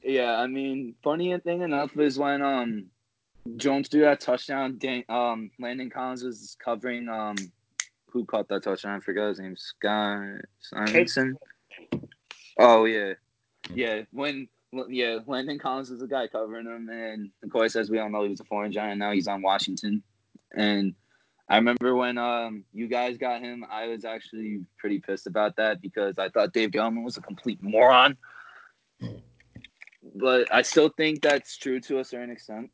Yeah, 0.03 0.37
I 0.37 0.47
mean, 0.47 0.95
funny 1.03 1.37
thing 1.39 1.63
enough 1.63 1.97
is 1.97 2.19
when 2.19 2.43
um 2.43 2.87
Jones 3.57 3.89
threw 3.89 4.03
that 4.03 4.21
touchdown, 4.21 4.79
Dan, 4.79 5.05
um 5.09 5.51
Landon 5.59 5.91
Collins 5.91 6.23
was 6.23 6.57
covering 6.63 7.09
um 7.09 7.37
who 8.11 8.25
caught 8.25 8.49
that 8.49 8.63
touchdown? 8.63 8.97
I 8.97 9.01
forgot 9.01 9.29
his 9.29 9.41
name. 9.41 9.57
Scott 9.57 10.41
Simonson. 10.61 11.37
Oh 12.59 12.85
yeah. 12.85 13.15
Yeah, 13.75 14.03
when 14.13 14.49
yeah, 14.89 15.19
Landon 15.27 15.59
Collins 15.59 15.91
is 15.91 16.01
the 16.01 16.07
guy 16.07 16.27
covering 16.27 16.67
him, 16.67 16.89
and 16.91 17.31
of 17.43 17.51
course, 17.51 17.77
as 17.77 17.91
we 17.91 17.99
all 17.99 18.11
know, 18.11 18.25
he 18.25 18.31
was 18.31 18.41
a 18.41 18.45
foreign 18.45 18.73
giant. 18.73 18.99
Now 18.99 19.13
he's 19.13 19.29
on 19.29 19.43
Washington, 19.43 20.03
and 20.55 20.95
I 21.49 21.57
remember 21.57 21.95
when 21.95 22.19
um 22.19 22.65
you 22.73 22.89
guys 22.89 23.17
got 23.17 23.41
him, 23.41 23.65
I 23.71 23.87
was 23.87 24.05
actually 24.05 24.65
pretty 24.79 25.01
pissed 25.01 25.27
about 25.27 25.57
that 25.57 25.81
because 25.81 26.19
I 26.19 26.29
thought 26.29 26.53
Dave 26.53 26.71
Gettleman 26.71 27.05
was 27.05 27.17
a 27.17 27.23
complete 27.23 27.63
moron. 27.63 28.17
But 30.21 30.53
I 30.53 30.63
still 30.63 30.89
think 30.89 31.23
that's 31.23 31.57
true 31.57 31.81
to 31.81 32.01
a 32.01 32.05
certain 32.05 32.31
extent. 32.31 32.71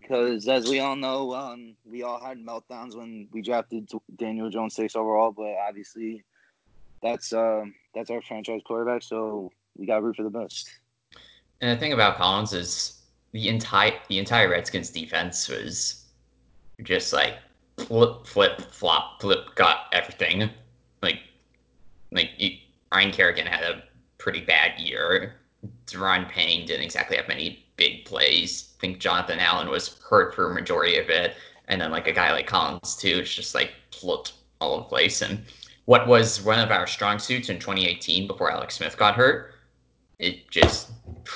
Because 0.00 0.48
as 0.48 0.68
we 0.68 0.80
all 0.80 0.96
know, 0.96 1.32
um, 1.34 1.76
we 1.84 2.02
all 2.02 2.20
had 2.20 2.38
meltdowns 2.38 2.96
when 2.96 3.28
we 3.32 3.42
drafted 3.42 3.88
Daniel 4.16 4.50
Jones 4.50 4.74
six 4.74 4.96
overall, 4.96 5.30
but 5.30 5.54
obviously 5.68 6.24
that's 7.02 7.32
um 7.32 7.74
that's 7.94 8.10
our 8.10 8.20
franchise 8.22 8.60
quarterback. 8.66 9.02
So 9.02 9.52
we 9.76 9.86
got 9.86 10.02
root 10.02 10.16
for 10.16 10.24
the 10.24 10.30
best. 10.30 10.68
And 11.60 11.76
the 11.76 11.80
thing 11.80 11.92
about 11.92 12.16
Collins 12.16 12.52
is 12.52 13.02
the 13.32 13.48
entire 13.48 13.92
the 14.08 14.18
entire 14.18 14.48
Redskins 14.50 14.90
defense 14.90 15.48
was 15.48 16.06
just 16.82 17.12
like 17.12 17.36
flip, 17.86 18.26
flip, 18.26 18.60
flop, 18.60 19.20
flip, 19.20 19.54
got 19.54 19.86
everything. 19.92 20.50
Like, 21.02 21.20
like 22.12 22.30
Ryan 22.92 23.12
Kerrigan 23.12 23.46
had 23.46 23.62
a 23.62 23.82
pretty 24.18 24.40
bad 24.40 24.78
year. 24.78 25.36
Daron 25.86 26.28
Payne 26.28 26.66
didn't 26.66 26.84
exactly 26.84 27.16
have 27.16 27.28
many 27.28 27.64
big 27.76 28.04
plays. 28.04 28.74
I 28.78 28.80
think 28.80 28.98
Jonathan 28.98 29.38
Allen 29.38 29.68
was 29.68 29.98
hurt 30.08 30.34
for 30.34 30.50
a 30.50 30.54
majority 30.54 30.98
of 30.98 31.10
it, 31.10 31.34
and 31.68 31.80
then 31.80 31.90
like 31.90 32.06
a 32.06 32.12
guy 32.12 32.32
like 32.32 32.46
Collins 32.46 32.96
too. 32.96 33.18
It's 33.20 33.34
just 33.34 33.54
like 33.54 33.72
flip, 33.92 34.28
all 34.60 34.74
over 34.74 34.82
the 34.82 34.88
place. 34.88 35.22
And 35.22 35.42
what 35.86 36.06
was 36.06 36.42
one 36.42 36.58
of 36.60 36.70
our 36.70 36.86
strong 36.86 37.18
suits 37.18 37.48
in 37.48 37.58
2018 37.58 38.26
before 38.26 38.50
Alex 38.50 38.76
Smith 38.76 38.96
got 38.96 39.14
hurt, 39.14 39.54
it 40.18 40.48
just 40.50 40.90
it 41.24 41.30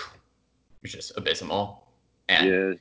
was 0.83 0.93
just 0.93 1.13
abysmal. 1.17 1.89
And 2.29 2.49
Yeah. 2.49 2.73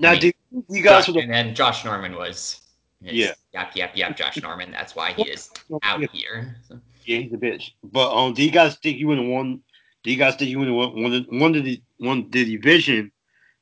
Now, 0.00 0.12
I 0.12 0.18
mean, 0.18 0.20
do 0.20 0.32
you 0.70 0.82
guys? 0.82 1.06
Josh, 1.06 1.16
and 1.16 1.30
then 1.30 1.54
Josh 1.54 1.84
Norman 1.84 2.14
was 2.16 2.60
his, 3.02 3.12
Yeah. 3.12 3.32
yep 3.52 3.76
yep 3.76 3.92
yep 3.94 4.16
Josh 4.16 4.42
Norman. 4.42 4.70
That's 4.70 4.96
why 4.96 5.12
he 5.12 5.22
is 5.28 5.50
out 5.82 6.02
here. 6.10 6.56
So, 6.66 6.80
Yeah, 7.04 7.18
he's 7.18 7.32
a 7.32 7.36
bitch. 7.36 7.72
But 7.84 8.14
um, 8.14 8.32
do 8.32 8.42
you 8.42 8.50
guys 8.50 8.76
think 8.76 8.98
you 8.98 9.06
would 9.08 9.18
have 9.18 9.26
won? 9.26 9.62
Do 10.02 10.10
you 10.10 10.16
guys 10.16 10.36
think 10.36 10.50
you 10.50 10.58
would 10.58 10.68
have 10.68 10.76
won 10.76 11.02
one, 11.02 11.26
one 11.30 11.54
of 11.54 11.64
the 11.64 11.82
one 11.98 12.28
the 12.30 12.44
division 12.56 13.12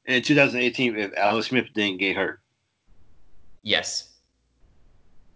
in 0.04 0.22
2018 0.22 0.96
if 0.96 1.12
Alex 1.16 1.48
Smith 1.48 1.66
didn't 1.74 1.98
get 1.98 2.16
hurt? 2.16 2.40
yes, 3.62 4.14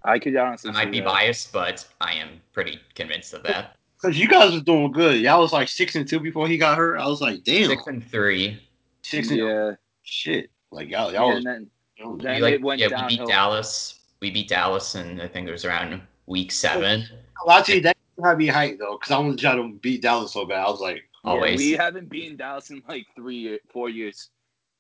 I 0.04 0.18
could 0.18 0.36
honestly. 0.36 0.70
I 0.70 0.72
might 0.74 0.92
be 0.92 1.00
that. 1.00 1.06
biased, 1.06 1.52
but 1.52 1.86
I 2.00 2.14
am 2.14 2.40
pretty 2.52 2.78
convinced 2.94 3.34
of 3.34 3.42
that. 3.44 3.76
Because 4.02 4.18
you 4.18 4.26
guys 4.26 4.52
was 4.52 4.64
doing 4.64 4.90
good. 4.90 5.20
Y'all 5.20 5.40
was 5.40 5.52
like 5.52 5.68
six 5.68 5.94
and 5.94 6.08
two 6.08 6.18
before 6.18 6.48
he 6.48 6.58
got 6.58 6.76
hurt. 6.76 6.98
I 6.98 7.06
was 7.06 7.20
like, 7.20 7.44
damn, 7.44 7.68
Six 7.68 7.86
and 7.86 8.04
three. 8.04 8.60
six 9.04 9.30
and 9.30 9.38
Yeah. 9.38 9.72
shit. 10.02 10.50
Like 10.72 10.88
y'all, 10.90 11.12
y'all 11.12 11.26
and 11.26 11.34
was. 11.36 11.44
then, 11.44 11.70
you 11.96 12.04
know, 12.04 12.16
then 12.16 12.34
We, 12.34 12.40
like, 12.40 12.54
it 12.54 12.62
went 12.62 12.80
yeah, 12.80 13.08
we 13.08 13.16
beat 13.16 13.28
Dallas. 13.28 14.00
We 14.20 14.32
beat 14.32 14.48
Dallas, 14.48 14.96
and 14.96 15.22
I 15.22 15.28
think 15.28 15.46
it 15.46 15.52
was 15.52 15.64
around 15.64 16.00
week 16.26 16.50
seven. 16.50 17.04
I'll 17.46 17.62
tell 17.62 17.76
you 17.76 17.82
that 17.82 17.91
had 18.22 18.38
me 18.38 18.48
hyped 18.48 18.78
though, 18.78 18.98
because 18.98 19.10
I 19.12 19.18
wanted 19.18 19.38
to 19.38 19.42
try 19.42 19.54
to 19.54 19.72
beat 19.80 20.02
Dallas 20.02 20.32
so 20.32 20.44
bad. 20.44 20.64
I 20.64 20.70
was 20.70 20.80
like, 20.80 21.04
always. 21.24 21.40
Yeah, 21.40 21.46
Always. 21.46 21.58
we 21.60 21.72
haven't 21.72 22.08
beaten 22.10 22.36
Dallas 22.36 22.70
in 22.70 22.82
like 22.88 23.06
three, 23.14 23.36
year, 23.36 23.58
four 23.72 23.88
years. 23.88 24.30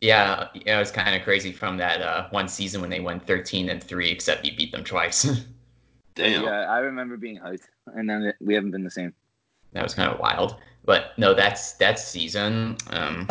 Yeah, 0.00 0.48
yeah, 0.54 0.76
it 0.76 0.80
was 0.80 0.90
kind 0.90 1.14
of 1.14 1.22
crazy 1.22 1.52
from 1.52 1.76
that 1.76 2.02
uh, 2.02 2.28
one 2.30 2.48
season 2.48 2.80
when 2.80 2.90
they 2.90 2.98
went 3.00 3.24
13 3.26 3.68
and 3.68 3.82
three, 3.82 4.10
except 4.10 4.44
you 4.44 4.56
beat 4.56 4.72
them 4.72 4.82
twice. 4.82 5.22
damn. 6.16 6.42
Yeah, 6.42 6.62
I 6.68 6.78
remember 6.80 7.16
being 7.16 7.38
hyped, 7.38 7.68
and 7.86 8.10
then 8.10 8.32
we 8.40 8.54
haven't 8.54 8.72
been 8.72 8.82
the 8.82 8.90
same. 8.90 9.14
that 9.72 9.82
was 9.82 9.94
kind 9.94 10.10
of 10.10 10.18
wild. 10.18 10.56
But 10.84 11.12
no, 11.16 11.34
that's 11.34 11.74
that 11.74 12.00
season. 12.00 12.76
Um, 12.90 13.28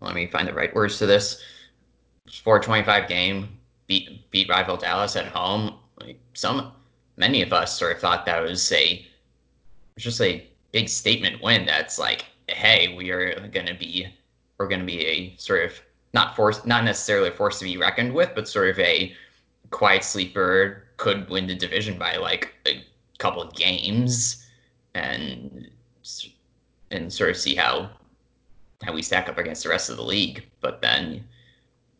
let 0.00 0.14
me 0.14 0.26
find 0.26 0.46
the 0.46 0.52
right 0.52 0.74
words 0.74 0.98
to 0.98 1.06
this. 1.06 1.42
425 2.44 3.08
game 3.08 3.48
beat 3.86 4.30
beat 4.30 4.48
rival 4.50 4.76
Dallas 4.76 5.16
at 5.16 5.26
home. 5.26 5.76
Like 5.98 6.20
some, 6.34 6.72
many 7.16 7.42
of 7.42 7.52
us 7.52 7.78
sort 7.78 7.92
of 7.92 8.00
thought 8.00 8.26
that 8.26 8.42
was 8.42 8.70
a 8.72 9.06
just 9.98 10.20
a 10.20 10.46
big 10.72 10.88
statement 10.88 11.42
win. 11.42 11.64
That's 11.64 11.98
like, 11.98 12.26
hey, 12.48 12.94
we 12.96 13.10
are 13.10 13.48
going 13.48 13.66
to 13.66 13.74
be 13.74 14.08
we're 14.58 14.68
going 14.68 14.80
to 14.80 14.86
be 14.86 15.06
a 15.06 15.36
sort 15.36 15.64
of 15.64 15.80
not 16.14 16.34
force, 16.34 16.64
not 16.64 16.84
necessarily 16.84 17.28
a 17.28 17.32
force 17.32 17.58
to 17.58 17.64
be 17.64 17.76
reckoned 17.76 18.12
with, 18.14 18.30
but 18.34 18.48
sort 18.48 18.70
of 18.70 18.78
a 18.78 19.14
quiet 19.70 20.04
sleeper 20.04 20.84
could 20.96 21.28
win 21.28 21.46
the 21.46 21.54
division 21.54 21.98
by 21.98 22.16
like 22.16 22.54
a 22.66 22.82
couple 23.18 23.42
of 23.42 23.54
games 23.54 24.46
and 24.94 25.70
and 26.90 27.12
sort 27.12 27.30
of 27.30 27.36
see 27.36 27.54
how 27.54 27.90
how 28.82 28.92
we 28.92 29.02
stack 29.02 29.28
up 29.28 29.38
against 29.38 29.62
the 29.62 29.68
rest 29.68 29.90
of 29.90 29.96
the 29.96 30.02
league. 30.02 30.46
But 30.60 30.80
then, 30.80 31.24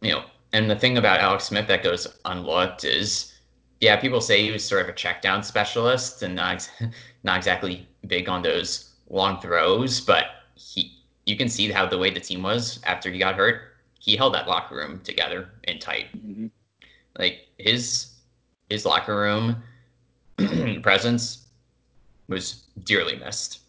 you 0.00 0.12
know, 0.12 0.24
and 0.52 0.70
the 0.70 0.76
thing 0.76 0.98
about 0.98 1.20
Alex 1.20 1.44
Smith 1.44 1.68
that 1.68 1.82
goes 1.82 2.06
unlooked 2.24 2.84
is, 2.84 3.32
yeah, 3.80 3.96
people 3.96 4.20
say 4.20 4.42
he 4.42 4.50
was 4.50 4.64
sort 4.64 4.82
of 4.82 4.88
a 4.88 4.92
check 4.92 5.20
down 5.22 5.42
specialist 5.42 6.22
and 6.22 6.34
not 6.34 6.70
not 7.24 7.36
exactly 7.36 7.86
big 8.06 8.28
on 8.28 8.42
those 8.42 8.92
long 9.10 9.40
throws, 9.40 10.00
but 10.00 10.26
he 10.54 10.92
you 11.26 11.36
can 11.36 11.48
see 11.48 11.70
how 11.70 11.86
the 11.86 11.98
way 11.98 12.10
the 12.10 12.20
team 12.20 12.42
was 12.42 12.80
after 12.84 13.10
he 13.10 13.18
got 13.18 13.34
hurt. 13.34 13.74
He 13.98 14.16
held 14.16 14.34
that 14.34 14.46
locker 14.46 14.76
room 14.76 15.00
together 15.04 15.48
and 15.64 15.80
tight 15.80 16.06
Mhm. 16.16 16.50
like 17.18 17.46
his 17.58 18.12
his 18.70 18.84
locker 18.86 19.16
room 19.16 19.62
presence 20.82 21.46
was 22.28 22.64
dearly 22.84 23.16
missed. 23.16 23.60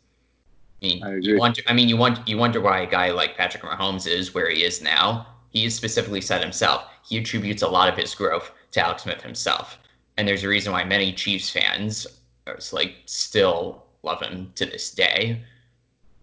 I 0.82 0.86
mean, 0.86 1.04
I 1.04 1.16
you 1.18 1.38
wonder, 1.40 1.62
I 1.68 1.74
mean, 1.74 1.90
you 1.90 1.98
wonder, 1.98 2.22
you 2.28 2.38
wonder 2.38 2.62
why 2.62 2.82
a 2.82 2.88
guy 2.88 3.10
like 3.12 3.36
Patrick 3.36 3.64
Mahomes 3.64 4.06
is 4.08 4.34
where 4.34 4.50
he 4.50 4.64
is 4.64 4.82
now. 4.82 5.26
He 5.50 5.64
has 5.64 5.74
specifically 5.76 6.22
said 6.22 6.42
himself 6.42 6.84
he 7.04 7.18
attributes 7.18 7.62
a 7.64 7.68
lot 7.68 7.90
of 7.90 7.98
his 7.98 8.14
growth 8.14 8.52
to 8.72 8.80
Alex 8.86 9.04
Smith 9.04 9.22
himself, 9.22 9.80
and 10.18 10.28
there's 10.28 10.44
a 10.44 10.48
reason 10.48 10.72
why 10.72 10.84
many 10.84 11.14
Chiefs 11.14 11.50
fans 11.50 12.08
uh, 12.48 12.52
are 12.52 12.60
like 12.72 12.96
still 13.06 13.86
love 14.04 14.22
him 14.22 14.52
to 14.56 14.66
this 14.66 14.92
day. 14.92 15.42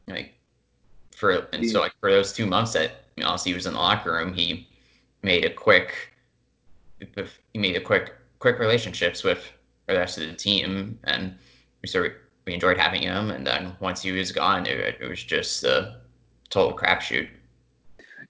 Like 0.09 0.35
for 1.15 1.47
and 1.53 1.69
so 1.71 1.81
like 1.81 1.95
for 2.01 2.11
those 2.11 2.33
two 2.33 2.47
months 2.47 2.73
that 2.73 3.05
you 3.17 3.25
know, 3.25 3.37
he 3.43 3.55
was 3.55 3.67
in 3.67 3.75
the 3.75 3.79
locker 3.79 4.13
room, 4.13 4.35
he 4.35 4.69
made 5.23 5.45
a 5.45 5.51
quick 5.51 6.11
he 6.99 7.59
made 7.59 7.77
a 7.77 7.81
quick 7.81 8.15
quick 8.39 8.59
relationships 8.59 9.23
with 9.23 9.51
the 9.87 9.95
rest 9.95 10.19
of 10.19 10.27
the 10.27 10.35
team, 10.35 10.99
and 11.05 11.35
we 11.83 11.89
sort 11.89 12.07
of 12.07 12.13
we 12.47 12.55
enjoyed 12.55 12.77
having 12.77 13.03
him. 13.03 13.31
And 13.31 13.47
then 13.47 13.75
once 13.81 14.03
he 14.03 14.13
was 14.13 14.33
gone, 14.33 14.67
it, 14.67 14.99
it 15.01 15.09
was 15.09 15.23
just 15.23 15.65
a 15.65 16.01
total 16.51 16.77
crapshoot. 16.77 17.29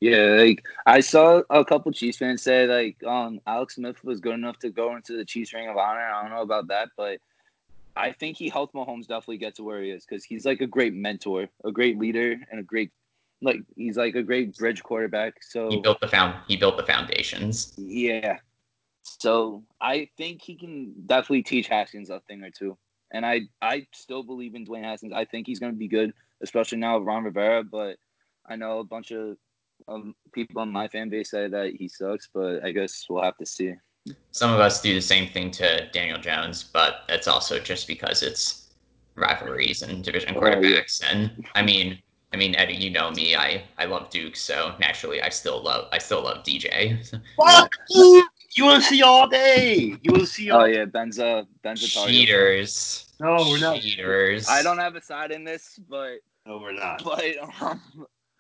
Yeah, 0.01 0.37
like 0.39 0.65
I 0.87 1.01
saw 1.01 1.43
a 1.51 1.65
couple 1.65 1.93
Chiefs 1.93 2.19
fans 2.19 2.43
say 2.43 2.67
like 2.67 3.03
um 3.05 3.41
Alex 3.47 3.77
Smith 3.77 4.03
was 4.05 4.21
good 4.21 4.35
enough 4.35 4.59
to 4.61 4.71
go 4.71 4.97
into 4.97 5.17
the 5.17 5.25
Chiefs 5.25 5.53
Ring 5.53 5.69
of 5.69 5.77
Honor. 5.77 6.01
I 6.01 6.23
don't 6.23 6.33
know 6.33 6.43
about 6.43 6.69
that, 6.69 6.89
but 6.97 7.19
I 7.97 8.13
think 8.13 8.37
he 8.37 8.49
helped 8.49 8.75
Mahomes 8.75 9.07
definitely 9.07 9.39
get 9.39 9.55
to 9.57 9.63
where 9.63 9.83
he 9.83 9.91
is 9.91 10.05
because 10.05 10.25
he's 10.25 10.45
like 10.45 10.61
a 10.61 10.67
great 10.67 10.95
mentor, 10.95 11.49
a 11.65 11.71
great 11.71 11.99
leader, 11.99 12.37
and 12.51 12.61
a 12.61 12.63
great 12.63 12.91
like 13.41 13.61
he's 13.77 13.97
like 13.97 14.15
a 14.15 14.23
great 14.23 14.57
bridge 14.57 14.83
quarterback. 14.83 15.43
So 15.43 15.69
He 15.71 15.81
built 15.81 16.01
the 16.01 16.09
found 16.09 16.35
he 16.49 16.57
built 16.57 16.77
the 16.77 16.87
foundations. 16.87 17.73
Yeah. 17.77 18.39
So 19.03 19.65
I 19.81 20.09
think 20.17 20.43
he 20.43 20.57
can 20.57 20.95
definitely 21.07 21.43
teach 21.43 21.69
Haskins 21.69 22.11
a 22.11 22.21
thing 22.21 22.43
or 22.43 22.51
two. 22.51 22.77
And 23.13 23.25
I 23.25 23.43
I 23.63 23.87
still 23.93 24.23
believe 24.23 24.55
in 24.55 24.67
Dwayne 24.67 24.85
Haskins. 24.85 25.13
I 25.15 25.25
think 25.25 25.47
he's 25.47 25.61
going 25.61 25.73
to 25.73 25.79
be 25.79 25.89
good, 25.89 26.13
especially 26.43 26.79
now 26.79 26.99
with 26.99 27.07
Ron 27.07 27.25
Rivera. 27.25 27.63
But 27.63 27.99
I 28.47 28.57
know 28.57 28.81
a 28.81 28.85
bunch 28.85 29.13
of 29.13 29.37
um, 29.89 30.15
people 30.33 30.61
on 30.61 30.71
my 30.71 30.89
fan 30.89 31.09
base 31.09 31.31
say 31.31 31.49
that 31.49 31.73
he 31.79 31.89
sucks, 31.89 32.29
but 32.33 32.65
I 32.65 32.73
guess 32.73 33.07
we'll 33.09 33.23
have 33.23 33.37
to 33.39 33.47
see. 33.47 33.75
Some 34.33 34.53
of 34.53 34.61
us 34.61 34.83
do 34.83 34.95
the 34.95 35.01
same 35.01 35.29
thing 35.31 35.51
to 35.53 35.89
Daniel 35.91 36.19
Jones, 36.19 36.63
but 36.63 37.05
that's 37.09 37.27
also 37.29 37.59
just 37.59 37.87
because 37.87 38.23
it's 38.23 38.69
rivalries 39.17 39.83
and 39.83 40.03
division 40.05 40.35
Oh, 40.37 40.45
yeah. 40.47 40.55
quarterbacks. 40.57 41.03
And 41.11 41.47
I 41.55 41.63
mean, 41.63 41.99
I 42.33 42.37
mean, 42.37 42.55
Eddie, 42.57 42.75
you 42.75 42.91
know 42.91 43.11
me. 43.13 43.35
I 43.37 43.63
I 43.79 43.85
love 43.85 44.11
Duke, 44.11 44.37
so 44.37 44.75
naturally, 44.81 45.23
I 45.23 45.29
still 45.29 45.63
love 45.63 45.89
I 45.93 45.99
still 45.99 46.23
love 46.23 46.45
DJ. 46.45 46.99
Fuck 47.37 47.73
you! 47.91 48.27
UNC 48.61 49.03
all 49.05 49.29
day. 49.29 49.97
You 50.03 50.15
UNC 50.15 50.51
all 50.53 50.63
Oh 50.63 50.65
yeah, 50.65 50.85
Ben's 50.85 51.19
a 51.19 51.47
Ben's 51.63 51.85
a 51.85 51.91
target. 51.91 52.13
Cheaters. 52.15 53.07
No, 53.21 53.37
we're 53.49 53.61
not. 53.61 53.81
Cheaters. 53.81 54.49
I 54.49 54.63
don't 54.63 54.79
have 54.79 54.97
a 54.97 55.03
side 55.03 55.31
in 55.31 55.45
this, 55.45 55.79
but 55.89 56.17
No, 56.47 56.59
we're 56.59 56.73
not. 56.73 57.03
but 57.05 57.25
um, 57.61 57.81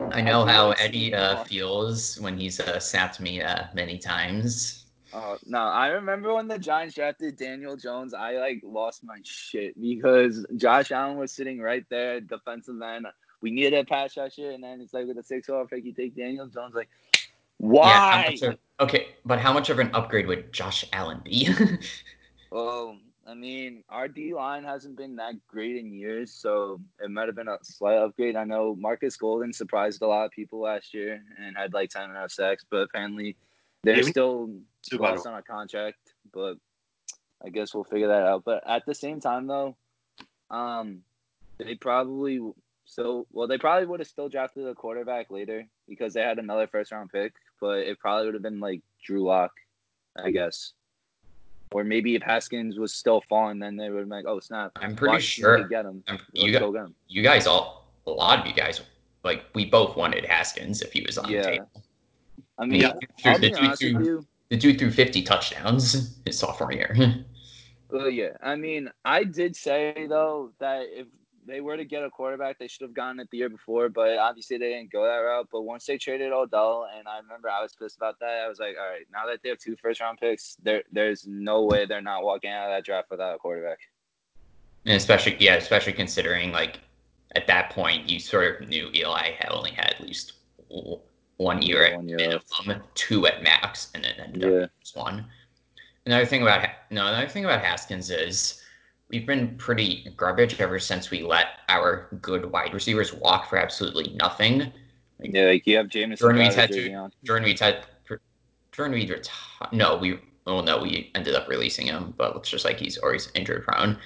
I 0.00 0.20
know 0.20 0.42
I 0.42 0.52
how 0.52 0.70
Eddie 0.72 1.14
uh, 1.14 1.44
feels 1.44 2.20
when 2.20 2.38
he's 2.38 2.60
uh, 2.60 2.78
snapped 2.80 3.20
me 3.20 3.40
uh, 3.40 3.64
many 3.74 3.98
times. 3.98 4.86
Uh, 5.12 5.36
no, 5.46 5.58
I 5.60 5.88
remember 5.88 6.34
when 6.34 6.48
the 6.48 6.58
Giants 6.58 6.96
drafted 6.96 7.36
Daniel 7.36 7.76
Jones. 7.76 8.14
I 8.14 8.32
like 8.32 8.60
lost 8.64 9.04
my 9.04 9.18
shit 9.22 9.80
because 9.80 10.44
Josh 10.56 10.90
Allen 10.90 11.16
was 11.18 11.30
sitting 11.30 11.60
right 11.60 11.84
there, 11.88 12.20
defensive 12.20 12.80
end. 12.82 13.06
We 13.40 13.50
needed 13.52 13.74
a 13.74 13.84
pass 13.84 14.16
rusher, 14.16 14.50
and 14.50 14.64
then 14.64 14.80
it's 14.80 14.92
like 14.92 15.06
with 15.06 15.18
a 15.18 15.22
six 15.22 15.48
overall 15.48 15.66
pick, 15.66 15.84
you 15.84 15.92
take 15.92 16.16
Daniel 16.16 16.46
Jones. 16.48 16.74
Like, 16.74 16.88
Yeah, 17.22 17.28
why? 17.58 18.24
much 18.30 18.42
of- 18.42 18.58
okay, 18.80 19.14
but 19.24 19.38
how 19.38 19.52
much 19.52 19.70
of 19.70 19.78
an 19.78 19.90
upgrade 19.94 20.26
would 20.26 20.52
Josh 20.52 20.84
Allen 20.92 21.20
be? 21.24 21.48
well, 22.50 22.98
I 23.26 23.34
mean, 23.34 23.84
our 23.88 24.06
D 24.06 24.34
line 24.34 24.64
hasn't 24.64 24.96
been 24.96 25.16
that 25.16 25.34
great 25.48 25.76
in 25.76 25.92
years, 25.92 26.30
so 26.32 26.80
it 27.02 27.10
might 27.10 27.26
have 27.26 27.36
been 27.36 27.48
a 27.48 27.58
slight 27.62 27.96
upgrade. 27.96 28.36
I 28.36 28.44
know 28.44 28.76
Markus 28.76 29.16
Golden 29.16 29.52
surprised 29.52 30.02
a 30.02 30.06
lot 30.06 30.26
of 30.26 30.30
people 30.30 30.60
last 30.60 30.92
year 30.92 31.22
and 31.38 31.56
had 31.56 31.72
like 31.72 31.90
10 31.90 32.02
and 32.02 32.16
a 32.16 32.20
half 32.20 32.30
sacks, 32.30 32.64
but 32.70 32.82
apparently 32.82 33.36
they're 33.82 33.96
Yeah, 33.96 34.02
still 34.02 34.50
lost 34.92 35.26
on 35.26 35.34
a 35.34 35.42
contract, 35.42 36.14
but 36.32 36.56
I 37.44 37.48
guess 37.48 37.74
we'll 37.74 37.84
figure 37.84 38.08
that 38.08 38.26
out. 38.26 38.44
But 38.44 38.62
at 38.68 38.84
the 38.84 38.94
same 38.94 39.20
time, 39.20 39.46
though, 39.46 39.76
um, 40.50 41.00
they 41.58 41.74
probably 41.76 42.40
so 42.86 43.26
well 43.32 43.48
they 43.48 43.56
probably 43.56 43.86
would 43.86 44.00
have 44.00 44.08
still 44.08 44.28
drafted 44.28 44.66
a 44.66 44.74
quarterback 44.74 45.30
later 45.30 45.66
because 45.88 46.12
they 46.12 46.20
had 46.20 46.38
another 46.38 46.66
first 46.66 46.92
round 46.92 47.10
pick, 47.10 47.32
but 47.60 47.78
it 47.78 47.98
probably 47.98 48.26
would 48.26 48.34
have 48.34 48.42
been 48.42 48.60
like 48.60 48.82
Drew 49.02 49.24
Lock, 49.24 49.52
I 50.16 50.30
guess. 50.30 50.74
Or 51.74 51.82
maybe 51.82 52.14
if 52.14 52.22
Haskins 52.22 52.78
was 52.78 52.94
still 52.94 53.20
falling, 53.28 53.58
then 53.58 53.76
they 53.76 53.90
would 53.90 53.98
have 53.98 54.08
been 54.08 54.16
like, 54.16 54.26
"Oh 54.28 54.38
snap!" 54.38 54.70
I'm 54.76 54.94
pretty 54.94 55.18
sure 55.18 55.58
could 55.58 55.70
get 55.70 55.84
him. 55.84 56.04
Let's 56.08 56.22
you, 56.32 56.56
go 56.56 56.70
get 56.70 56.84
him. 56.84 56.94
you 57.08 57.20
guys 57.20 57.48
all, 57.48 57.90
a 58.06 58.10
lot 58.12 58.38
of 58.38 58.46
you 58.46 58.54
guys, 58.54 58.80
like 59.24 59.42
we 59.56 59.64
both 59.64 59.96
wanted 59.96 60.24
Haskins 60.24 60.82
if 60.82 60.92
he 60.92 61.02
was 61.04 61.18
on 61.18 61.28
Yeah. 61.28 61.40
the 61.42 61.46
table. 61.48 61.70
I 62.58 62.66
mean. 62.66 62.84
I'll 62.84 63.38
the, 63.40 63.50
dude 63.50 63.78
threw, 63.80 64.04
you. 64.04 64.26
the 64.50 64.56
dude 64.56 64.78
threw 64.78 64.92
50 64.92 65.22
touchdowns 65.22 66.16
his 66.24 66.38
sophomore 66.38 66.72
year. 66.72 66.94
Well, 67.90 68.10
yeah. 68.10 68.30
I 68.42 68.56
mean, 68.56 68.90
I 69.04 69.22
did 69.22 69.54
say 69.54 70.06
though 70.08 70.50
that 70.58 70.86
if 70.90 71.06
they 71.46 71.60
were 71.60 71.76
to 71.76 71.84
get 71.84 72.04
a 72.04 72.10
quarterback, 72.10 72.58
they 72.58 72.68
should 72.68 72.82
have 72.82 72.94
gotten 72.94 73.20
it 73.20 73.28
the 73.30 73.38
year 73.38 73.48
before, 73.48 73.88
but 73.88 74.18
obviously 74.18 74.58
they 74.58 74.70
didn't 74.70 74.92
go 74.92 75.04
that 75.04 75.16
route. 75.16 75.48
But 75.52 75.62
once 75.62 75.84
they 75.86 75.98
traded 75.98 76.32
Odell, 76.32 76.88
and 76.96 77.06
I 77.06 77.18
remember 77.18 77.48
I 77.50 77.62
was 77.62 77.74
pissed 77.74 77.96
about 77.96 78.18
that. 78.20 78.42
I 78.44 78.48
was 78.48 78.58
like, 78.58 78.76
all 78.80 78.88
right, 78.88 79.06
now 79.12 79.26
that 79.26 79.40
they 79.42 79.48
have 79.50 79.58
two 79.58 79.76
first 79.76 80.00
round 80.00 80.18
picks, 80.18 80.56
there 80.62 80.82
there's 80.92 81.26
no 81.26 81.64
way 81.64 81.86
they're 81.86 82.00
not 82.00 82.24
walking 82.24 82.50
out 82.50 82.70
of 82.70 82.76
that 82.76 82.84
draft 82.84 83.10
without 83.10 83.34
a 83.34 83.38
quarterback. 83.38 83.78
And 84.86 84.96
especially, 84.96 85.36
yeah, 85.38 85.54
especially 85.54 85.92
considering 85.92 86.52
like 86.52 86.80
at 87.34 87.46
that 87.46 87.70
point 87.70 88.08
you 88.08 88.20
sort 88.20 88.60
of 88.62 88.68
knew 88.68 88.90
Eli 88.94 89.32
had 89.38 89.50
only 89.50 89.72
had 89.72 89.94
at 89.98 90.00
least 90.00 90.34
one 91.36 91.62
year 91.62 91.88
Yeah, 91.88 91.96
one 91.96 92.08
year 92.08 92.18
minimum, 92.18 92.42
left. 92.66 92.94
two 92.94 93.26
at 93.26 93.42
max, 93.42 93.90
and 93.94 94.04
then 94.04 94.14
ended 94.18 94.42
Yeah. 94.42 94.64
up 94.64 94.70
just 94.80 94.96
one. 94.96 95.26
Another 96.06 96.26
thing 96.26 96.42
about 96.42 96.68
no, 96.90 97.06
another 97.06 97.28
thing 97.28 97.44
about 97.44 97.60
Haskins 97.64 98.10
is 98.10 98.63
we've 99.10 99.26
been 99.26 99.56
pretty 99.56 100.06
garbage 100.16 100.60
ever 100.60 100.78
since 100.78 101.10
we 101.10 101.22
let 101.22 101.46
our 101.68 102.08
good 102.20 102.50
wide 102.50 102.74
receivers 102.74 103.12
walk 103.12 103.48
for 103.48 103.58
absolutely 103.58 104.14
nothing. 104.14 104.72
Yeah, 105.20 105.46
like 105.46 105.66
you 105.66 105.76
have 105.76 105.88
Jamison 105.88 106.24
Jordan 106.24 106.40
Reed's 106.40 106.54
Crowder 106.54 106.74
had 106.74 106.84
to- 106.84 106.94
on. 106.94 107.12
Jordan 107.24 107.44
Reed's 107.46 107.60
had 107.60 107.86
Jordan 108.72 108.94
Reed 108.94 109.10
reti- 109.10 109.72
No, 109.72 109.96
we 109.96 110.18
oh 110.46 110.60
no, 110.60 110.78
we 110.82 111.10
ended 111.14 111.34
up 111.36 111.48
releasing 111.48 111.86
him, 111.86 112.12
but 112.16 112.34
it's 112.36 112.50
just 112.50 112.64
like 112.64 112.78
he's 112.78 112.98
always 112.98 113.30
injured 113.34 113.64
prone. 113.64 113.96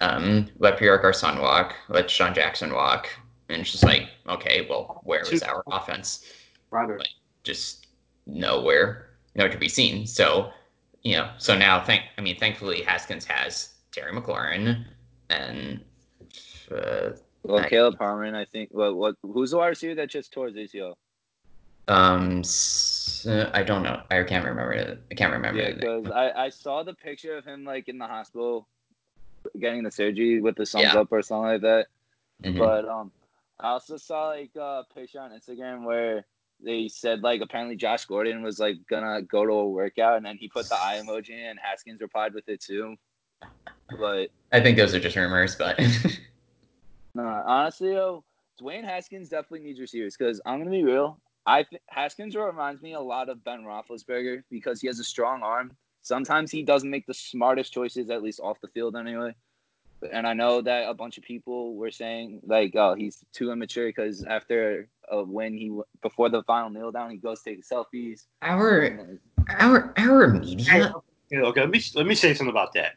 Um, 0.00 0.46
let 0.58 0.78
Pierre 0.78 0.98
Garcon 0.98 1.40
walk, 1.40 1.74
let 1.88 2.10
Sean 2.10 2.34
Jackson 2.34 2.72
walk, 2.72 3.08
and 3.48 3.62
it's 3.62 3.72
just 3.72 3.84
like 3.84 4.08
okay, 4.28 4.66
well, 4.68 5.00
where 5.04 5.22
is 5.22 5.42
our 5.42 5.62
offense? 5.68 6.24
Ryder. 6.70 7.00
Just 7.42 7.86
nowhere, 8.26 9.08
nowhere 9.34 9.50
to 9.50 9.58
be 9.58 9.68
seen. 9.68 10.06
So 10.06 10.52
you 11.02 11.16
know, 11.16 11.30
so 11.38 11.56
now 11.56 11.82
thank 11.82 12.02
I 12.18 12.20
mean, 12.20 12.38
thankfully 12.38 12.82
Haskins 12.82 13.24
has 13.24 13.70
Terry 13.98 14.12
McLaurin 14.12 14.84
and 15.30 15.80
uh, 16.70 17.10
Well, 17.42 17.58
Nice. 17.60 17.70
Kelvin 17.70 17.98
Harmon, 17.98 18.34
I 18.34 18.44
think. 18.44 18.70
What 18.72 18.96
what 18.96 19.16
who's 19.22 19.50
the 19.50 19.58
wide 19.58 19.68
receiver 19.68 19.94
that 19.96 20.08
just 20.10 20.32
tore 20.32 20.48
his 20.48 20.56
ACL? 20.56 20.94
um 21.88 22.40
s- 22.40 23.26
I 23.26 23.62
don't 23.62 23.82
know. 23.82 24.02
I 24.10 24.22
can't 24.22 24.44
remember 24.44 24.72
it. 24.72 25.00
I 25.10 25.14
can't 25.14 25.32
remember 25.32 25.60
Yeah, 25.62 25.72
because 25.72 26.10
I, 26.10 26.30
I 26.30 26.48
saw 26.50 26.82
the 26.82 26.94
picture 26.94 27.36
of 27.36 27.44
him 27.46 27.64
like 27.64 27.88
in 27.88 27.98
the 27.98 28.06
hospital 28.06 28.68
getting 29.58 29.82
the 29.82 29.90
surgery 29.90 30.40
with 30.40 30.56
the 30.56 30.66
thumbs 30.66 30.82
Yeah. 30.84 31.00
up 31.00 31.08
or 31.10 31.22
something 31.22 31.48
like 31.52 31.62
that. 31.62 31.86
Mhm. 32.44 32.58
But 32.58 32.86
um, 32.86 33.10
I 33.58 33.68
also 33.70 33.96
saw 33.96 34.28
like 34.28 34.50
a 34.56 34.84
picture 34.94 35.20
on 35.20 35.30
Instagram 35.32 35.84
where 35.84 36.26
they 36.62 36.88
said 36.88 37.22
like 37.22 37.40
apparently 37.40 37.76
Josh 37.76 38.04
Gordon 38.04 38.42
was 38.42 38.58
like 38.60 38.76
gonna 38.88 39.22
go 39.22 39.46
to 39.46 39.52
a 39.52 39.68
workout 39.68 40.18
and 40.18 40.26
then 40.26 40.36
he 40.36 40.48
put 40.48 40.68
the 40.68 40.74
eye 40.76 41.00
emoji 41.02 41.30
in 41.30 41.46
and 41.50 41.58
Haskins 41.58 42.00
replied 42.02 42.34
with 42.34 42.48
it 42.48 42.60
too. 42.60 42.96
But 43.96 44.28
I 44.52 44.60
think 44.60 44.76
those 44.76 44.94
are 44.94 45.00
just 45.00 45.16
rumors, 45.16 45.56
but 45.56 45.78
no, 47.14 47.22
honestly 47.24 47.90
though, 47.90 48.24
Dwayne 48.60 48.84
Haskins 48.84 49.28
definitely 49.28 49.60
needs 49.60 49.80
receivers 49.80 50.16
because 50.16 50.40
I'm 50.44 50.58
gonna 50.58 50.70
be 50.70 50.84
real. 50.84 51.20
I 51.46 51.62
th- 51.62 51.80
Haskins 51.88 52.36
reminds 52.36 52.82
me 52.82 52.92
a 52.92 53.00
lot 53.00 53.28
of 53.28 53.42
Ben 53.44 53.62
Roethlisberger 53.62 54.42
because 54.50 54.80
he 54.80 54.86
has 54.86 54.98
a 54.98 55.04
strong 55.04 55.42
arm. 55.42 55.72
Sometimes 56.02 56.50
he 56.50 56.62
doesn't 56.62 56.90
make 56.90 57.06
the 57.06 57.14
smartest 57.14 57.72
choices, 57.72 58.10
at 58.10 58.22
least 58.22 58.40
off 58.40 58.60
the 58.60 58.68
field 58.68 58.96
anyway. 58.96 59.34
And 60.12 60.26
I 60.26 60.32
know 60.32 60.60
that 60.60 60.88
a 60.88 60.94
bunch 60.94 61.18
of 61.18 61.24
people 61.24 61.74
were 61.74 61.90
saying 61.90 62.40
like, 62.46 62.74
"Oh, 62.76 62.94
he's 62.94 63.24
too 63.32 63.50
immature," 63.50 63.88
because 63.88 64.22
after 64.24 64.88
a 65.10 65.22
win, 65.22 65.54
he 65.54 65.76
before 66.02 66.28
the 66.28 66.42
final 66.44 66.70
kneel 66.70 66.92
down, 66.92 67.10
he 67.10 67.16
goes 67.16 67.42
take 67.42 67.64
selfies. 67.66 68.26
our 68.42 69.18
our 69.48 69.92
our 69.96 70.28
media 70.28 70.92
Yeah, 71.30 71.40
okay, 71.40 71.60
let 71.60 71.70
me 71.70 71.82
let 71.94 72.06
me 72.06 72.14
say 72.14 72.32
something 72.34 72.50
about 72.50 72.72
that. 72.74 72.92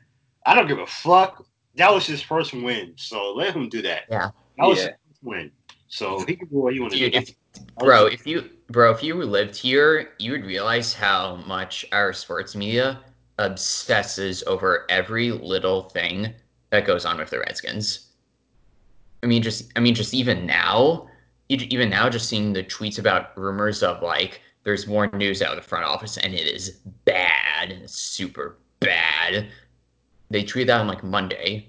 I 0.46 0.56
don't 0.56 0.68
give 0.68 0.80
a 0.80 0.88
fuck. 0.88 1.46
That 1.76 1.94
was 1.94 2.06
his 2.06 2.22
first 2.22 2.54
win, 2.54 2.94
so 2.98 3.34
let 3.34 3.56
him 3.56 3.70
do 3.70 3.82
that. 3.84 4.04
Yeah. 4.10 4.32
that 4.58 4.68
was 4.68 4.80
Yeah. 4.80 4.84
his 4.86 4.94
first 5.08 5.24
win. 5.24 5.52
So 5.88 6.24
he 6.26 6.36
can 6.36 6.48
do 6.48 6.58
what 6.58 6.74
he 6.74 6.80
want 6.80 6.94
to 6.94 7.10
do. 7.10 7.18
if 7.18 7.36
bro, 7.78 8.06
if 8.06 8.26
you 8.26 8.50
bro, 8.70 8.92
if 8.92 9.04
you 9.04 9.16
lived 9.16 9.56
here, 9.56 10.12
you 10.20 10.32
would 10.32 10.46
realize 10.46 10.94
how 10.94 11.36
much 11.48 11.86
our 11.92 12.14
sports 12.14 12.56
media 12.56 13.02
obsesses 13.40 14.44
over 14.48 14.86
every 14.90 15.32
little 15.32 15.90
thing 15.90 16.34
that 16.70 16.86
goes 16.86 17.06
on 17.06 17.18
with 17.18 17.30
the 17.30 17.40
Redskins. 17.40 18.12
I 19.24 19.28
mean, 19.28 19.42
just 19.42 19.72
I 19.76 19.80
mean, 19.80 19.94
just 19.96 20.14
even 20.14 20.46
now, 20.46 21.08
even 21.50 21.90
now, 21.90 22.10
just 22.10 22.30
seeing 22.30 22.54
the 22.54 22.64
tweets 22.64 22.98
about 22.98 23.38
rumors 23.38 23.84
of 23.84 24.02
like 24.02 24.42
there's 24.64 24.88
more 24.88 25.08
news 25.08 25.42
out 25.42 25.52
of 25.52 25.62
the 25.62 25.68
front 25.68 25.86
office, 25.86 26.18
and 26.18 26.34
it 26.34 26.48
is 26.48 26.80
bad, 27.06 27.72
it's 27.72 27.94
super 27.94 28.58
bad. 28.80 29.50
They 30.32 30.44
tweeted 30.44 30.68
that 30.68 30.80
on 30.80 30.88
like 30.88 31.04
Monday. 31.04 31.68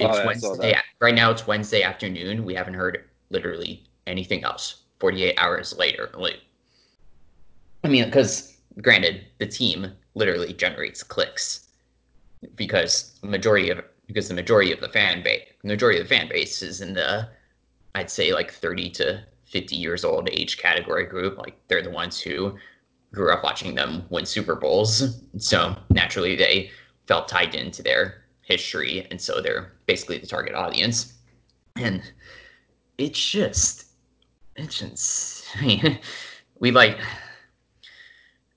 Oh, 0.00 0.06
It's 0.08 0.18
yeah, 0.18 0.26
Wednesday. 0.26 0.74
Right 1.00 1.14
now, 1.14 1.30
it's 1.30 1.46
Wednesday 1.46 1.82
afternoon. 1.82 2.44
We 2.44 2.54
haven't 2.54 2.74
heard 2.74 3.04
literally 3.28 3.84
anything 4.06 4.42
else. 4.42 4.82
48 5.00 5.34
hours 5.38 5.76
later. 5.76 6.10
Like, 6.14 6.40
I 7.84 7.88
mean, 7.88 8.06
because 8.06 8.56
granted, 8.80 9.26
the 9.38 9.46
team 9.46 9.92
literally 10.14 10.54
generates 10.54 11.02
clicks 11.02 11.68
because 12.56 13.18
majority 13.22 13.68
of 13.68 13.84
because 14.06 14.28
the 14.28 14.34
majority 14.34 14.72
of 14.72 14.80
the 14.80 14.88
fan 14.88 15.22
base 15.22 15.46
majority 15.62 16.00
of 16.00 16.08
the 16.08 16.14
fan 16.14 16.28
base 16.28 16.62
is 16.62 16.80
in 16.80 16.94
the 16.94 17.28
I'd 17.94 18.10
say 18.10 18.32
like 18.32 18.50
30 18.50 18.90
to 18.90 19.22
50 19.44 19.76
years 19.76 20.04
old 20.04 20.28
age 20.30 20.58
category 20.58 21.04
group. 21.04 21.36
Like 21.36 21.54
they're 21.68 21.82
the 21.82 21.90
ones 21.90 22.18
who 22.20 22.56
grew 23.12 23.32
up 23.32 23.44
watching 23.44 23.74
them 23.74 24.04
win 24.08 24.24
Super 24.24 24.54
Bowls. 24.54 25.20
So 25.38 25.76
naturally 25.90 26.34
they 26.34 26.70
felt 27.10 27.26
tied 27.26 27.56
into 27.56 27.82
their 27.82 28.22
history 28.42 29.04
and 29.10 29.20
so 29.20 29.40
they're 29.40 29.72
basically 29.86 30.16
the 30.18 30.28
target 30.28 30.54
audience. 30.54 31.14
And 31.74 32.00
it's 32.98 33.18
just 33.30 33.86
it's 34.54 34.80
insane. 34.80 35.98
we 36.60 36.70
like 36.70 36.98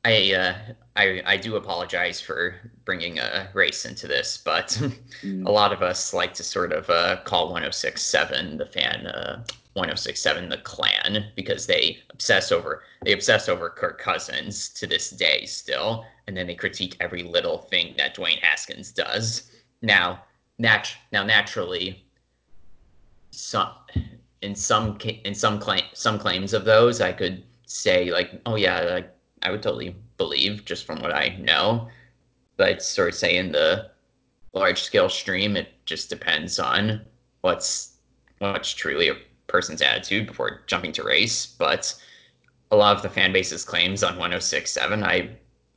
I 0.06 0.34
uh 0.34 0.56
I 0.96 1.24
I 1.26 1.38
do 1.38 1.56
apologize 1.56 2.22
for 2.22 2.54
bringing 2.86 3.18
a 3.18 3.50
race 3.56 3.86
into 3.86 4.08
this, 4.08 4.38
but 4.38 4.68
Mm. 5.24 5.48
a 5.48 5.52
lot 5.52 5.72
of 5.72 5.82
us 5.82 6.14
like 6.14 6.34
to 6.36 6.44
sort 6.44 6.74
of 6.74 6.90
uh, 6.90 7.16
call 7.24 7.46
1067 7.54 8.58
the 8.58 8.66
fan 8.66 9.08
uh, 9.08 9.42
1067 9.74 10.50
the 10.50 10.58
clan 10.58 11.32
because 11.36 11.66
they 11.66 11.98
obsess 12.12 12.52
over 12.52 12.84
they 13.04 13.12
obsess 13.12 13.50
over 13.50 13.70
Kirk 13.70 14.00
Cousins 14.00 14.70
to 14.70 14.88
this 14.88 15.10
day 15.10 15.46
still, 15.46 16.06
and 16.28 16.38
then 16.38 16.48
they 16.48 16.56
critique 16.56 16.96
every 17.00 17.24
little 17.24 17.58
thing 17.58 17.96
that 17.98 18.16
Dwayne 18.16 18.40
Haskins 18.40 18.92
does. 18.92 19.52
Now, 19.82 20.24
nat- 20.60 20.96
now 21.12 21.24
naturally, 21.24 22.06
some 23.32 23.70
in 24.42 24.56
some 24.56 24.98
in 25.24 25.34
some 25.34 25.60
claim 25.60 25.84
some 25.94 26.20
claims 26.20 26.54
of 26.54 26.66
those 26.66 27.02
I 27.02 27.12
could 27.12 27.44
say 27.66 28.12
like, 28.12 28.40
oh 28.46 28.56
yeah, 28.56 28.82
like, 28.82 29.16
I 29.42 29.52
would 29.52 29.64
totally 29.64 29.96
believe 30.18 30.66
just 30.66 30.86
from 30.86 31.02
what 31.02 31.14
I 31.14 31.30
know, 31.40 31.88
but 32.58 32.84
sort 32.84 33.10
of 33.10 33.16
say 33.16 33.38
in 33.38 33.52
the 33.52 33.90
large 34.54 34.84
scale 34.84 35.10
stream, 35.10 35.58
it 35.58 35.70
just 35.86 36.10
depends 36.10 36.60
on 36.60 37.02
what's 37.42 37.98
what's 38.38 38.72
truly 38.74 39.12
person's 39.54 39.82
attitude 39.84 40.26
before 40.28 40.62
jumping 40.68 40.92
to 40.94 41.04
race. 41.04 41.46
But 41.46 41.94
a 42.72 42.76
lot 42.76 42.96
of 42.96 43.04
the 43.04 43.10
fan 43.10 43.32
base's 43.32 43.64
claims 43.64 44.04
on 44.04 44.18
1067, 44.18 45.04
I 45.04 45.30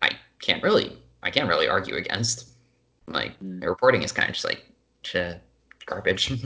I 0.03 0.11
can't 0.41 0.62
really 0.62 0.99
I 1.22 1.31
can't 1.31 1.49
really 1.49 1.68
argue 1.68 1.95
against. 1.97 2.49
Like 3.07 3.39
Mm. 3.41 3.61
the 3.61 3.68
reporting 3.68 4.03
is 4.03 4.11
kind 4.11 4.29
of 4.29 4.35
just 4.35 4.45
like 4.47 4.64
garbage. 5.87 6.33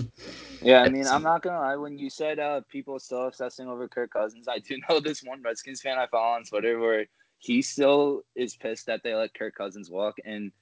Yeah, 0.63 0.83
I 0.83 0.91
mean, 0.91 1.07
I'm 1.07 1.23
not 1.23 1.41
gonna 1.41 1.59
lie. 1.59 1.77
When 1.77 1.97
you 1.97 2.11
said 2.11 2.39
uh, 2.39 2.61
people 2.69 2.99
still 2.99 3.27
obsessing 3.29 3.67
over 3.67 3.89
Kirk 3.89 4.11
Cousins, 4.13 4.47
I 4.47 4.59
do 4.59 4.77
know 4.91 5.01
this 5.01 5.23
one 5.23 5.41
Redskins 5.43 5.81
fan 5.81 5.99
I 5.99 6.07
follow 6.07 6.35
on 6.37 6.45
Twitter 6.45 6.79
where 6.79 7.07
he 7.39 7.63
still 7.63 8.21
is 8.35 8.57
pissed 8.57 8.85
that 8.85 9.03
they 9.03 9.15
let 9.15 9.33
Kirk 9.33 9.55
Cousins 9.55 9.89
walk, 9.91 10.17
and 10.27 10.53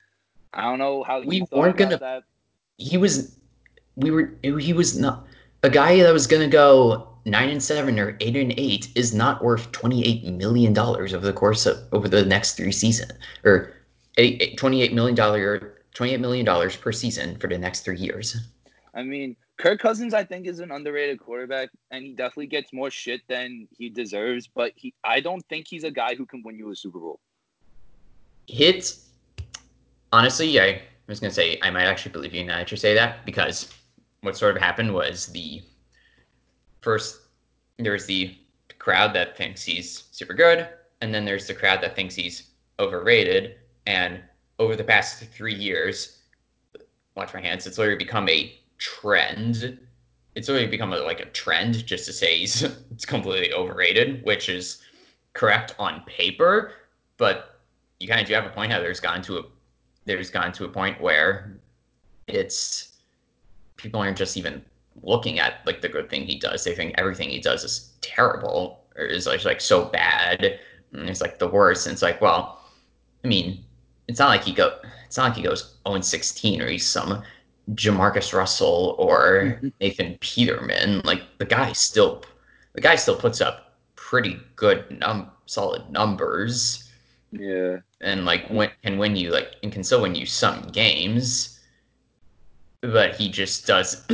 I 0.54 0.62
don't 0.62 0.78
know 0.78 1.02
how 1.02 1.22
We 1.22 1.38
you 1.38 1.46
weren't 1.50 1.76
gonna- 1.76 1.98
that. 1.98 2.22
he 2.76 2.96
was 2.96 3.36
we 3.96 4.12
were 4.12 4.30
he 4.44 4.72
was 4.72 4.96
not 4.96 5.26
a 5.68 5.70
guy 5.70 6.02
that 6.02 6.12
was 6.14 6.26
gonna 6.26 6.48
go 6.48 7.06
nine 7.26 7.50
and 7.50 7.62
seven 7.62 7.98
or 7.98 8.16
eight 8.20 8.34
and 8.36 8.54
eight 8.56 8.88
is 8.94 9.12
not 9.12 9.44
worth 9.44 9.70
twenty 9.70 10.02
eight 10.02 10.24
million 10.24 10.72
dollars 10.72 11.12
over 11.12 11.26
the 11.26 11.32
course 11.32 11.66
of 11.66 11.76
over 11.92 12.08
the 12.08 12.24
next 12.24 12.54
three 12.54 12.72
seasons 12.72 13.12
or 13.44 13.74
eight, 14.16 14.40
eight, 14.40 14.56
28 14.56 14.94
million 14.94 15.14
dollar 15.14 15.74
28 15.92 16.20
million 16.20 16.46
dollars 16.46 16.74
per 16.74 16.90
season 16.90 17.36
for 17.36 17.48
the 17.48 17.58
next 17.58 17.80
three 17.80 17.98
years. 17.98 18.34
I 18.94 19.02
mean, 19.02 19.36
Kirk 19.58 19.78
Cousins, 19.78 20.14
I 20.14 20.24
think, 20.24 20.46
is 20.46 20.58
an 20.60 20.70
underrated 20.70 21.20
quarterback, 21.20 21.68
and 21.90 22.02
he 22.02 22.14
definitely 22.14 22.46
gets 22.46 22.72
more 22.72 22.90
shit 22.90 23.20
than 23.28 23.68
he 23.76 23.90
deserves. 23.90 24.48
But 24.48 24.72
he, 24.74 24.94
I 25.04 25.20
don't 25.20 25.44
think 25.50 25.66
he's 25.68 25.84
a 25.84 25.90
guy 25.90 26.14
who 26.14 26.24
can 26.24 26.42
win 26.42 26.58
you 26.58 26.70
a 26.70 26.76
Super 26.76 26.98
Bowl. 26.98 27.20
Hit 28.46 28.96
honestly, 30.14 30.58
I 30.58 30.80
was 31.08 31.20
gonna 31.20 31.30
say 31.30 31.58
I 31.62 31.70
might 31.70 31.84
actually 31.84 32.12
believe 32.12 32.32
you 32.32 32.44
now 32.44 32.56
that 32.56 32.70
you 32.70 32.78
say 32.78 32.94
that 32.94 33.26
because 33.26 33.70
what 34.22 34.36
sort 34.36 34.56
of 34.56 34.62
happened 34.62 34.92
was 34.92 35.26
the 35.26 35.62
first 36.80 37.20
there's 37.78 38.06
the 38.06 38.36
crowd 38.78 39.14
that 39.14 39.36
thinks 39.36 39.62
he's 39.62 40.04
super 40.10 40.34
good, 40.34 40.68
and 41.00 41.14
then 41.14 41.24
there's 41.24 41.46
the 41.46 41.54
crowd 41.54 41.80
that 41.82 41.94
thinks 41.94 42.14
he's 42.14 42.50
overrated. 42.80 43.56
And 43.86 44.20
over 44.58 44.74
the 44.74 44.84
past 44.84 45.24
three 45.24 45.54
years, 45.54 46.22
watch 47.14 47.32
my 47.34 47.40
hands, 47.40 47.66
it's 47.66 47.78
literally 47.78 47.98
become 47.98 48.28
a 48.28 48.58
trend 48.78 49.78
it's 50.38 50.48
already 50.48 50.68
become 50.68 50.92
a, 50.92 50.98
like 50.98 51.18
a 51.18 51.26
trend 51.26 51.84
just 51.84 52.06
to 52.06 52.12
say 52.12 52.38
he's 52.38 52.62
it's 52.92 53.04
completely 53.04 53.52
overrated, 53.52 54.24
which 54.24 54.48
is 54.48 54.82
correct 55.32 55.74
on 55.80 56.02
paper, 56.06 56.72
but 57.16 57.60
you 57.98 58.06
kind 58.06 58.20
of 58.20 58.26
do 58.26 58.34
have 58.34 58.46
a 58.46 58.50
point 58.50 58.70
how 58.70 58.78
there's 58.78 59.00
gone 59.00 59.20
to 59.22 59.38
a 59.38 59.42
there's 60.04 60.30
gone 60.30 60.52
to 60.52 60.64
a 60.64 60.68
point 60.68 61.00
where 61.00 61.58
it's 62.28 62.97
people 63.78 64.00
aren't 64.00 64.18
just 64.18 64.36
even 64.36 64.62
looking 65.02 65.38
at 65.38 65.64
like 65.64 65.80
the 65.80 65.88
good 65.88 66.10
thing 66.10 66.26
he 66.26 66.38
does. 66.38 66.62
They 66.64 66.74
think 66.74 66.94
everything 66.98 67.30
he 67.30 67.40
does 67.40 67.64
is 67.64 67.92
terrible 68.02 68.84
or 68.96 69.04
is 69.04 69.26
like, 69.26 69.44
like 69.44 69.60
so 69.60 69.86
bad. 69.86 70.58
And 70.92 71.08
it's 71.08 71.22
like 71.22 71.38
the 71.38 71.48
worst. 71.48 71.86
And 71.86 71.94
it's 71.94 72.02
like, 72.02 72.20
well, 72.20 72.60
I 73.24 73.28
mean, 73.28 73.64
it's 74.08 74.18
not 74.18 74.28
like 74.28 74.42
he 74.42 74.52
go 74.52 74.78
it's 75.06 75.16
not 75.16 75.24
like 75.24 75.36
he 75.36 75.42
goes 75.42 75.76
0 75.86 76.00
16 76.00 76.60
or 76.60 76.68
he's 76.68 76.86
some 76.86 77.22
Jamarcus 77.72 78.32
Russell 78.32 78.96
or 78.98 79.42
mm-hmm. 79.44 79.68
Nathan 79.80 80.18
Peterman. 80.20 81.02
Like 81.04 81.22
the 81.38 81.44
guy 81.44 81.72
still 81.72 82.24
the 82.74 82.80
guy 82.80 82.96
still 82.96 83.16
puts 83.16 83.40
up 83.40 83.76
pretty 83.96 84.38
good 84.56 84.84
num 84.98 85.30
solid 85.46 85.88
numbers. 85.90 86.90
Yeah. 87.30 87.78
And 88.00 88.24
like 88.24 88.48
when 88.48 88.70
can 88.82 88.98
win 88.98 89.16
you 89.16 89.30
like 89.30 89.56
and 89.62 89.72
can 89.72 89.84
still 89.84 90.02
win 90.02 90.14
you 90.14 90.26
some 90.26 90.62
games. 90.68 91.57
But 92.80 93.16
he 93.16 93.28
just 93.28 93.66
does 93.66 94.04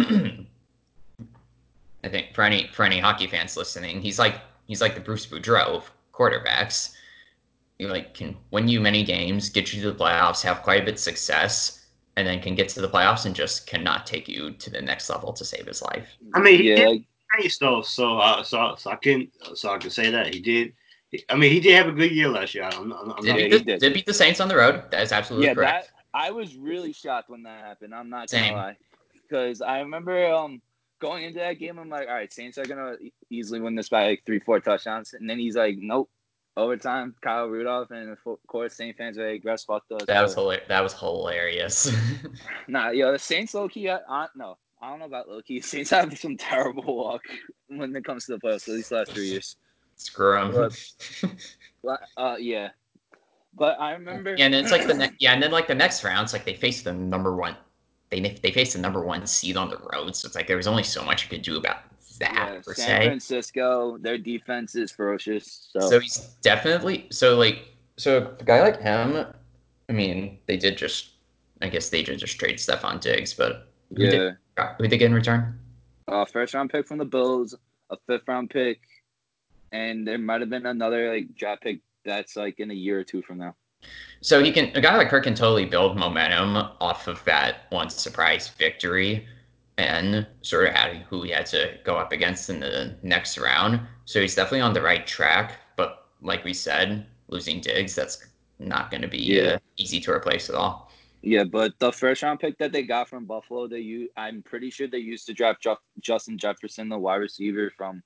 I 2.05 2.09
think 2.09 2.35
for 2.35 2.43
any 2.43 2.69
for 2.69 2.85
any 2.85 2.99
hockey 3.01 3.27
fans 3.27 3.57
listening, 3.57 4.01
he's 4.01 4.19
like 4.19 4.41
he's 4.67 4.81
like 4.81 4.95
the 4.95 5.01
Bruce 5.01 5.27
Boudreau 5.27 5.67
of 5.69 5.91
quarterbacks. 6.13 6.93
He 7.79 7.87
like 7.87 8.15
can 8.15 8.37
win 8.51 8.69
you 8.69 8.81
many 8.81 9.03
games, 9.03 9.49
get 9.49 9.73
you 9.73 9.81
to 9.83 9.91
the 9.91 9.99
playoffs, 9.99 10.43
have 10.43 10.63
quite 10.63 10.83
a 10.83 10.85
bit 10.85 10.95
of 10.95 11.01
success, 11.01 11.87
and 12.17 12.27
then 12.27 12.41
can 12.41 12.55
get 12.55 12.69
to 12.71 12.81
the 12.81 12.89
playoffs 12.89 13.25
and 13.25 13.35
just 13.35 13.67
cannot 13.67 14.07
take 14.07 14.29
you 14.29 14.51
to 14.53 14.71
the 14.71 14.83
next 14.83 15.09
level 15.09 15.33
to 15.33 15.45
save 15.45 15.67
his 15.67 15.83
life. 15.83 16.09
I 16.35 16.41
mean, 16.41 16.59
he 16.61 16.71
yeah, 16.71 16.77
did 16.77 16.89
like, 16.89 17.03
nice 17.39 17.59
though, 17.59 17.83
so 17.83 18.19
uh, 18.19 18.43
so 18.43 18.75
so 18.79 18.91
I 18.91 18.97
can 18.97 19.31
so 19.55 19.73
I 19.73 19.79
can 19.79 19.91
say 19.91 20.11
that 20.11 20.33
he 20.33 20.41
did. 20.41 20.75
I 21.29 21.37
mean, 21.37 21.53
he 21.53 21.61
did 21.61 21.75
have 21.77 21.89
a 21.89 21.93
good 21.93 22.11
year 22.11 22.29
last 22.29 22.55
year. 22.55 22.65
I'm, 22.65 22.93
I'm, 22.93 23.13
I'm 23.13 23.23
Did, 23.23 23.25
not, 23.25 23.25
Yeah, 23.25 23.35
beat 23.35 23.53
he 23.53 23.59
the, 23.59 23.65
did. 23.65 23.81
did 23.81 23.95
beat 23.95 24.07
the 24.07 24.15
Saints 24.15 24.41
on 24.41 24.49
the 24.49 24.57
road. 24.57 24.83
That 24.91 25.03
is 25.03 25.13
absolutely 25.13 25.47
yeah, 25.47 25.55
correct. 25.55 25.93
I 26.15 26.31
was 26.31 26.57
really 26.57 26.93
shocked 27.03 27.29
when 27.29 27.43
that 27.43 27.65
happened. 27.65 27.95
I'm 27.95 28.09
not 28.09 28.31
Same. 28.31 28.53
gonna 28.55 28.63
lie, 28.69 28.77
because 29.23 29.61
I 29.61 29.81
remember 29.81 30.27
um 30.33 30.63
going 31.01 31.25
into 31.25 31.41
that 31.41 31.55
game. 31.59 31.79
I'm 31.79 31.91
like, 31.91 32.09
all 32.09 32.15
right, 32.15 32.33
Saints 32.33 32.57
are 32.57 32.65
gonna 32.65 32.95
easily 33.31 33.61
win 33.61 33.75
this 33.75 33.89
by 33.89 34.07
like 34.09 34.23
three, 34.25 34.39
four 34.39 34.61
touchdowns, 34.61 35.13
and 35.13 35.29
then 35.29 35.39
he's 35.39 35.57
like, 35.57 35.77
nope, 35.79 36.09
overtime. 36.57 37.15
Kyle 37.21 37.47
Rudolph, 37.49 37.91
and 37.91 38.11
of 38.11 38.19
course, 38.47 38.75
Saint 38.75 38.97
fans 38.97 39.19
are 39.19 39.31
like, 39.33 39.45
rest 39.45 39.67
fucked 39.67 39.91
us. 39.93 40.07
that 40.07 40.23
was 40.23 40.35
hilarious. 40.35 40.69
That 40.69 40.83
was 40.83 40.93
hilarious. 40.95 41.93
Nah, 42.69 42.91
yo, 42.91 43.13
the 43.13 43.19
Saints 43.19 43.53
low 43.53 43.69
key. 43.69 43.89
Uh, 43.89 43.99
no, 44.35 44.57
I 44.81 44.89
don't 44.89 45.01
know 45.01 45.05
about 45.05 45.29
low 45.29 45.43
key. 45.43 45.61
Saints 45.61 45.91
have 45.91 46.17
some 46.19 46.37
terrible 46.39 47.05
luck 47.05 47.23
when 47.69 47.95
it 47.95 48.05
comes 48.05 48.25
to 48.27 48.33
the 48.33 48.39
playoffs. 48.39 48.69
At 48.69 48.75
least 48.75 48.89
the 48.91 48.97
last 48.97 49.13
three 49.13 49.27
years. 49.29 49.57
Screw 49.97 50.41
him. 50.41 50.53
But- 50.53 51.31
Uh, 52.17 52.37
yeah, 52.39 52.71
but 53.57 53.81
I 53.81 53.93
remember. 53.93 54.35
Yeah, 54.37 54.47
and 54.47 54.55
then 54.55 54.63
it's 54.63 54.73
like 54.73 54.87
the 54.87 54.95
ne- 54.95 55.13
yeah, 55.19 55.33
and 55.33 55.43
then 55.43 55.51
like 55.51 55.67
the 55.67 55.75
next 55.75 56.05
round, 56.05 56.25
it's 56.25 56.33
like 56.33 56.45
they 56.45 56.55
face 56.55 56.83
the 56.83 56.93
number 56.93 57.37
one. 57.37 57.57
They 58.11 58.21
they 58.21 58.51
face 58.51 58.75
the 58.75 58.81
number 58.81 59.03
one 59.05 59.27
seed 59.27 59.57
on 59.57 59.69
the 59.71 59.79
road, 59.93 60.15
so 60.17 60.27
it's 60.27 60.35
like 60.35 60.47
there 60.47 60.57
was 60.57 60.67
only 60.67 60.83
so 60.83 61.05
much 61.05 61.25
you 61.25 61.31
could 61.31 61.43
do 61.43 61.57
about 61.57 61.79
that 62.21 62.33
yeah, 62.35 62.61
per 62.65 62.75
San 62.75 63.03
se. 63.03 63.05
Francisco, 63.05 63.99
their 63.99 64.19
defense 64.19 64.75
is 64.75 64.93
ferocious. 64.93 65.69
So, 65.73 65.81
So 65.81 66.01
he's 66.01 66.19
definitely 66.43 67.07
so 67.11 67.37
like 67.37 67.69
so 67.97 68.35
a 68.39 68.45
guy 68.45 68.61
like 68.63 68.81
him. 68.81 69.27
I 69.89 69.93
mean, 69.93 70.39
they 70.47 70.57
did 70.57 70.77
just. 70.77 71.11
I 71.63 71.69
guess 71.69 71.89
they 71.89 72.03
did 72.03 72.19
just 72.19 72.39
trade 72.39 72.57
Stefon 72.57 73.01
Diggs, 73.01 73.33
but 73.33 73.69
who 73.97 74.05
yeah, 74.05 74.11
did, 74.11 74.37
who 74.77 74.83
did 74.83 74.91
they 74.91 74.99
get 74.99 75.07
in 75.07 75.15
return? 75.15 75.59
uh, 76.09 76.25
first 76.25 76.55
round 76.55 76.71
pick 76.71 76.87
from 76.87 76.99
the 76.99 77.05
Bills, 77.05 77.55
a 77.91 77.97
fifth 78.07 78.29
round 78.29 78.51
pick, 78.51 78.81
and 79.73 80.07
there 80.07 80.19
might 80.19 80.41
have 80.41 80.51
been 80.51 80.67
another 80.67 81.13
like 81.13 81.35
draft 81.35 81.63
pick 81.63 81.81
that's 82.05 82.37
like 82.37 82.61
in 82.61 82.71
a 82.71 82.75
year 82.75 82.99
or 82.99 83.05
two 83.05 83.23
from 83.23 83.39
now. 83.39 83.55
So 84.21 84.43
he 84.43 84.53
can 84.53 84.75
a 84.77 84.81
guy 84.81 84.97
like 84.97 85.09
Kirk 85.09 85.25
can 85.25 85.35
totally 85.35 85.67
build 85.67 85.97
momentum 85.97 86.57
off 86.81 87.07
of 87.09 87.23
that 87.25 87.67
one 87.71 87.91
surprise 87.91 88.49
victory 88.49 89.27
and 89.77 90.27
sort 90.43 90.69
of 90.69 90.75
adding 90.75 91.03
who 91.03 91.23
he 91.23 91.31
had 91.31 91.47
to 91.47 91.79
go 91.85 91.97
up 91.97 92.13
against 92.13 92.49
in 92.49 92.61
the 92.61 92.97
next 93.03 93.37
round. 93.39 93.81
So 94.05 94.21
he's 94.21 94.35
definitely 94.35 94.61
on 94.61 94.73
the 94.73 94.81
right 94.83 95.07
track. 95.07 95.53
But 95.77 96.07
like 96.23 96.45
we 96.45 96.55
said, 96.55 97.07
losing 97.29 97.61
Diggs, 97.61 97.95
that's 97.95 98.27
not 98.59 98.91
going 98.91 99.03
to 99.03 99.09
be 99.09 99.19
Yeah. 99.19 99.43
uh, 99.55 99.59
easy 99.77 100.01
to 100.01 100.13
replace 100.13 100.49
at 100.49 100.55
all. 100.55 100.91
Yeah, 101.23 101.45
but 101.45 101.73
the 101.79 101.91
first 101.91 102.23
round 102.23 102.39
pick 102.39 102.57
that 102.59 102.71
they 102.71 102.83
got 102.83 103.09
from 103.09 103.25
Buffalo, 103.25 103.67
they 103.67 103.81
u- 103.81 104.11
I'm 104.17 104.43
pretty 104.43 104.71
sure 104.71 104.87
they 104.87 104.99
used 104.99 105.27
to 105.27 105.33
draft 105.35 105.63
Ju- 105.63 105.77
Justin 106.01 106.39
Jefferson, 106.39 106.89
the 106.89 106.99
wide 106.99 107.17
receiver 107.17 107.71
from 107.77 108.03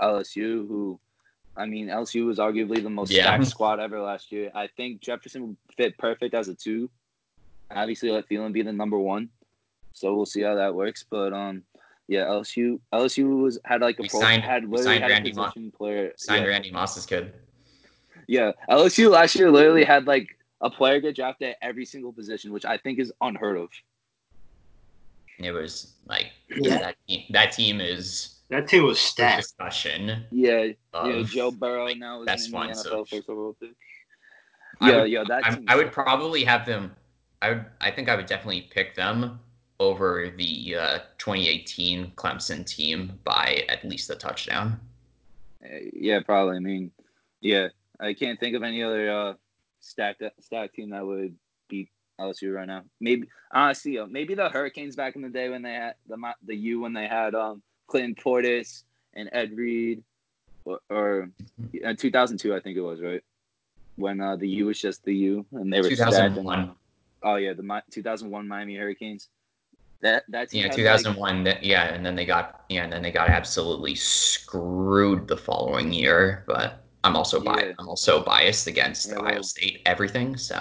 LSU, 0.00 0.66
who, 0.66 0.98
I 1.56 1.66
mean, 1.66 1.88
LSU 1.88 2.26
was 2.26 2.38
arguably 2.38 2.82
the 2.82 2.90
most 2.90 3.10
Yeah. 3.10 3.24
stacked 3.24 3.46
squad 3.54 3.80
ever 3.80 4.00
last 4.00 4.30
year. 4.32 4.50
I 4.54 4.68
think 4.76 5.00
Jefferson 5.00 5.48
would 5.48 5.56
fit 5.76 5.98
perfect 5.98 6.34
as 6.34 6.48
a 6.48 6.54
two. 6.54 6.88
Obviously, 7.70 8.10
let 8.10 8.28
Thielen 8.28 8.52
be 8.52 8.62
the 8.62 8.72
number 8.72 8.98
one, 8.98 9.28
so 9.92 10.14
we'll 10.14 10.26
see 10.26 10.42
how 10.42 10.54
that 10.56 10.74
works. 10.74 11.04
But 11.08 11.32
um, 11.32 11.62
yeah, 12.08 12.24
LSU 12.24 12.80
LSU 12.92 13.42
was 13.42 13.58
had 13.64 13.80
like 13.80 13.98
a 13.98 14.02
We 14.02 14.08
pro, 14.08 14.20
signed- 14.20 14.42
had 14.42 14.64
we 14.64 14.78
literally 14.78 14.94
signed 14.98 15.02
had 15.04 15.10
Randy 15.10 15.30
a 15.30 15.34
Moss- 15.34 15.52
position 15.52 15.70
player. 15.72 16.12
Signed 16.16 16.44
yeah. 16.44 16.50
Randy 16.50 16.70
Moss's 16.72 17.06
kid. 17.06 17.32
Yeah, 18.26 18.52
LSU 18.68 19.10
last 19.10 19.34
year 19.36 19.50
literally 19.50 19.84
had 19.84 20.06
like 20.06 20.36
a 20.60 20.70
player 20.70 21.00
get 21.00 21.16
drafted 21.16 21.50
at 21.50 21.56
every 21.62 21.84
single 21.84 22.12
position, 22.12 22.52
which 22.52 22.64
I 22.64 22.76
think 22.76 22.98
is 22.98 23.12
unheard 23.20 23.56
of. 23.56 23.68
It 25.38 25.52
was 25.52 25.94
like 26.06 26.26
Yeah. 26.48 26.56
yeah, 26.60 26.78
that 26.78 26.96
team, 27.08 27.24
that 27.30 27.52
team 27.52 27.80
is 27.80 28.39
that 28.50 28.68
team 28.68 28.84
was 28.84 28.98
for 29.00 29.06
stacked. 29.06 29.42
discussion. 29.42 30.24
Yeah, 30.30 30.68
yeah, 31.04 31.22
Joe 31.26 31.50
Burrow 31.50 31.84
like, 31.86 31.96
now 31.98 32.20
is 32.22 32.26
best 32.26 32.46
in 32.46 32.50
the 32.52 32.56
ones 32.56 32.84
NFL 32.86 33.00
of- 33.02 33.08
first 33.08 33.28
overall 33.28 33.56
pick. 33.58 33.70
I 34.80 34.90
Yeah, 34.90 34.96
would- 35.02 35.10
yeah, 35.10 35.24
that 35.28 35.44
I, 35.46 35.54
team 35.54 35.64
I 35.68 35.76
would 35.76 35.92
probably 35.92 36.44
have 36.44 36.66
them. 36.66 36.94
I 37.42 37.50
would. 37.50 37.64
I 37.80 37.90
think 37.90 38.08
I 38.08 38.16
would 38.16 38.26
definitely 38.26 38.62
pick 38.70 38.94
them 38.94 39.40
over 39.78 40.30
the 40.36 40.76
uh, 40.76 40.98
2018 41.18 42.12
Clemson 42.16 42.66
team 42.66 43.18
by 43.24 43.64
at 43.68 43.82
least 43.84 44.10
a 44.10 44.14
touchdown. 44.14 44.78
Uh, 45.64 45.68
Yeah, 45.92 46.20
probably. 46.20 46.56
I 46.56 46.60
mean, 46.60 46.90
yeah, 47.40 47.68
I 47.98 48.12
can't 48.14 48.38
think 48.38 48.54
of 48.56 48.62
any 48.62 48.82
other 48.82 49.10
uh, 49.10 49.34
stacked 49.80 50.22
stacked 50.40 50.74
team 50.74 50.90
that 50.90 51.04
would 51.06 51.34
beat 51.68 51.88
LSU 52.20 52.52
right 52.54 52.66
now. 52.66 52.82
Maybe 53.00 53.26
honestly, 53.52 53.98
uh, 53.98 54.06
maybe 54.06 54.34
the 54.34 54.48
Hurricanes 54.50 54.96
back 54.96 55.16
in 55.16 55.22
the 55.22 55.28
day 55.30 55.48
when 55.48 55.62
they 55.62 55.72
had 55.74 55.94
the 56.08 56.16
the 56.44 56.54
U 56.56 56.80
when 56.80 56.92
they 56.92 57.06
had 57.06 57.34
um 57.34 57.62
Clinton 57.90 58.14
Portis 58.14 58.84
and 59.14 59.28
Ed 59.32 59.50
Reed, 59.56 60.02
or, 60.64 60.78
or 60.88 61.28
uh, 61.84 61.94
2002 61.98 62.54
I 62.54 62.60
think 62.60 62.76
it 62.76 62.80
was 62.80 63.00
right 63.02 63.22
when 63.96 64.20
uh, 64.20 64.36
the 64.36 64.48
U 64.48 64.66
was 64.66 64.80
just 64.80 65.04
the 65.04 65.14
U 65.14 65.44
and 65.52 65.72
they 65.72 65.80
were 65.80 65.90
stacked. 65.90 66.14
And, 66.14 66.34
2001. 66.36 66.70
oh 67.24 67.34
yeah, 67.36 67.52
the 67.52 67.62
Mi- 67.64 67.82
2001 67.90 68.46
Miami 68.48 68.76
Hurricanes. 68.76 69.28
That 70.02 70.22
that 70.30 70.48
team 70.50 70.60
Yeah, 70.62 70.68
had, 70.68 70.76
2001. 70.76 71.44
that, 71.44 71.62
yeah, 71.62 71.92
and 71.92 72.06
then 72.06 72.14
they 72.14 72.24
got 72.24 72.64
yeah, 72.70 72.84
and 72.84 72.92
then 72.92 73.02
they 73.02 73.10
got 73.12 73.28
absolutely 73.28 73.94
screwed 73.96 75.28
the 75.28 75.36
following 75.36 75.92
year. 75.92 76.44
But 76.46 76.84
I'm 77.04 77.16
also 77.16 77.42
Yeah. 77.42 77.52
biased. 77.52 77.74
I'm 77.80 77.88
also 77.88 78.22
biased 78.22 78.66
against 78.66 79.08
Yeah, 79.10 79.18
Ohio 79.18 79.34
well- 79.34 79.42
State 79.42 79.82
everything. 79.84 80.36
So 80.38 80.56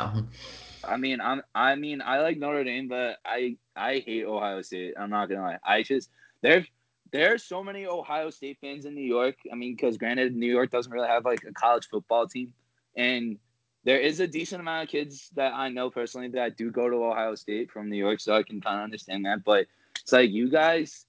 I 0.84 0.98
mean, 0.98 1.22
I'm. 1.22 1.42
I 1.56 1.76
mean, 1.76 2.02
I 2.02 2.20
like 2.22 2.38
Notre 2.38 2.64
Dame, 2.66 2.88
but 2.90 3.18
I 3.24 3.56
I 3.78 4.04
hate 4.06 4.26
Ohio 4.26 4.62
State. 4.62 4.96
I'm 5.00 5.10
not 5.12 5.30
gonna 5.30 5.44
lie. 5.44 5.60
I 5.64 5.84
just 5.84 6.10
there 6.42 6.66
there's 7.12 7.44
so 7.44 7.64
many 7.64 7.86
Ohio 7.86 8.30
State 8.30 8.58
fans 8.62 8.86
in 8.86 8.96
New 8.96 9.02
York. 9.02 9.36
I 9.52 9.56
mean, 9.56 9.76
because 9.76 9.98
granted, 9.98 10.36
New 10.36 10.52
York 10.52 10.72
doesn't 10.72 10.92
really 10.92 11.08
have 11.08 11.26
like 11.26 11.44
a 11.44 11.54
college 11.54 11.88
football 11.88 12.28
team, 12.28 12.54
and 12.96 13.38
there 13.84 14.00
is 14.00 14.20
a 14.20 14.28
decent 14.28 14.62
amount 14.62 14.84
of 14.84 14.90
kids 14.90 15.30
that 15.36 15.54
I 15.54 15.70
know 15.70 15.90
personally 15.90 16.28
that 16.30 16.58
do 16.58 16.72
go 16.72 16.90
to 16.90 17.04
Ohio 17.04 17.36
State 17.36 17.72
from 17.72 17.90
New 17.90 17.98
York, 17.98 18.20
so 18.20 18.36
I 18.36 18.44
can 18.44 18.62
kind 18.62 18.80
of 18.80 18.84
understand 18.84 19.26
that. 19.26 19.44
But 19.44 19.68
it's 20.02 20.12
like 20.12 20.30
you 20.30 20.50
guys 20.50 21.06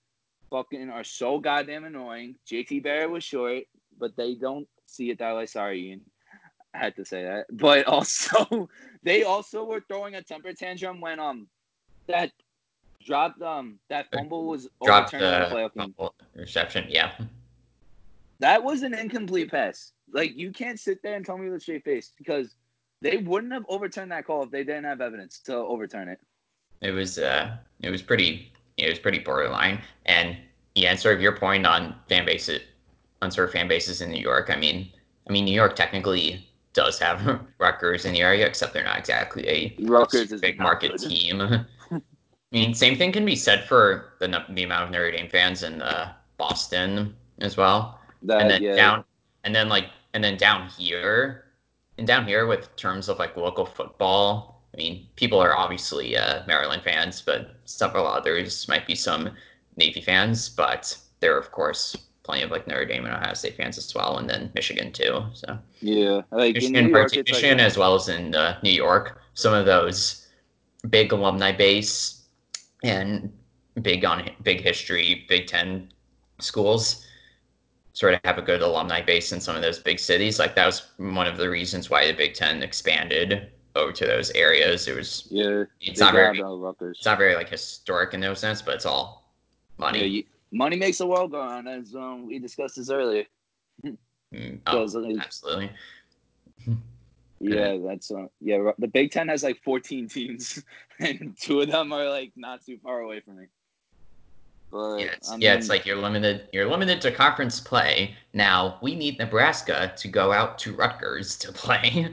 fucking 0.51 0.91
are 0.91 1.05
so 1.05 1.39
goddamn 1.39 1.85
annoying. 1.85 2.37
JT 2.47 2.83
Barrett 2.83 3.11
was 3.11 3.25
short, 3.25 3.65
but 3.99 4.17
they 4.17 4.35
don't 4.35 4.69
see 4.87 5.11
it 5.11 5.19
that 5.19 5.37
way. 5.37 5.47
Sorry, 5.47 5.89
Ian. 5.89 6.01
I 6.75 6.79
had 6.79 6.97
to 6.97 7.05
say 7.05 7.25
that. 7.25 7.47
But 7.51 7.87
also, 7.87 8.69
they 9.03 9.25
also 9.25 9.65
were 9.65 9.83
throwing 9.87 10.15
a 10.15 10.23
temper 10.23 10.53
tantrum 10.53 11.01
when 11.01 11.19
um 11.19 11.49
that 12.07 12.33
dropped 13.05 13.41
um 13.43 13.79
that 13.89 14.07
fumble 14.13 14.47
was 14.47 14.69
dropped 14.83 15.13
the 15.13 15.71
fumble 15.75 16.15
reception. 16.35 16.87
Yeah, 16.89 17.13
That 18.41 18.63
was 18.63 18.83
an 18.83 18.95
incomplete 18.95 19.51
pass. 19.51 19.93
Like 20.13 20.37
you 20.37 20.51
can't 20.53 20.79
sit 20.79 21.03
there 21.03 21.15
and 21.15 21.25
tell 21.25 21.39
me 21.39 21.47
with 21.49 21.59
a 21.59 21.61
straight 21.61 21.85
face 21.85 22.13
because 22.17 22.55
they 23.01 23.19
wouldn't 23.19 23.53
have 23.53 23.65
overturned 23.69 24.11
that 24.13 24.27
call 24.27 24.43
if 24.43 24.51
they 24.51 24.65
didn't 24.65 24.85
have 24.85 25.01
evidence 25.01 25.39
to 25.41 25.55
overturn 25.57 26.09
it. 26.09 26.21
it 26.83 26.91
was 26.91 27.19
uh, 27.19 27.57
it 27.81 27.91
was 27.91 28.03
pretty 28.03 28.53
it 28.77 28.89
was 28.89 28.99
pretty 28.99 29.19
borderline. 29.19 29.81
And 30.07 30.37
yeah, 30.75 30.91
and 30.91 30.99
sort 30.99 31.15
of 31.15 31.21
your 31.21 31.37
point 31.37 31.67
on 31.67 31.95
fan 32.09 32.25
bases, 32.25 32.61
on 33.23 33.31
sort 33.31 33.49
of 33.49 33.53
fan 33.53 33.69
bases 33.69 34.01
in 34.01 34.11
New 34.11 34.21
York. 34.21 34.51
I 34.51 34.57
mean, 34.57 34.91
I 35.29 35.33
mean, 35.33 35.45
New 35.45 35.55
York 35.55 35.77
technically 35.77 36.47
does 36.73 36.99
have 36.99 37.41
Rutgers 37.59 38.05
in 38.05 38.13
the 38.15 38.21
area, 38.21 38.47
except 38.47 38.73
they're 38.73 38.85
not 38.85 38.99
exactly 38.99 39.49
a 39.49 39.77
Rutgers 39.81 40.33
big 40.41 40.59
market 40.59 40.99
team. 40.99 41.41
I 42.53 42.57
mean, 42.57 42.75
same 42.75 42.97
thing 42.97 43.13
can 43.13 43.25
be 43.25 43.37
said 43.37 43.65
for 43.65 44.15
the 44.19 44.45
the 44.51 44.63
amount 44.65 44.85
of 44.85 44.91
Notre 44.91 45.11
Dame 45.13 45.29
fans 45.29 45.63
in 45.63 45.83
uh, 45.83 46.13
Boston 46.37 47.15
as 47.41 47.57
well. 47.57 48.01
That 48.23 48.43
and 48.43 48.51
then 48.51 48.63
yeah, 48.63 48.75
down 48.77 49.05
and 49.45 49.55
then 49.55 49.69
like 49.69 49.87
and 50.15 50.23
then 50.23 50.37
down 50.37 50.69
here 50.69 51.45
and 51.99 52.07
down 52.07 52.27
here 52.27 52.47
with 52.47 52.75
terms 52.77 53.09
of 53.09 53.19
like 53.19 53.37
local 53.37 53.65
football 53.65 54.63
i 54.75 54.77
mean 54.77 55.07
people 55.17 55.39
are 55.39 55.57
obviously 55.57 56.17
uh, 56.17 56.43
maryland 56.47 56.83
fans 56.83 57.23
but 57.23 57.57
several 57.65 58.07
others 58.07 58.69
might 58.69 58.87
be 58.87 58.95
some 58.95 59.31
navy 59.77 60.01
fans 60.01 60.49
but 60.49 60.97
there 61.21 61.35
are 61.35 61.39
of 61.39 61.51
course 61.53 61.97
plenty 62.23 62.43
of 62.43 62.51
like 62.51 62.67
notre 62.67 62.85
dame 62.85 63.05
and 63.05 63.15
ohio 63.15 63.35
state 63.35 63.57
fans 63.57 63.79
as 63.79 63.95
well 63.95 64.19
and 64.19 64.29
then 64.29 64.51
michigan 64.55 64.93
too 64.93 65.23
so 65.33 65.59
yeah. 65.81 66.23
Like 66.31 66.57
in 66.57 66.73
michigan, 66.73 66.85
New 66.87 66.91
York, 66.91 67.17
it's 67.17 67.43
like 67.43 67.45
as 67.45 67.77
well 67.77 67.95
as 67.95 68.09
in 68.09 68.35
uh, 68.35 68.59
new 68.63 68.73
york 68.73 69.21
some 69.35 69.55
of 69.55 69.67
those 69.67 70.29
big 70.89 71.13
alumni 71.13 71.53
base 71.53 72.20
and 72.83 73.33
big 73.83 74.05
on 74.05 74.29
big 74.43 74.61
history 74.61 75.25
big 75.29 75.47
ten 75.47 75.91
schools 76.41 77.07
sort 77.93 78.15
of 78.15 78.21
have 78.25 78.39
a 78.39 78.43
good 78.43 78.63
alumni 78.63 79.03
base 79.03 79.33
in 79.33 79.41
some 79.41 79.57
of 79.57 79.63
those 79.63 79.79
big 79.79 79.99
cities. 79.99 80.39
Like 80.39 80.55
that 80.55 80.67
was 80.67 80.91
one 80.97 81.27
of 81.27 81.37
the 81.37 81.49
reasons 81.49 81.91
why 81.91 82.07
the 82.07 82.13
Big 82.13 82.35
Ten 82.35 82.63
expanded 82.63 83.51
over 83.77 83.93
to 83.93 84.07
those 84.07 84.31
areas. 84.31 84.89
It 84.89 84.97
was 84.97 85.29
yeah. 85.31 85.65
it's 85.81 86.01
not 86.01 86.13
very 86.15 86.43
it's 86.81 87.05
not 87.05 87.19
very 87.19 87.35
like 87.35 87.49
historic 87.49 88.15
in 88.15 88.21
no 88.21 88.35
sense, 88.35 88.63
but 88.63 88.75
it's 88.75 88.87
all 88.87 89.35
Yeah, 89.79 89.85
money. 89.87 90.07
you, 90.07 90.25
money 90.53 90.77
makes 90.77 90.99
the 90.99 91.07
world 91.07 91.33
go 91.33 91.41
on, 91.41 91.67
as 91.67 91.95
um, 91.95 92.27
we 92.27 92.39
discussed 92.39 92.77
this 92.77 92.91
earlier. 92.91 93.25
Mm, 94.33 94.61
oh, 94.67 94.83
absolutely. 94.83 95.71
yeah, 97.41 97.79
that's 97.85 98.11
uh, 98.11 98.27
yeah. 98.41 98.71
The 98.79 98.89
Big 98.89 99.11
Ten 99.11 99.29
has 99.29 99.43
like 99.43 99.63
14 99.63 100.09
teams, 100.09 100.63
and 101.01 101.37
two 101.41 101.61
of 101.63 101.71
them 101.71 101.93
are 101.93 102.09
like 102.09 102.33
not 102.37 102.65
too 102.65 102.79
far 102.83 103.01
away 103.01 103.21
from 103.21 103.39
me. 103.39 103.47
But 104.71 104.97
Yeah, 104.97 105.07
it's, 105.17 105.33
I 105.33 105.37
yeah, 105.37 105.55
it's 105.55 105.69
like 105.69 105.87
you're 105.87 105.97
limited. 105.97 106.49
You're 106.53 106.69
limited 106.69 107.01
to 107.03 107.13
conference 107.13 107.59
play. 107.59 108.15
Now 108.35 108.79
we 108.83 108.95
need 108.95 109.19
Nebraska 109.19 109.93
to 109.97 110.09
go 110.09 110.33
out 110.33 110.59
to 110.61 110.75
Rutgers 110.75 111.37
to 111.39 111.53
play. 111.53 112.09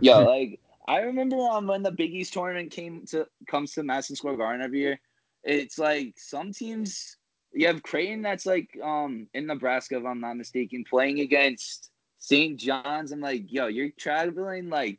Yeah, 0.00 0.16
like 0.18 0.58
I 0.88 1.00
remember 1.00 1.36
um, 1.36 1.66
when 1.66 1.82
the 1.82 1.92
Big 1.92 2.14
East 2.14 2.32
tournament 2.32 2.70
came 2.70 3.04
to 3.06 3.26
comes 3.46 3.72
to 3.74 3.82
Madison 3.82 4.16
Square 4.16 4.38
Garden 4.38 4.62
every 4.62 4.80
year. 4.80 5.00
It's 5.44 5.78
like 5.78 6.14
some 6.16 6.52
teams. 6.52 7.16
You 7.52 7.66
have 7.66 7.82
Creighton 7.82 8.22
that's 8.22 8.46
like 8.46 8.70
um 8.82 9.26
in 9.34 9.46
Nebraska, 9.46 9.98
if 9.98 10.06
I'm 10.06 10.20
not 10.20 10.38
mistaken, 10.38 10.84
playing 10.88 11.20
against 11.20 11.90
St. 12.18 12.58
John's. 12.58 13.12
I'm 13.12 13.20
like, 13.20 13.52
yo, 13.52 13.66
you're 13.66 13.90
traveling 13.90 14.68
like 14.68 14.98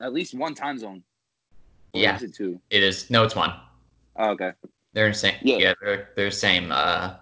at 0.00 0.12
least 0.12 0.34
one 0.34 0.54
time 0.54 0.78
zone. 0.78 1.02
Or 1.94 2.00
Yeah. 2.00 2.16
is 2.16 2.22
it 2.22 2.34
two? 2.34 2.60
it 2.70 2.82
is. 2.82 3.10
No, 3.10 3.24
it's 3.24 3.34
one. 3.36 3.54
Oh, 4.16 4.30
okay. 4.30 4.52
They're 4.92 5.08
the 5.08 5.14
same. 5.14 5.36
Yeah. 5.42 5.58
Yeah, 5.58 5.74
they're 5.80 6.10
they're 6.16 6.30
same 6.30 6.72
uh, 6.72 7.14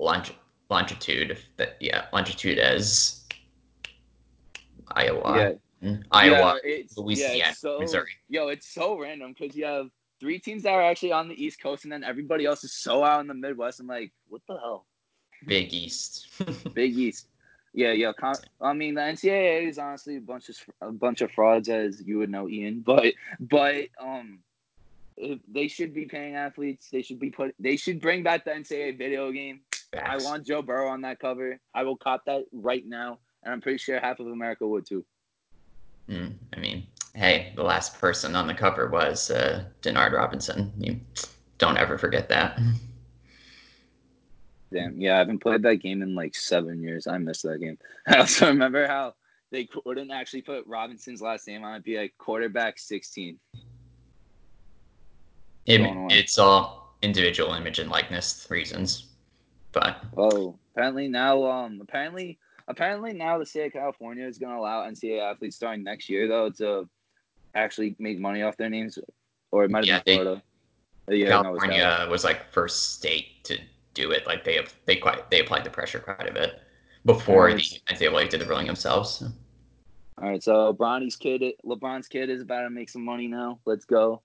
longi- 0.00 0.36
longitude. 0.70 1.38
That 1.56 1.76
yeah, 1.80 2.06
longitude 2.12 2.58
as 2.58 3.24
Iowa, 4.88 5.36
Yeah. 5.36 5.52
Mm, 5.90 6.04
Iowa, 6.10 6.58
Yeah, 6.64 6.82
Louisiana, 6.96 7.36
yeah, 7.36 7.52
so, 7.52 7.80
Missouri. 7.80 8.10
Yo, 8.28 8.48
it's 8.48 8.66
so 8.72 8.98
random 8.98 9.34
because 9.38 9.54
you 9.54 9.64
have 9.66 9.90
three 10.20 10.38
teams 10.38 10.62
that 10.62 10.72
are 10.72 10.82
actually 10.82 11.12
on 11.12 11.28
the 11.28 11.34
East 11.42 11.60
Coast, 11.60 11.84
and 11.84 11.92
then 11.92 12.02
everybody 12.02 12.46
else 12.46 12.64
is 12.64 12.72
so 12.72 13.04
out 13.04 13.20
in 13.20 13.26
the 13.26 13.34
Midwest. 13.34 13.80
I'm 13.80 13.86
like, 13.86 14.10
what 14.28 14.40
the 14.48 14.56
hell? 14.56 14.86
Big 15.46 15.74
East. 15.74 16.28
Big 16.74 16.96
East. 16.96 17.28
Yeah, 17.76 17.92
yeah. 17.92 18.12
Con- 18.18 18.38
I 18.60 18.72
mean, 18.72 18.94
the 18.94 19.02
NCAA 19.02 19.68
is 19.68 19.78
honestly 19.78 20.16
a 20.16 20.20
bunch 20.20 20.48
of 20.48 20.56
a 20.80 20.90
bunch 20.90 21.20
of 21.20 21.30
frauds, 21.30 21.68
as 21.68 22.00
you 22.00 22.18
would 22.18 22.30
know, 22.30 22.48
Ian. 22.48 22.82
But 22.86 23.12
but 23.38 23.88
um, 24.00 24.38
if 25.18 25.40
they 25.46 25.68
should 25.68 25.92
be 25.94 26.06
paying 26.06 26.36
athletes. 26.36 26.88
They 26.90 27.02
should 27.02 27.20
be 27.20 27.30
put. 27.30 27.54
They 27.60 27.76
should 27.76 28.00
bring 28.00 28.22
back 28.22 28.46
the 28.46 28.52
NCAA 28.52 28.96
video 28.96 29.30
game. 29.30 29.60
I 29.94 30.16
want 30.16 30.46
Joe 30.46 30.62
Burrow 30.62 30.88
on 30.88 31.02
that 31.02 31.20
cover. 31.20 31.60
I 31.74 31.82
will 31.82 31.96
cop 31.96 32.24
that 32.24 32.44
right 32.50 32.84
now, 32.86 33.18
and 33.42 33.52
I'm 33.52 33.60
pretty 33.60 33.78
sure 33.78 34.00
half 34.00 34.20
of 34.20 34.26
America 34.26 34.66
would 34.66 34.86
too. 34.86 35.04
Mm, 36.08 36.32
I 36.54 36.58
mean, 36.58 36.86
hey, 37.14 37.52
the 37.56 37.62
last 37.62 38.00
person 38.00 38.34
on 38.36 38.46
the 38.46 38.54
cover 38.54 38.88
was 38.88 39.30
uh, 39.30 39.64
Denard 39.82 40.12
Robinson. 40.12 40.72
You 40.78 40.98
don't 41.58 41.76
ever 41.76 41.98
forget 41.98 42.30
that. 42.30 42.58
Damn, 44.72 45.00
yeah, 45.00 45.14
I 45.14 45.18
haven't 45.18 45.38
played 45.38 45.62
that 45.62 45.76
game 45.76 46.02
in 46.02 46.14
like 46.14 46.34
seven 46.34 46.82
years. 46.82 47.06
I 47.06 47.18
missed 47.18 47.44
that 47.44 47.58
game. 47.60 47.78
I 48.06 48.16
also 48.18 48.48
remember 48.48 48.86
how 48.86 49.14
they 49.52 49.64
couldn't 49.64 50.10
actually 50.10 50.42
put 50.42 50.66
Robinson's 50.66 51.22
last 51.22 51.46
name 51.46 51.62
on 51.64 51.76
it. 51.76 51.84
Be 51.84 51.98
like 51.98 52.14
quarterback 52.18 52.78
sixteen. 52.78 53.38
It, 55.66 55.80
it's 56.12 56.38
all 56.38 56.96
individual 57.02 57.52
image 57.54 57.78
and 57.80 57.90
likeness 57.90 58.46
reasons, 58.50 59.06
but 59.72 60.00
Oh, 60.16 60.56
apparently 60.72 61.08
now, 61.08 61.42
um, 61.44 61.80
apparently, 61.80 62.38
apparently 62.68 63.12
now 63.12 63.38
the 63.38 63.46
state 63.46 63.66
of 63.66 63.72
California 63.72 64.26
is 64.26 64.38
going 64.38 64.52
to 64.52 64.58
allow 64.60 64.88
NCAA 64.88 65.20
athletes 65.32 65.56
starting 65.56 65.82
next 65.82 66.08
year 66.08 66.28
though 66.28 66.50
to 66.50 66.88
actually 67.54 67.96
make 67.98 68.18
money 68.20 68.42
off 68.42 68.56
their 68.56 68.70
names, 68.70 68.98
or 69.50 69.64
it 69.64 69.70
might 69.70 69.86
have 69.86 69.86
Yeah, 69.86 70.02
been 70.04 70.18
they- 70.18 70.22
Florida. 70.22 70.42
Uh, 71.08 71.14
yeah, 71.14 71.26
it 71.26 71.52
was 71.52 71.60
California 71.62 72.08
was 72.10 72.24
like 72.24 72.50
first 72.52 72.94
state 72.94 73.44
to 73.44 73.56
do 73.96 74.12
it. 74.12 74.26
Like 74.26 74.44
they 74.44 74.54
have, 74.56 74.72
they 74.84 74.96
quite 74.96 75.30
they 75.30 75.40
applied 75.40 75.64
the 75.64 75.70
pressure 75.70 75.98
quite 75.98 76.28
a 76.28 76.32
bit 76.32 76.60
before 77.04 77.46
Right. 77.46 77.56
the 77.56 77.94
NCAA 77.94 78.28
did 78.28 78.40
the 78.40 78.46
ruling 78.46 78.66
themselves. 78.66 79.22
All 80.18 80.30
right, 80.30 80.42
so 80.42 80.72
Bronny's 80.72 81.16
kid, 81.16 81.42
LeBron's 81.64 82.08
kid, 82.08 82.30
is 82.30 82.40
about 82.40 82.62
to 82.62 82.70
make 82.70 82.88
some 82.88 83.04
money 83.04 83.28
now. 83.28 83.58
Let's 83.66 83.84
go. 83.84 84.22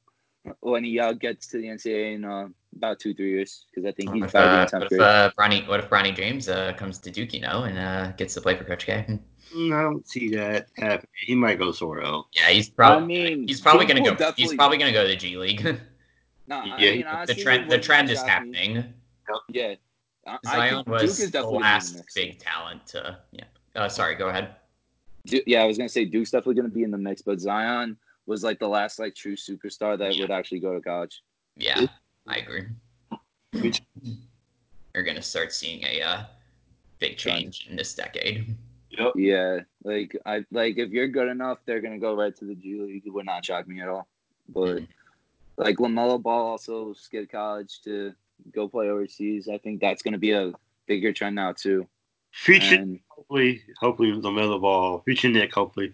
When 0.61 0.84
he 0.84 0.99
uh, 0.99 1.13
gets 1.13 1.47
to 1.47 1.57
the 1.57 1.67
NCAA 1.67 2.15
in 2.15 2.26
uh, 2.26 2.47
about 2.76 2.99
two 2.99 3.13
three 3.13 3.30
years, 3.32 3.65
because 3.69 3.86
I 3.88 3.91
think 3.91 4.09
What 4.09 4.15
he's 4.15 4.26
if, 4.26 4.30
about 4.30 4.43
to 4.43 4.49
be 4.49 4.55
uh, 4.55 4.61
in 4.61 4.67
tenth 4.67 4.82
what 4.84 4.89
grade. 4.89 5.01
if 5.01 5.07
uh, 5.07 5.32
Bronny, 5.38 5.67
what 5.67 5.80
if 5.82 5.89
Bronny 5.89 6.15
James 6.15 6.49
uh, 6.49 6.74
comes 6.74 6.97
to 6.99 7.11
Duke, 7.11 7.34
you 7.34 7.41
know, 7.41 7.63
and 7.63 7.78
uh, 7.78 8.11
gets 8.13 8.34
to 8.36 8.41
play 8.41 8.55
for 8.55 8.63
Coach 8.63 8.86
K? 8.86 9.05
Mm, 9.53 9.78
I 9.78 9.82
don't 9.84 10.07
see 10.07 10.30
that 10.30 10.67
happening. 10.78 11.09
He 11.28 11.36
might 11.36 11.59
go 11.59 11.72
somewhere 11.74 12.01
else. 12.01 12.28
Yeah, 12.34 12.47
he's 12.49 12.69
probably. 12.69 13.03
I 13.03 13.36
mean, 13.36 13.47
he's 13.47 13.61
probably 13.61 13.86
gonna 13.86 14.01
go. 14.01 14.32
He's 14.36 14.53
probably 14.55 14.78
gonna 14.78 14.93
go 14.93 15.03
to 15.03 15.09
the 15.09 15.15
G 15.17 15.38
League. 15.38 15.61
Nah, 16.47 16.65
Yeah, 16.65 16.74
I 16.74 16.80
mean, 16.80 17.05
the 17.28 17.36
trend, 17.36 17.72
the 17.72 17.78
trend 17.78 18.09
is 18.09 18.22
happening. 18.22 18.74
me. 18.74 18.86
Happening. 19.34 19.77
Yeah, 20.27 20.32
I, 20.34 20.38
I 20.45 20.51
Zion 20.57 20.73
think 20.75 20.86
Duke 20.88 20.93
was 21.01 21.19
is 21.19 21.25
the 21.25 21.32
definitely 21.32 21.59
gonna 21.59 21.59
be 21.59 21.59
in 21.59 21.61
the 21.61 21.73
last 21.73 21.95
mix. 21.95 22.13
big 22.13 22.39
talent 22.39 22.88
to. 22.88 23.17
Yeah. 23.32 23.43
Uh, 23.75 23.89
sorry, 23.89 24.15
go 24.15 24.29
ahead. 24.29 24.55
Du- 25.25 25.43
yeah, 25.45 25.61
I 25.63 25.65
was 25.65 25.77
gonna 25.77 25.89
say 25.89 26.05
Duke's 26.05 26.32
definitely 26.32 26.55
gonna 26.55 26.67
be 26.69 26.84
in 26.84 26.91
the 26.91 26.97
mix, 26.97 27.21
but 27.21 27.39
Zion 27.39 27.97
was 28.25 28.43
like 28.43 28.59
the 28.59 28.67
last 28.67 28.99
like 28.99 29.15
true 29.15 29.36
superstar 29.36 29.97
that 29.97 30.15
Yeah. 30.15 30.23
would 30.23 30.32
actually 30.32 30.59
go 30.59 30.73
to 30.73 30.82
college. 30.82 31.23
Yeah, 31.55 31.86
I 32.27 32.38
agree. 32.38 32.65
Which- 33.61 33.82
You're 34.93 35.03
gonna 35.03 35.21
start 35.21 35.53
seeing 35.53 35.84
a 35.84 36.01
uh, 36.01 36.23
big 36.99 37.15
change 37.17 37.67
in 37.69 37.77
this 37.77 37.93
decade. 37.95 38.55
Yep. 38.89 39.13
Yeah, 39.15 39.59
like 39.86 40.17
I 40.25 40.43
like 40.51 40.77
if 40.77 40.89
you're 40.89 41.07
good 41.07 41.29
enough, 41.29 41.59
they're 41.65 41.79
gonna 41.79 41.97
go 41.97 42.13
right 42.13 42.36
to 42.36 42.43
the 42.45 42.55
G 42.55 42.82
League. 42.82 43.03
It 43.05 43.09
would 43.09 43.25
not 43.25 43.45
shock 43.45 43.67
me 43.69 43.79
at 43.82 43.88
all. 43.88 44.05
But 44.49 44.79
Mhm. 44.79 44.88
like 45.55 45.77
Lamelo 45.77 46.21
Ball 46.21 46.45
also 46.45 46.91
skipped 46.91 47.32
college 47.32 47.79
to 47.84 48.13
go 48.53 48.67
play 48.67 48.89
overseas. 48.89 49.47
I 49.47 49.57
think 49.57 49.81
that's 49.81 50.01
gonna 50.01 50.17
be 50.17 50.31
a 50.31 50.53
bigger 50.87 51.13
trend 51.13 51.35
now 51.35 51.53
too. 51.53 51.87
Future, 52.31 52.75
And 52.75 52.99
hopefully, 53.09 53.61
hopefully 53.79 54.11
the 54.19 54.31
middle 54.31 54.53
of 54.53 54.61
ball. 54.61 55.01
Future 55.03 55.29
Knick, 55.29 55.53
hopefully. 55.53 55.93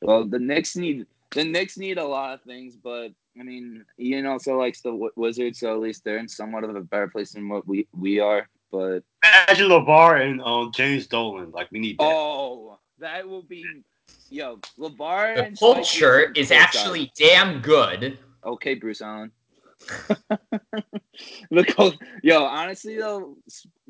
well, 0.00 0.24
the 0.24 0.38
Knicks 0.38 0.76
need 0.76 1.06
the 1.32 1.44
Knicks 1.44 1.78
need 1.78 1.98
a 1.98 2.04
lot 2.04 2.34
of 2.34 2.42
things, 2.42 2.76
but 2.76 3.08
I 3.38 3.42
mean, 3.42 3.84
Ian 3.98 4.26
also 4.26 4.58
likes 4.58 4.82
the 4.82 4.90
Wi- 4.90 5.10
Wizards, 5.16 5.60
so 5.60 5.72
at 5.72 5.80
least 5.80 6.04
they're 6.04 6.18
in 6.18 6.28
somewhat 6.28 6.64
of 6.64 6.74
a 6.76 6.80
better 6.80 7.08
place 7.08 7.32
than 7.32 7.48
what 7.48 7.66
we 7.66 7.86
we 7.92 8.20
are. 8.20 8.48
But 8.70 9.02
Imagine 9.22 9.68
LaVar 9.68 10.20
and 10.22 10.40
um, 10.42 10.72
James 10.74 11.06
Dolan. 11.06 11.50
Like 11.50 11.70
we 11.70 11.78
need 11.78 11.98
that. 11.98 12.04
oh, 12.04 12.78
that 12.98 13.28
will 13.28 13.42
be 13.42 13.64
yo 14.30 14.58
LaVar. 14.78 15.36
The 15.36 15.44
and 15.44 15.58
Colts 15.58 15.88
Spike 15.88 15.98
shirt 16.00 16.38
is 16.38 16.50
actually 16.50 17.12
damn 17.16 17.60
good. 17.60 18.18
Okay, 18.44 18.74
Bruce 18.74 19.02
Allen. 19.02 19.30
Colts, 21.68 21.98
yo, 22.22 22.44
honestly 22.44 22.96
though, 22.96 23.36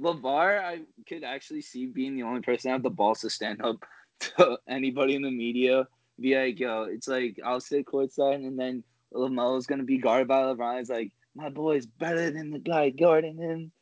LaVar, 0.01 0.63
I 0.63 0.81
could 1.09 1.25
actually 1.25 1.63
see 1.63 1.87
being 1.87 2.17
the 2.17 2.23
only 2.23 2.41
person 2.41 2.69
that 2.69 2.75
have 2.75 2.83
the 2.83 2.91
balls 2.91 3.21
to 3.21 3.31
stand 3.31 3.63
up 3.63 3.85
to 4.21 4.59
anybody 4.69 5.15
in 5.15 5.23
the 5.23 5.31
media. 5.31 5.87
Be 6.21 6.37
like, 6.37 6.59
yo, 6.59 6.85
it's 6.85 7.09
like 7.09 7.39
I'll 7.45 7.61
sit 7.61 7.87
courtside, 7.87 8.47
and 8.47 8.59
then 8.59 8.85
Lamelo's 9.13 9.67
gonna 9.67 9.83
be 9.83 9.99
guarded 9.99 10.29
by 10.29 10.43
LeBron. 10.43 10.81
It's 10.81 10.91
like 10.91 11.11
my 11.35 11.49
boy's 11.49 11.87
better 11.87 12.31
than 12.31 12.51
the 12.51 12.59
guy 12.59 12.91
guarding 12.91 13.39
him. 13.39 13.73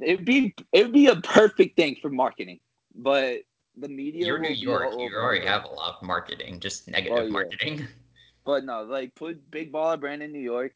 It'd 0.00 0.24
be 0.24 0.54
it'd 0.72 0.92
be 0.92 1.08
a 1.08 1.16
perfect 1.16 1.76
thing 1.76 1.96
for 2.00 2.08
marketing, 2.08 2.60
but 2.94 3.40
the 3.76 3.88
media. 3.88 4.26
You're 4.26 4.38
New 4.38 4.50
York. 4.50 4.92
You 4.96 5.14
already 5.16 5.46
have 5.46 5.64
a 5.64 5.68
lot 5.68 5.96
of 6.00 6.06
marketing, 6.06 6.60
just 6.60 6.88
negative 6.88 7.18
Oh, 7.18 7.22
yeah. 7.24 7.30
marketing. 7.30 7.88
But 8.44 8.64
no, 8.64 8.82
like 8.82 9.14
put 9.14 9.50
Big 9.50 9.72
Baller 9.72 9.98
Brand 9.98 10.22
in 10.22 10.32
New 10.32 10.40
York. 10.40 10.72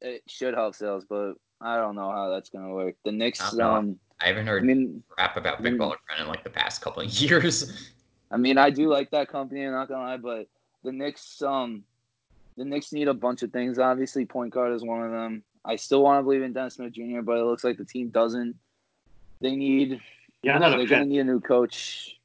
It 0.00 0.22
should 0.26 0.54
help 0.54 0.74
sales, 0.74 1.04
but 1.08 1.34
I 1.60 1.76
don't 1.76 1.94
know 1.94 2.10
how 2.10 2.28
that's 2.28 2.50
gonna 2.50 2.72
work. 2.72 2.96
The 3.04 3.12
Knicks, 3.12 3.40
I 3.40 3.76
um, 3.76 3.98
I 4.20 4.26
haven't 4.26 4.46
heard 4.46 4.62
I 4.62 4.66
heard 4.66 4.76
mean, 4.76 5.02
crap 5.08 5.36
about 5.36 5.62
Big 5.62 5.74
mm. 5.74 5.78
Baller 5.78 5.96
Brand 6.06 6.22
in 6.22 6.28
like 6.28 6.44
the 6.44 6.50
past 6.50 6.82
couple 6.82 7.02
of 7.02 7.08
years. 7.20 7.90
I 8.30 8.36
mean, 8.36 8.58
I 8.58 8.70
do 8.70 8.88
like 8.88 9.10
that 9.10 9.28
company. 9.28 9.64
I'm 9.64 9.72
not 9.72 9.88
gonna 9.88 10.02
lie, 10.02 10.16
but 10.16 10.48
the 10.82 10.92
Knicks 10.92 11.40
um 11.42 11.84
the 12.56 12.64
Knicks 12.64 12.92
need 12.92 13.08
a 13.08 13.14
bunch 13.14 13.42
of 13.42 13.52
things. 13.52 13.78
Obviously, 13.78 14.24
point 14.24 14.52
guard 14.52 14.72
is 14.72 14.82
one 14.82 15.02
of 15.02 15.10
them. 15.10 15.42
I 15.64 15.76
still 15.76 16.02
want 16.02 16.18
to 16.18 16.22
believe 16.22 16.42
in 16.42 16.52
Dennis 16.52 16.74
Smith 16.74 16.92
Jr., 16.92 17.22
but 17.22 17.38
it 17.38 17.44
looks 17.44 17.64
like 17.64 17.78
the 17.78 17.84
team 17.84 18.10
doesn't. 18.10 18.54
They 19.40 19.56
need. 19.56 20.00
Yeah, 20.42 20.56
another 20.56 20.78
They're 20.78 20.86
gonna 20.86 21.06
need 21.06 21.20
a 21.20 21.24
new 21.24 21.40
coach. 21.40 22.18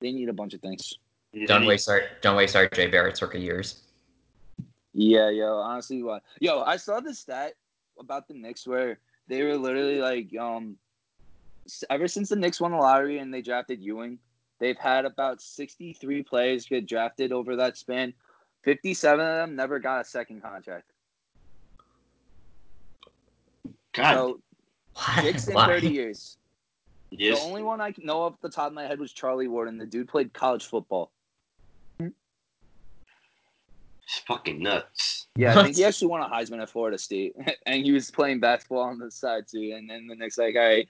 They 0.00 0.12
need 0.12 0.28
a 0.28 0.32
bunch 0.32 0.54
of 0.54 0.60
things. 0.60 0.94
Don't 1.46 1.66
waste 1.66 1.88
our 1.88 2.02
don't 2.22 2.36
waste 2.36 2.54
RJ 2.56 2.90
Barrett's 2.90 3.20
rookie 3.20 3.40
years. 3.40 3.82
Yeah, 4.94 5.28
yo, 5.30 5.56
honestly, 5.58 6.02
what? 6.02 6.22
Yo, 6.40 6.62
I 6.62 6.76
saw 6.76 7.00
the 7.00 7.14
stat 7.14 7.54
about 8.00 8.26
the 8.26 8.34
Knicks 8.34 8.66
where 8.66 8.98
they 9.28 9.42
were 9.42 9.56
literally 9.56 10.00
like, 10.00 10.36
um, 10.40 10.76
ever 11.90 12.08
since 12.08 12.30
the 12.30 12.36
Knicks 12.36 12.60
won 12.60 12.72
the 12.72 12.78
lottery 12.78 13.18
and 13.18 13.32
they 13.32 13.42
drafted 13.42 13.82
Ewing, 13.82 14.18
they've 14.58 14.78
had 14.78 15.04
about 15.04 15.42
sixty-three 15.42 16.22
players 16.22 16.66
get 16.66 16.86
drafted 16.88 17.32
over 17.32 17.56
that 17.56 17.76
span. 17.76 18.14
Fifty-seven 18.64 19.24
of 19.24 19.36
them 19.36 19.54
never 19.54 19.78
got 19.78 20.00
a 20.00 20.04
second 20.04 20.42
contract. 20.42 20.90
God, 23.92 24.14
So 24.14 24.40
Why? 24.94 25.22
six 25.22 25.46
in 25.48 25.54
thirty 25.54 25.90
years. 25.90 26.38
yes. 27.10 27.38
The 27.38 27.46
only 27.46 27.62
one 27.62 27.80
I 27.80 27.92
know 27.98 28.22
off 28.22 28.40
the 28.40 28.48
top 28.48 28.68
of 28.68 28.72
my 28.72 28.84
head 28.84 28.98
was 28.98 29.12
Charlie 29.12 29.48
Ward. 29.48 29.78
The 29.78 29.86
dude 29.86 30.08
played 30.08 30.32
college 30.32 30.66
football. 30.66 31.12
It's 34.08 34.20
fucking 34.20 34.62
nuts. 34.62 35.28
Yeah, 35.36 35.58
I 35.58 35.64
think 35.64 35.76
he 35.76 35.84
actually 35.84 36.08
won 36.08 36.22
a 36.22 36.28
Heisman 36.28 36.62
at 36.62 36.70
Florida 36.70 36.96
State, 36.96 37.34
and 37.66 37.84
he 37.84 37.92
was 37.92 38.10
playing 38.10 38.40
basketball 38.40 38.80
on 38.80 38.98
the 38.98 39.10
side 39.10 39.44
too. 39.46 39.74
And 39.76 39.88
then 39.88 40.06
the 40.06 40.16
next, 40.16 40.38
like, 40.38 40.56
all 40.56 40.62
right, 40.62 40.88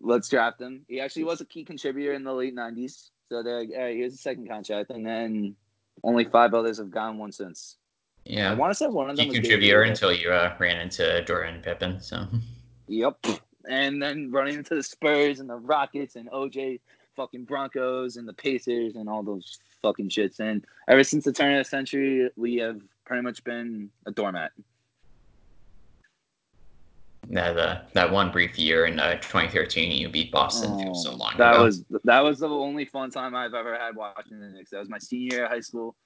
let's 0.00 0.28
draft 0.28 0.60
him. 0.60 0.84
He 0.86 1.00
actually 1.00 1.24
was 1.24 1.40
a 1.40 1.46
key 1.46 1.64
contributor 1.64 2.12
in 2.12 2.22
the 2.22 2.32
late 2.32 2.54
'90s, 2.54 3.10
so 3.28 3.42
they're 3.42 3.60
like, 3.60 3.70
all 3.76 3.82
right, 3.82 3.96
here's 3.96 4.14
a 4.14 4.18
second 4.18 4.48
contract, 4.48 4.90
and 4.90 5.04
then 5.04 5.56
only 6.04 6.24
five 6.26 6.54
others 6.54 6.78
have 6.78 6.92
gotten 6.92 7.18
one 7.18 7.32
since. 7.32 7.76
Yeah, 8.24 8.52
I 8.52 8.54
want 8.54 8.70
to 8.70 8.74
say 8.76 8.86
one 8.86 9.10
of 9.10 9.16
them 9.16 9.24
Key 9.24 9.30
was 9.30 9.34
David 9.36 9.50
contributor 9.50 9.82
until 9.82 10.12
you 10.12 10.30
uh, 10.30 10.54
ran 10.60 10.80
into 10.80 11.24
Jordan 11.24 11.60
Pippen. 11.60 12.00
So 12.00 12.24
Yep, 12.86 13.26
and 13.68 14.00
then 14.00 14.30
running 14.30 14.54
into 14.54 14.76
the 14.76 14.82
Spurs 14.82 15.40
and 15.40 15.50
the 15.50 15.56
Rockets 15.56 16.14
and 16.14 16.30
OJ 16.30 16.80
fucking 17.16 17.44
Broncos 17.44 18.16
and 18.16 18.26
the 18.28 18.32
Pacers 18.32 18.96
and 18.96 19.08
all 19.08 19.22
those 19.22 19.58
fucking 19.82 20.08
shits. 20.08 20.40
And 20.40 20.64
ever 20.88 21.04
since 21.04 21.24
the 21.24 21.32
turn 21.32 21.54
of 21.54 21.64
the 21.64 21.68
century, 21.68 22.30
we 22.36 22.56
have 22.56 22.80
pretty 23.04 23.22
much 23.22 23.42
been 23.44 23.90
a 24.06 24.10
doormat. 24.10 24.52
that 27.30 27.56
uh, 27.56 27.80
that 27.94 28.10
one 28.10 28.30
brief 28.30 28.58
year 28.58 28.84
in 28.86 29.00
uh, 29.00 29.14
2013, 29.14 29.90
you 29.92 30.08
beat 30.08 30.30
Boston 30.30 30.78
feels 30.78 31.04
so 31.04 31.12
Oh, 31.12 31.16
long 31.16 31.32
that 31.38 31.54
ago. 31.54 31.64
was 31.64 31.84
that 32.04 32.20
was 32.20 32.38
the 32.40 32.48
only 32.48 32.84
fun 32.84 33.10
time 33.10 33.34
I've 33.34 33.54
ever 33.54 33.78
had 33.78 33.96
watching 33.96 34.40
the 34.40 34.48
Knicks. 34.48 34.70
That 34.70 34.80
was 34.80 34.88
my 34.90 34.98
senior 34.98 35.36
year 35.36 35.44
of 35.46 35.50
high 35.50 35.60
school. 35.60 35.96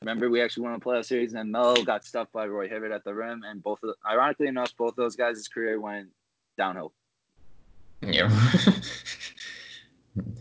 Remember, 0.00 0.30
we 0.30 0.40
actually 0.40 0.62
won 0.62 0.74
a 0.74 0.80
playoff 0.80 1.06
series, 1.06 1.32
and 1.32 1.38
then 1.40 1.50
Melo 1.50 1.82
got 1.84 2.04
stuffed 2.04 2.32
by 2.32 2.46
Roy 2.46 2.68
Hibbert 2.68 2.92
at 2.92 3.02
the 3.04 3.12
rim, 3.12 3.42
and 3.44 3.60
both, 3.62 3.82
of, 3.82 3.96
ironically 4.08 4.46
enough, 4.46 4.72
both 4.76 4.94
those 4.94 5.16
guys' 5.16 5.48
career 5.48 5.80
went 5.80 6.08
downhill. 6.56 6.92
Yeah. 8.00 8.30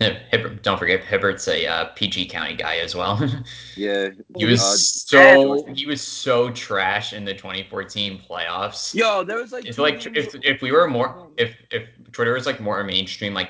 Hibbert, 0.02 0.64
don't 0.64 0.78
forget 0.78 1.02
Hibbert's 1.02 1.48
a 1.48 1.66
uh, 1.66 1.86
PG 1.96 2.28
County 2.28 2.56
guy 2.56 2.78
as 2.78 2.94
well. 2.94 3.18
Yeah, 3.78 4.10
he 4.36 4.46
was 4.46 4.62
Uh, 4.62 4.76
so 4.76 5.66
he 5.74 5.86
was 5.86 6.02
so 6.02 6.52
trash 6.52 7.14
in 7.14 7.24
the 7.24 7.34
2014 7.34 8.22
playoffs. 8.30 8.94
yo, 8.94 9.24
there 9.24 9.38
was 9.38 9.52
like 9.54 9.66
If 9.66 9.78
like 9.78 10.06
if 10.06 10.36
if 10.44 10.62
we 10.62 10.72
were 10.72 10.88
more 10.88 11.28
if 11.38 11.56
if 11.72 11.88
Twitter 12.12 12.34
was 12.34 12.46
like 12.46 12.60
more 12.60 12.84
mainstream 12.84 13.34
like 13.34 13.50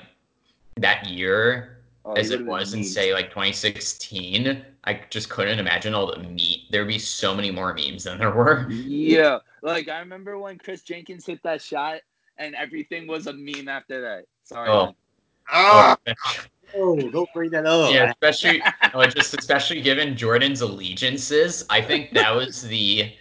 that 0.77 1.07
year 1.07 1.81
Oh, 2.03 2.13
as 2.13 2.31
it 2.31 2.43
was 2.43 2.73
in 2.73 2.83
say 2.83 3.13
like 3.13 3.29
2016, 3.29 4.65
I 4.85 5.01
just 5.11 5.29
couldn't 5.29 5.59
imagine 5.59 5.93
all 5.93 6.07
the 6.07 6.17
meat. 6.23 6.61
There'd 6.71 6.87
be 6.87 6.97
so 6.97 7.35
many 7.35 7.51
more 7.51 7.73
memes 7.75 8.05
than 8.05 8.17
there 8.17 8.31
were. 8.31 8.69
Yeah, 8.71 9.39
like 9.61 9.87
I 9.87 9.99
remember 9.99 10.39
when 10.39 10.57
Kris 10.57 10.81
Jenkins 10.81 11.27
hit 11.27 11.43
that 11.43 11.61
shot, 11.61 12.01
and 12.37 12.55
everything 12.55 13.05
was 13.05 13.27
a 13.27 13.33
meme 13.33 13.67
after 13.67 14.01
that. 14.01 14.25
Sorry. 14.43 14.69
Oh. 14.69 14.85
man. 14.85 14.95
Ah, 15.51 15.97
Oh, 16.05 16.37
oh, 16.75 17.09
don't 17.11 17.33
bring 17.33 17.49
that 17.51 17.65
up. 17.65 17.93
yeah, 17.93 18.11
especially 18.11 18.61
oh, 18.93 19.05
just 19.05 19.33
especially 19.37 19.81
given 19.81 20.15
Jordan's 20.15 20.61
allegiances. 20.61 21.65
I 21.69 21.81
think 21.81 22.13
that 22.13 22.33
was 22.33 22.61
the 22.63 23.13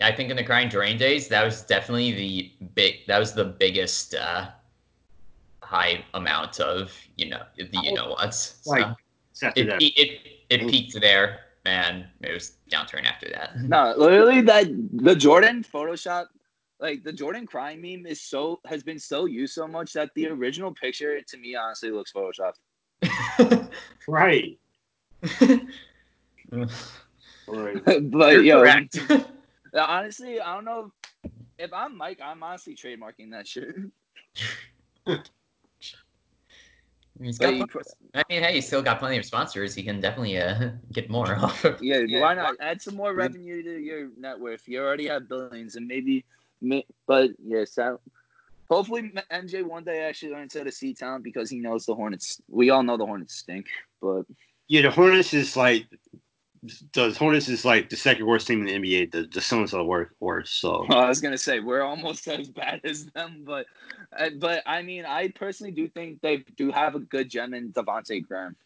I 0.00 0.12
think 0.12 0.30
in 0.30 0.36
the 0.36 0.44
crying 0.44 0.68
Jordan 0.68 0.96
days, 0.98 1.28
that 1.28 1.44
was 1.44 1.62
definitely 1.62 2.12
the 2.12 2.52
big 2.74 3.06
that 3.06 3.18
was 3.18 3.34
the 3.34 3.44
biggest 3.44 4.14
uh 4.14 4.48
high 5.62 6.04
amount 6.14 6.60
of, 6.60 6.92
you 7.16 7.28
know, 7.28 7.42
the 7.56 7.68
you 7.82 7.94
know 7.94 8.10
what's. 8.10 8.56
So, 8.62 8.70
Like, 8.70 8.96
It's 9.32 9.42
it, 9.42 9.68
it 9.68 9.82
it 9.82 10.20
it 10.48 10.70
peaked 10.70 10.98
there 11.00 11.40
and 11.66 12.06
it 12.22 12.32
was 12.32 12.52
downturn 12.70 13.04
after 13.04 13.28
that. 13.30 13.60
No, 13.60 13.92
literally 13.96 14.40
that 14.42 14.66
the 14.92 15.16
Jordan 15.16 15.64
Photoshop, 15.64 16.26
like 16.80 17.02
the 17.02 17.12
Jordan 17.12 17.46
crying 17.46 17.80
meme 17.80 18.06
is 18.06 18.20
so 18.20 18.60
has 18.66 18.82
been 18.82 18.98
so 18.98 19.24
used 19.24 19.54
so 19.54 19.66
much 19.66 19.92
that 19.94 20.10
the 20.14 20.28
original 20.28 20.72
picture 20.74 21.20
to 21.20 21.36
me 21.38 21.54
honestly 21.54 21.90
looks 21.90 22.12
photoshopped. 22.12 22.60
Right. 24.08 24.58
You're 26.52 26.66
Right. 27.46 27.82
but 28.10 28.42
yo, 28.44 28.60
correct. 28.60 28.98
honestly, 29.74 30.40
I 30.40 30.54
don't 30.54 30.64
know 30.64 30.92
if 31.58 31.72
I'm 31.72 31.96
Mike. 31.96 32.20
I'm 32.22 32.42
honestly 32.42 32.74
trademarking 32.74 33.30
that 33.32 33.46
shit. 33.46 33.74
He's 37.22 37.38
But 37.38 37.50
got 37.50 37.56
pl- 37.58 37.66
pro- 37.68 37.82
I 38.14 38.22
mean, 38.28 38.42
hey, 38.42 38.54
he's 38.54 38.66
still 38.66 38.82
got 38.82 38.98
plenty 38.98 39.16
of 39.16 39.24
sponsors. 39.24 39.74
He 39.74 39.82
can 39.82 40.00
definitely 40.00 40.38
uh, 40.38 40.70
get 40.92 41.08
more 41.08 41.34
off 41.36 41.64
of. 41.64 41.82
yeah, 41.82 41.98
Yeah. 42.06 42.20
why 42.20 42.34
not 42.34 42.56
add 42.60 42.82
some 42.82 42.94
more 42.94 43.14
revenue 43.14 43.62
to 43.62 43.78
your 43.80 44.10
net 44.18 44.38
worth? 44.38 44.68
You 44.68 44.80
already 44.82 45.06
have 45.06 45.28
billions, 45.28 45.76
and 45.76 45.86
maybe, 45.86 46.18
ma- 46.18 46.35
but 47.06 47.30
yeah, 47.44 47.64
so 47.64 48.00
hopefully 48.68 49.12
MJ 49.30 49.62
one 49.62 49.84
day 49.84 50.00
actually 50.00 50.32
learns 50.32 50.54
how 50.54 50.64
to 50.64 50.72
see 50.72 50.94
talent 50.94 51.24
because 51.24 51.50
he 51.50 51.58
knows 51.58 51.86
the 51.86 51.94
Hornets. 51.94 52.40
We 52.48 52.70
all 52.70 52.82
know 52.82 52.96
the 52.96 53.06
Hornets 53.06 53.34
stink, 53.34 53.66
but 54.00 54.22
Yeah, 54.68 54.82
the 54.82 54.90
Hornets 54.90 55.34
is 55.34 55.56
like 55.56 55.86
the 56.94 57.14
Hornets 57.18 57.48
is 57.48 57.64
like 57.64 57.90
the 57.90 57.96
second 57.96 58.26
worst 58.26 58.46
team 58.46 58.66
in 58.66 58.66
the 58.66 58.72
NBA. 58.72 59.12
The 59.12 59.28
the 59.32 59.40
Suns 59.40 59.74
are 59.74 59.84
wor- 59.84 60.12
worse. 60.20 60.50
So 60.50 60.86
I 60.90 61.08
was 61.08 61.20
gonna 61.20 61.38
say 61.38 61.60
we're 61.60 61.82
almost 61.82 62.26
as 62.28 62.48
bad 62.48 62.80
as 62.84 63.06
them, 63.06 63.42
but 63.44 63.66
uh, 64.18 64.30
but 64.38 64.62
I 64.66 64.82
mean, 64.82 65.04
I 65.04 65.28
personally 65.28 65.72
do 65.72 65.88
think 65.88 66.20
they 66.20 66.38
do 66.56 66.70
have 66.70 66.94
a 66.94 67.00
good 67.00 67.30
gem 67.30 67.54
in 67.54 67.72
Devonte' 67.72 68.26
Graham. 68.26 68.56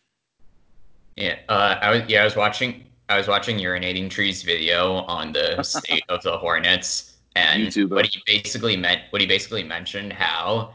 Yeah, 1.17 1.39
uh, 1.49 1.77
I 1.83 1.91
was 1.91 2.03
yeah, 2.09 2.23
I 2.23 2.25
was 2.25 2.37
watching 2.37 2.85
I 3.09 3.19
was 3.19 3.29
watching 3.29 3.59
Urinating 3.59 4.09
Tree's 4.09 4.43
video 4.43 4.95
on 5.09 5.33
the 5.33 5.63
state 5.65 6.05
of 6.09 6.23
the 6.23 6.39
Hornets, 6.39 7.10
and 7.37 7.63
YouTuber. 7.69 7.91
what 7.91 8.07
he 8.07 8.21
basically 8.27 8.77
meant 8.77 9.03
what 9.11 9.21
he 9.21 9.27
basically 9.27 9.63
mentioned 9.63 10.13
how 10.13 10.75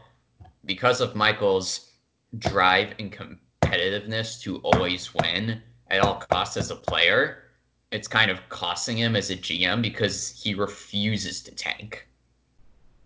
because 0.64 1.00
of 1.00 1.14
Michael's 1.14 1.90
drive 2.38 2.94
and 2.98 3.12
competitiveness 3.12 4.40
to 4.42 4.58
always 4.58 5.14
win 5.14 5.62
at 5.90 6.00
all 6.00 6.16
costs 6.16 6.56
as 6.56 6.70
a 6.70 6.76
player, 6.76 7.44
it's 7.92 8.08
kind 8.08 8.30
of 8.30 8.40
costing 8.48 8.96
him 8.96 9.14
as 9.14 9.30
a 9.30 9.36
GM 9.36 9.80
because 9.82 10.30
he 10.30 10.54
refuses 10.54 11.40
to 11.42 11.52
tank. 11.54 12.06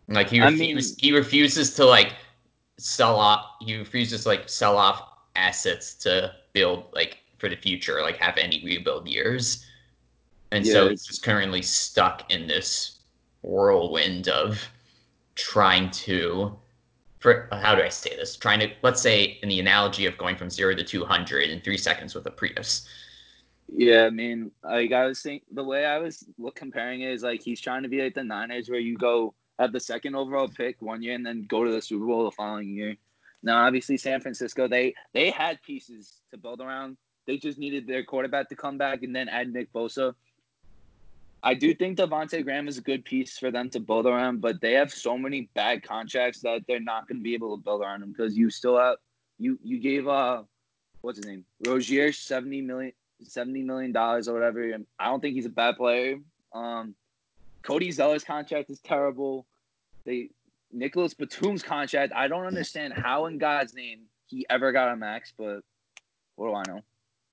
Like 0.08 0.30
he 0.30 0.40
I 0.40 0.46
refuses, 0.50 0.96
mean- 0.96 1.10
he 1.12 1.16
refuses 1.16 1.74
to 1.74 1.84
like 1.84 2.14
sell 2.78 3.16
off. 3.16 3.44
He 3.60 3.76
refuses 3.76 4.22
to 4.22 4.28
like 4.30 4.48
sell 4.48 4.76
off 4.78 5.02
assets 5.36 5.94
to 5.96 6.32
build 6.52 6.84
like 6.94 7.18
for 7.38 7.48
the 7.48 7.56
future, 7.56 8.00
like 8.02 8.16
have 8.16 8.36
any 8.38 8.64
rebuild 8.64 9.06
years. 9.06 9.66
And 10.50 10.64
Yeah, 10.64 10.72
so 10.72 10.78
it's- 10.86 11.02
he's 11.02 11.06
just 11.06 11.22
currently 11.22 11.62
stuck 11.62 12.30
in 12.32 12.46
this 12.46 12.99
whirlwind 13.42 14.28
of 14.28 14.68
trying 15.34 15.90
to 15.90 16.56
for 17.20 17.48
how 17.52 17.74
do 17.74 17.82
I 17.82 17.88
say 17.90 18.16
this? 18.16 18.36
Trying 18.36 18.60
to 18.60 18.70
let's 18.82 19.00
say 19.00 19.38
in 19.42 19.48
the 19.48 19.60
analogy 19.60 20.06
of 20.06 20.16
going 20.18 20.36
from 20.36 20.50
zero 20.50 20.74
to 20.74 20.82
two 20.82 21.04
hundred 21.04 21.50
in 21.50 21.60
three 21.60 21.78
seconds 21.78 22.14
with 22.14 22.26
a 22.26 22.30
Prius. 22.30 22.88
Yeah, 23.72 24.06
I 24.06 24.10
mean, 24.10 24.50
like 24.64 24.92
I 24.92 25.06
was 25.06 25.22
think 25.22 25.44
the 25.52 25.62
way 25.62 25.84
I 25.84 25.98
was 25.98 26.24
look, 26.38 26.56
comparing 26.56 27.02
it 27.02 27.12
is 27.12 27.22
like 27.22 27.42
he's 27.42 27.60
trying 27.60 27.82
to 27.82 27.88
be 27.88 28.02
like 28.02 28.14
the 28.14 28.24
Niners, 28.24 28.68
where 28.68 28.80
you 28.80 28.96
go 28.96 29.34
have 29.58 29.72
the 29.72 29.80
second 29.80 30.16
overall 30.16 30.48
pick 30.48 30.80
one 30.80 31.02
year 31.02 31.14
and 31.14 31.24
then 31.24 31.42
go 31.42 31.64
to 31.64 31.70
the 31.70 31.82
Super 31.82 32.06
Bowl 32.06 32.24
the 32.24 32.30
following 32.30 32.74
year. 32.74 32.96
Now, 33.42 33.64
obviously, 33.66 33.96
San 33.96 34.20
Francisco 34.20 34.66
they 34.66 34.94
they 35.12 35.30
had 35.30 35.62
pieces 35.62 36.20
to 36.30 36.38
build 36.38 36.60
around. 36.60 36.96
They 37.26 37.36
just 37.36 37.58
needed 37.58 37.86
their 37.86 38.02
quarterback 38.02 38.48
to 38.48 38.56
come 38.56 38.78
back 38.78 39.02
and 39.02 39.14
then 39.14 39.28
add 39.28 39.52
Nick 39.52 39.72
Bosa. 39.72 40.14
I 41.42 41.54
do 41.54 41.74
think 41.74 41.98
Devonte' 41.98 42.44
Graham 42.44 42.68
is 42.68 42.78
a 42.78 42.82
good 42.82 43.04
piece 43.04 43.38
for 43.38 43.50
them 43.50 43.70
to 43.70 43.80
build 43.80 44.06
around, 44.06 44.40
but 44.40 44.60
they 44.60 44.72
have 44.72 44.92
so 44.92 45.16
many 45.16 45.48
bad 45.54 45.82
contracts 45.82 46.40
that 46.40 46.62
they're 46.68 46.80
not 46.80 47.08
going 47.08 47.18
to 47.18 47.22
be 47.22 47.34
able 47.34 47.56
to 47.56 47.62
build 47.62 47.80
around 47.80 48.02
him 48.02 48.12
because 48.12 48.36
you 48.36 48.50
still 48.50 48.78
have 48.78 48.96
you 49.38 49.58
you 49.62 49.78
gave 49.78 50.06
uh 50.06 50.42
what's 51.00 51.16
his 51.16 51.26
name 51.26 51.44
Rozier 51.66 52.12
seventy 52.12 52.60
million 52.60 52.92
seventy 53.22 53.62
million 53.62 53.92
dollars 53.92 54.28
or 54.28 54.34
whatever. 54.34 54.70
And 54.70 54.86
I 54.98 55.06
don't 55.06 55.20
think 55.20 55.34
he's 55.34 55.46
a 55.46 55.50
bad 55.50 55.76
player. 55.76 56.18
Um, 56.52 56.94
Cody 57.62 57.90
Zeller's 57.90 58.24
contract 58.24 58.70
is 58.70 58.80
terrible. 58.80 59.46
They 60.04 60.30
Nicolas 60.72 61.14
Batum's 61.14 61.62
contract. 61.62 62.12
I 62.14 62.28
don't 62.28 62.46
understand 62.46 62.92
how 62.92 63.26
in 63.26 63.38
God's 63.38 63.74
name 63.74 64.00
he 64.26 64.46
ever 64.48 64.72
got 64.72 64.92
a 64.92 64.96
max, 64.96 65.32
but 65.36 65.60
what 66.36 66.48
do 66.48 66.54
I 66.54 66.62
know? 66.74 66.82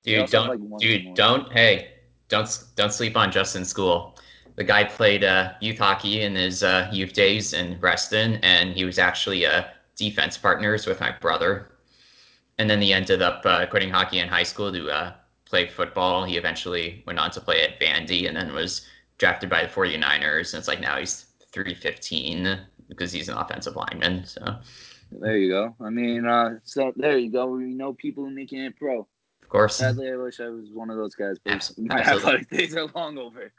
Dude, 0.03 0.29
don't 0.29 0.71
like, 0.71 0.79
dude, 0.79 1.13
don't 1.15 1.51
hey, 1.51 1.96
don't 2.29 2.63
don't 2.75 2.93
sleep 2.93 3.15
on 3.15 3.31
Justin 3.31 3.63
Skule. 3.63 4.17
The 4.55 4.63
guy 4.63 4.83
played 4.83 5.23
uh, 5.23 5.53
youth 5.61 5.77
hockey 5.77 6.21
in 6.21 6.35
his 6.35 6.63
uh, 6.63 6.89
youth 6.91 7.13
days 7.13 7.53
in 7.53 7.79
Reston, 7.79 8.35
and 8.43 8.73
he 8.73 8.85
was 8.85 8.97
actually 8.97 9.45
uh, 9.45 9.65
defense 9.95 10.37
partners 10.37 10.87
with 10.87 10.99
my 10.99 11.11
brother. 11.11 11.71
And 12.57 12.67
then 12.69 12.81
he 12.81 12.91
ended 12.91 13.21
up 13.21 13.45
uh, 13.45 13.67
quitting 13.67 13.91
hockey 13.91 14.17
in 14.17 14.27
high 14.27 14.43
school 14.43 14.71
to 14.71 14.89
uh, 14.89 15.13
play 15.45 15.67
football. 15.67 16.25
He 16.25 16.37
eventually 16.37 17.03
went 17.05 17.19
on 17.19 17.29
to 17.31 17.41
play 17.41 17.61
at 17.61 17.79
Vandy, 17.79 18.27
and 18.27 18.35
then 18.35 18.53
was 18.53 18.87
drafted 19.19 19.49
by 19.49 19.63
the 19.63 19.69
49ers. 19.69 20.53
And 20.53 20.59
it's 20.59 20.67
like 20.67 20.81
now 20.81 20.97
he's 20.97 21.25
315 21.51 22.59
because 22.89 23.11
he's 23.11 23.29
an 23.29 23.37
offensive 23.37 23.75
lineman. 23.75 24.25
So 24.25 24.57
There 25.11 25.37
you 25.37 25.49
go. 25.49 25.75
I 25.79 25.89
mean, 25.89 26.25
uh, 26.25 26.59
so 26.63 26.93
there 26.95 27.17
you 27.17 27.31
go. 27.31 27.47
We 27.47 27.65
know 27.65 27.93
people 27.93 28.27
making 28.29 28.59
it 28.59 28.75
pro. 28.75 29.07
Of 29.47 29.51
course, 29.51 29.77
Sadly, 29.77 30.11
I 30.11 30.17
wish 30.17 30.41
I 30.41 30.49
was 30.49 30.71
one 30.73 30.89
of 30.89 30.97
those 30.97 31.15
guys, 31.15 31.37
but 31.41 31.71
my 31.77 32.01
athletic 32.01 32.49
days 32.49 32.75
are 32.75 32.85
long 32.93 33.17
over. 33.17 33.53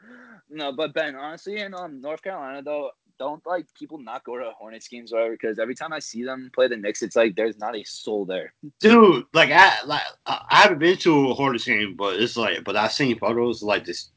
No, 0.50 0.70
but 0.70 0.92
Ben, 0.92 1.16
honestly, 1.16 1.60
in 1.60 1.72
um, 1.74 2.02
North 2.02 2.22
Carolina 2.22 2.62
though, 2.62 2.90
don't 3.18 3.44
like 3.46 3.64
people 3.72 3.96
not 3.96 4.22
go 4.22 4.36
to 4.36 4.50
Hornets 4.58 4.86
games 4.86 5.14
or 5.14 5.16
whatever 5.16 5.32
because 5.32 5.58
every 5.58 5.74
time 5.74 5.94
I 5.94 5.98
see 5.98 6.24
them 6.24 6.50
play 6.54 6.68
the 6.68 6.76
Knicks, 6.76 7.00
it's 7.00 7.16
like 7.16 7.36
there's 7.36 7.56
not 7.56 7.74
a 7.74 7.82
soul 7.84 8.26
there. 8.26 8.52
dude. 8.80 9.24
Like 9.32 9.50
I 9.50 9.82
like 9.86 10.02
I 10.26 10.44
I 10.50 10.56
haven't 10.60 10.78
been 10.78 10.98
to 10.98 11.30
a 11.30 11.34
Hornets 11.34 11.64
game, 11.64 11.96
but 11.96 12.20
it's 12.20 12.36
like, 12.36 12.64
but 12.64 12.76
I've 12.76 12.92
seen 12.92 13.18
photos 13.18 13.62
like 13.62 13.86
this. 13.86 14.10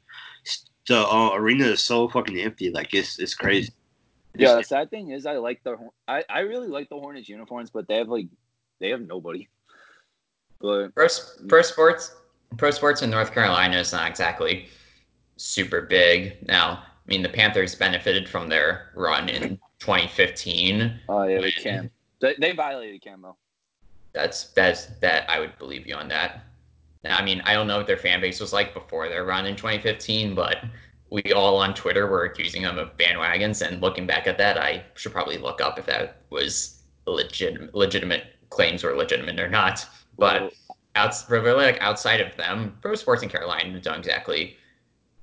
The 0.89 0.97
uh, 1.07 1.29
arena 1.35 1.67
is 1.67 1.81
so 1.81 2.09
fucking 2.09 2.37
empty. 2.37 2.69
Like 2.69 2.93
it's 2.93 3.17
it's 3.17 3.33
crazy. 3.33 3.71
Yeah, 4.35 4.55
the 4.55 4.63
sad 4.63 4.89
thing 4.89 5.11
is, 5.11 5.25
I 5.25 5.37
like 5.37 5.63
the 5.63 5.77
I 6.05 6.25
I 6.29 6.39
really 6.39 6.67
like 6.67 6.89
the 6.89 6.99
Hornets 6.99 7.29
uniforms, 7.29 7.69
but 7.69 7.87
they 7.87 7.95
have 7.95 8.09
like 8.09 8.27
they 8.81 8.89
have 8.89 8.99
nobody. 8.99 9.47
But 10.61 10.93
pro, 10.95 11.07
pro 11.47 11.61
sports 11.61 12.15
pro 12.57 12.71
sports 12.71 13.01
in 13.01 13.09
North 13.09 13.33
Carolina 13.33 13.77
is 13.77 13.91
not 13.91 14.09
exactly 14.09 14.67
super 15.37 15.81
big. 15.81 16.37
Now, 16.47 16.83
I 16.83 17.07
mean, 17.07 17.23
the 17.23 17.29
Panthers 17.29 17.75
benefited 17.75 18.29
from 18.29 18.47
their 18.47 18.91
run 18.95 19.29
in 19.29 19.59
2015. 19.79 20.99
oh 21.09 21.23
yeah, 21.23 21.39
with 21.39 21.53
When- 21.55 21.63
Cam, 21.63 21.91
they, 22.19 22.35
they 22.39 22.51
violated 22.51 23.01
Cam 23.01 23.21
though. 23.21 23.37
That's 24.13 24.45
that's 24.51 24.87
that 24.99 25.29
I 25.29 25.39
would 25.39 25.57
believe 25.57 25.87
you 25.87 25.95
on 25.95 26.09
that. 26.09 26.43
Now, 27.03 27.17
I 27.17 27.23
mean, 27.23 27.41
I 27.45 27.53
don't 27.53 27.65
know 27.65 27.77
what 27.77 27.87
their 27.87 27.97
fan 27.97 28.21
base 28.21 28.39
was 28.39 28.53
like 28.53 28.73
before 28.73 29.09
their 29.09 29.25
run 29.25 29.47
in 29.47 29.55
2015, 29.55 30.35
but 30.35 30.57
we 31.09 31.23
all 31.33 31.57
on 31.57 31.73
Twitter 31.73 32.07
were 32.07 32.25
accusing 32.25 32.61
them 32.61 32.77
of 32.77 32.95
bandwagons. 32.97 33.65
And 33.65 33.81
looking 33.81 34.05
back 34.05 34.27
at 34.27 34.37
that, 34.37 34.57
I 34.57 34.83
should 34.93 35.11
probably 35.11 35.37
look 35.37 35.61
up 35.61 35.79
if 35.79 35.85
that 35.87 36.21
was 36.29 36.83
legit, 37.07 37.73
legitimate 37.73 38.25
claims 38.49 38.83
were 38.83 38.95
legitimate 38.95 39.39
or 39.39 39.49
not. 39.49 39.85
But 40.21 40.53
outs, 40.95 41.29
really, 41.29 41.65
like 41.65 41.81
outside 41.81 42.21
of 42.21 42.35
them, 42.37 42.77
pro 42.81 42.95
sports 42.95 43.23
in 43.23 43.29
Carolina 43.29 43.79
don't 43.79 43.97
exactly 43.99 44.55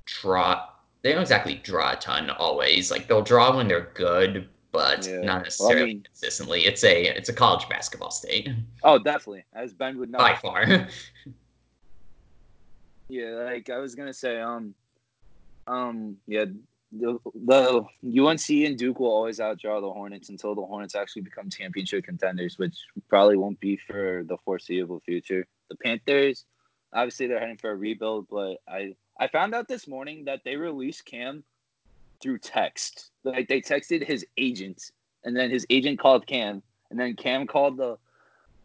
draw. 0.05 0.67
They 1.03 1.13
don't 1.13 1.23
exactly 1.23 1.55
draw 1.63 1.93
a 1.93 1.97
ton 1.97 2.31
always. 2.31 2.91
Like 2.91 3.07
they'll 3.07 3.23
draw 3.23 3.57
when 3.57 3.69
they're 3.69 3.91
good, 3.95 4.49
but 4.73 5.07
Yeah. 5.07 5.21
not 5.21 5.45
necessarily 5.45 5.87
mean- 5.87 6.03
consistently. 6.03 6.67
It's 6.67 6.83
a 6.85 7.05
it's 7.17 7.29
a 7.29 7.33
college 7.33 7.69
basketball 7.69 8.11
state 8.11 8.49
oh, 8.83 8.99
definitely, 8.99 9.45
as 9.55 9.73
Ben 9.73 9.99
would 9.99 10.11
know. 10.11 10.19
by 10.19 10.35
far. 10.35 10.89
Yeah, 13.11 13.31
like 13.31 13.71
I 13.71 13.79
was 13.79 13.95
gonna 13.95 14.13
say, 14.13 14.39
um, 14.39 14.75
um, 15.67 16.19
yeah, 16.27 16.45
the 16.93 17.19
the 17.35 17.85
UNC 18.05 18.49
and 18.51 18.79
Duke 18.79 19.01
will 19.01 19.11
always 19.11 19.39
outdraw 19.39 19.81
the 19.81 19.93
Hornets 19.93 20.31
until 20.31 20.55
the 20.55 20.65
Hornets 20.65 20.95
actually 20.95 21.23
become 21.23 21.51
championship 21.51 22.05
contenders, 22.05 22.59
which 22.59 22.77
probably 23.09 23.37
won't 23.37 23.61
be 23.61 23.77
for 23.77 24.25
the 24.27 24.39
foreseeable 24.45 25.01
future. 25.01 25.47
The 25.69 25.77
Panthers, 25.77 26.45
obviously, 26.93 27.27
they're 27.27 27.41
heading 27.41 27.59
for 27.59 27.71
a 27.71 27.77
rebuild, 27.77 28.27
but 28.31 28.59
I 28.67 28.95
I 29.19 29.29
found 29.29 29.55
out 29.55 29.69
this 29.69 29.87
morning 29.87 30.25
that 30.25 30.41
they 30.45 30.57
released 30.57 31.05
Cam 31.05 31.45
through 32.21 32.39
text. 32.39 33.11
Like 33.23 33.49
they 33.49 33.61
texted 33.61 34.07
his 34.07 34.25
agent, 34.39 34.91
and 35.25 35.37
then 35.37 35.51
his 35.51 35.67
agent 35.69 35.99
called 35.99 36.27
Cam, 36.27 36.63
and 36.91 36.99
then 36.99 37.17
Cam 37.17 37.47
called 37.47 37.77
the 37.77 37.99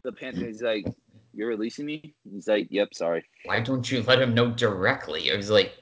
the 0.03 0.13
Panthers. 0.13 0.61
Like, 0.61 0.87
you're 1.33 1.49
releasing 1.49 1.85
me? 1.85 2.13
He's 2.31 2.47
like, 2.47 2.67
Yep, 2.69 2.93
sorry. 2.93 3.25
Why 3.45 3.59
don't 3.59 3.89
you 3.91 4.01
let 4.03 4.21
him 4.21 4.33
know 4.33 4.51
directly? 4.51 5.27
It 5.27 5.35
was 5.35 5.49
like 5.49 5.73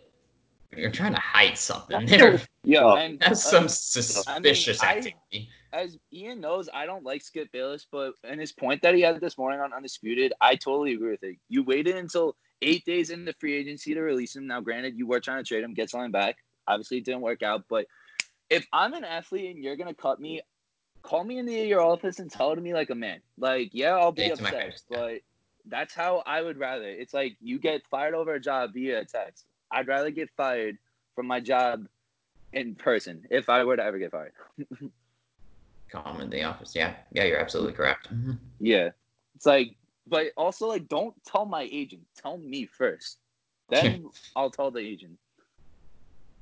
you're 0.76 0.91
trying 0.91 1.13
to 1.13 1.19
hide 1.19 1.57
something 1.57 2.05
there. 2.05 2.39
Yeah, 2.63 2.93
and 2.93 3.19
That's 3.22 3.43
uh, 3.47 3.67
some 3.67 3.67
suspicious 3.67 4.84
I- 4.84 4.97
activity. 4.97 5.49
as 5.74 5.97
Ian 6.13 6.41
knows, 6.41 6.69
I 6.72 6.86
don't 6.86 7.03
like 7.03 7.24
Skip 7.24 7.51
Bayless, 7.51 7.88
but 7.91 8.13
in 8.24 8.38
his 8.38 8.51
point 8.51 8.84
that 8.84 8.93
he 8.93 9.01
had 9.01 9.19
this 9.19 9.36
morning 9.36 9.59
on 9.61 9.74
Undisputed, 9.74 10.32
I 10.41 10.55
totally 10.55 10.93
agree 10.93 11.09
with 11.09 11.24
it. 11.24 11.38
You 11.49 11.63
waited 11.63 11.95
until 11.95 12.36
eight 12.61 12.86
days 12.86 13.09
into 13.09 13.34
free 13.39 13.55
agency 13.55 13.95
to 13.95 14.01
release 14.01 14.36
him. 14.36 14.45
Now, 14.45 14.61
granted, 14.61 14.95
you 14.95 15.07
were 15.07 15.19
trying 15.19 15.43
to 15.43 15.47
trade 15.47 15.63
him, 15.63 15.74
get 15.74 15.89
something 15.89 16.11
back. 16.11 16.36
Obviously, 16.67 16.99
it 16.99 17.05
didn't 17.05 17.22
work 17.22 17.41
out. 17.41 17.63
But 17.67 17.88
if 18.51 18.67
I'm 18.72 18.93
an 18.93 19.03
athlete 19.03 19.55
and 19.55 19.63
you're 19.63 19.76
gonna 19.78 19.95
cut 19.95 20.19
me, 20.19 20.41
call 21.01 21.24
me 21.24 21.39
into 21.39 21.51
your 21.53 21.82
office 21.82 22.19
and 22.19 22.30
tell 22.32 22.51
it 22.51 22.57
to 22.57 22.61
me 22.61 22.76
like 22.76 22.91
a 22.91 22.95
man. 22.95 23.22
Like, 23.39 23.72
yeah, 23.74 23.97
I'll 23.97 24.11
be 24.11 24.22
Say 24.22 24.28
it 24.34 24.36
to 24.36 24.43
my 24.43 24.49
upset, 24.49 24.82
but 24.88 25.13
that's 25.65 25.95
how 25.95 26.22
I 26.28 26.43
would 26.43 26.59
rather. 26.59 26.88
It's 26.88 27.13
like 27.13 27.38
you 27.41 27.57
get 27.57 27.82
fired 27.89 28.13
over 28.13 28.36
a 28.36 28.39
job 28.39 28.74
via 28.74 28.99
a 29.01 29.05
text. 29.05 29.45
I'd 29.72 29.88
rather 29.88 30.11
get 30.11 30.30
fired 30.36 30.78
from 31.15 31.28
my 31.28 31.39
job 31.39 31.88
in 32.53 32.76
person 32.76 33.26
if 33.30 33.49
I 33.49 33.63
were 33.63 33.76
to 33.78 33.84
ever 33.84 33.97
get 33.97 34.11
fired. 34.11 34.34
Him 34.67 36.22
in 36.22 36.30
the 36.30 36.43
office. 36.43 36.74
Yeah, 36.76 36.93
yeah, 37.11 37.26
you're 37.26 37.39
absolutely 37.39 37.74
correct. 37.74 38.07
Yeah. 38.59 38.89
It's 39.36 39.45
like, 39.45 39.76
but 40.07 40.28
also 40.38 40.67
like, 40.67 40.88
don't 40.88 41.13
tell 41.26 41.45
my 41.45 41.67
agent. 41.72 42.03
Tell 42.22 42.38
me 42.38 42.65
first. 42.65 43.17
Then 43.69 44.09
I'll 44.36 44.49
tell 44.51 44.72
the 44.72 44.80
agent. 44.80 45.17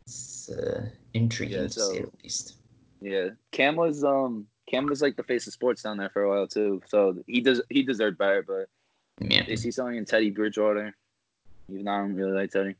It's 0.06 0.50
uh, 0.50 0.88
intriguing 1.14 1.58
Yeah, 1.62 1.68
to 1.68 1.70
say 1.70 1.82
so- 1.82 1.94
the 1.94 2.10
least. 2.24 2.56
Yeah. 3.02 3.30
Cam 3.52 3.76
was 3.78 4.04
um 4.04 4.48
Cam 4.70 4.86
was 4.88 5.02
like 5.02 5.16
the 5.16 5.24
face 5.24 5.48
of 5.48 5.54
sports 5.54 5.82
down 5.84 5.98
there 5.98 6.10
for 6.10 6.24
a 6.24 6.30
while 6.30 6.48
too. 6.48 6.82
So 6.88 7.18
he 7.28 7.40
does 7.42 7.62
he 7.70 7.82
deserved 7.84 8.18
better, 8.18 8.44
but 8.44 8.68
Yeah, 9.26 9.44
they 9.48 9.56
see 9.56 9.72
something 9.72 9.96
in 9.96 10.04
Teddy 10.06 10.32
Bridgewater. 10.32 10.94
Even 11.72 11.86
though 11.86 11.92
I 11.92 11.98
don't 12.00 12.16
really 12.16 12.34
like 12.34 12.52
Teddy. 12.52 12.76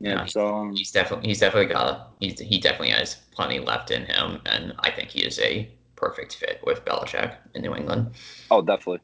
Yeah. 0.00 0.26
So 0.26 0.54
um, 0.54 0.76
he's 0.76 0.90
definitely 0.90 1.28
he's 1.28 1.40
definitely 1.40 1.72
got 1.72 2.14
he's, 2.20 2.38
he 2.38 2.58
definitely 2.58 2.90
has 2.90 3.16
plenty 3.32 3.58
left 3.58 3.90
in 3.90 4.04
him, 4.04 4.40
and 4.46 4.72
I 4.80 4.90
think 4.90 5.10
he 5.10 5.20
is 5.20 5.38
a 5.40 5.70
perfect 5.96 6.36
fit 6.36 6.60
with 6.64 6.84
Belichick 6.84 7.34
in 7.54 7.62
New 7.62 7.74
England. 7.74 8.12
oh 8.50 8.62
definitely. 8.62 9.00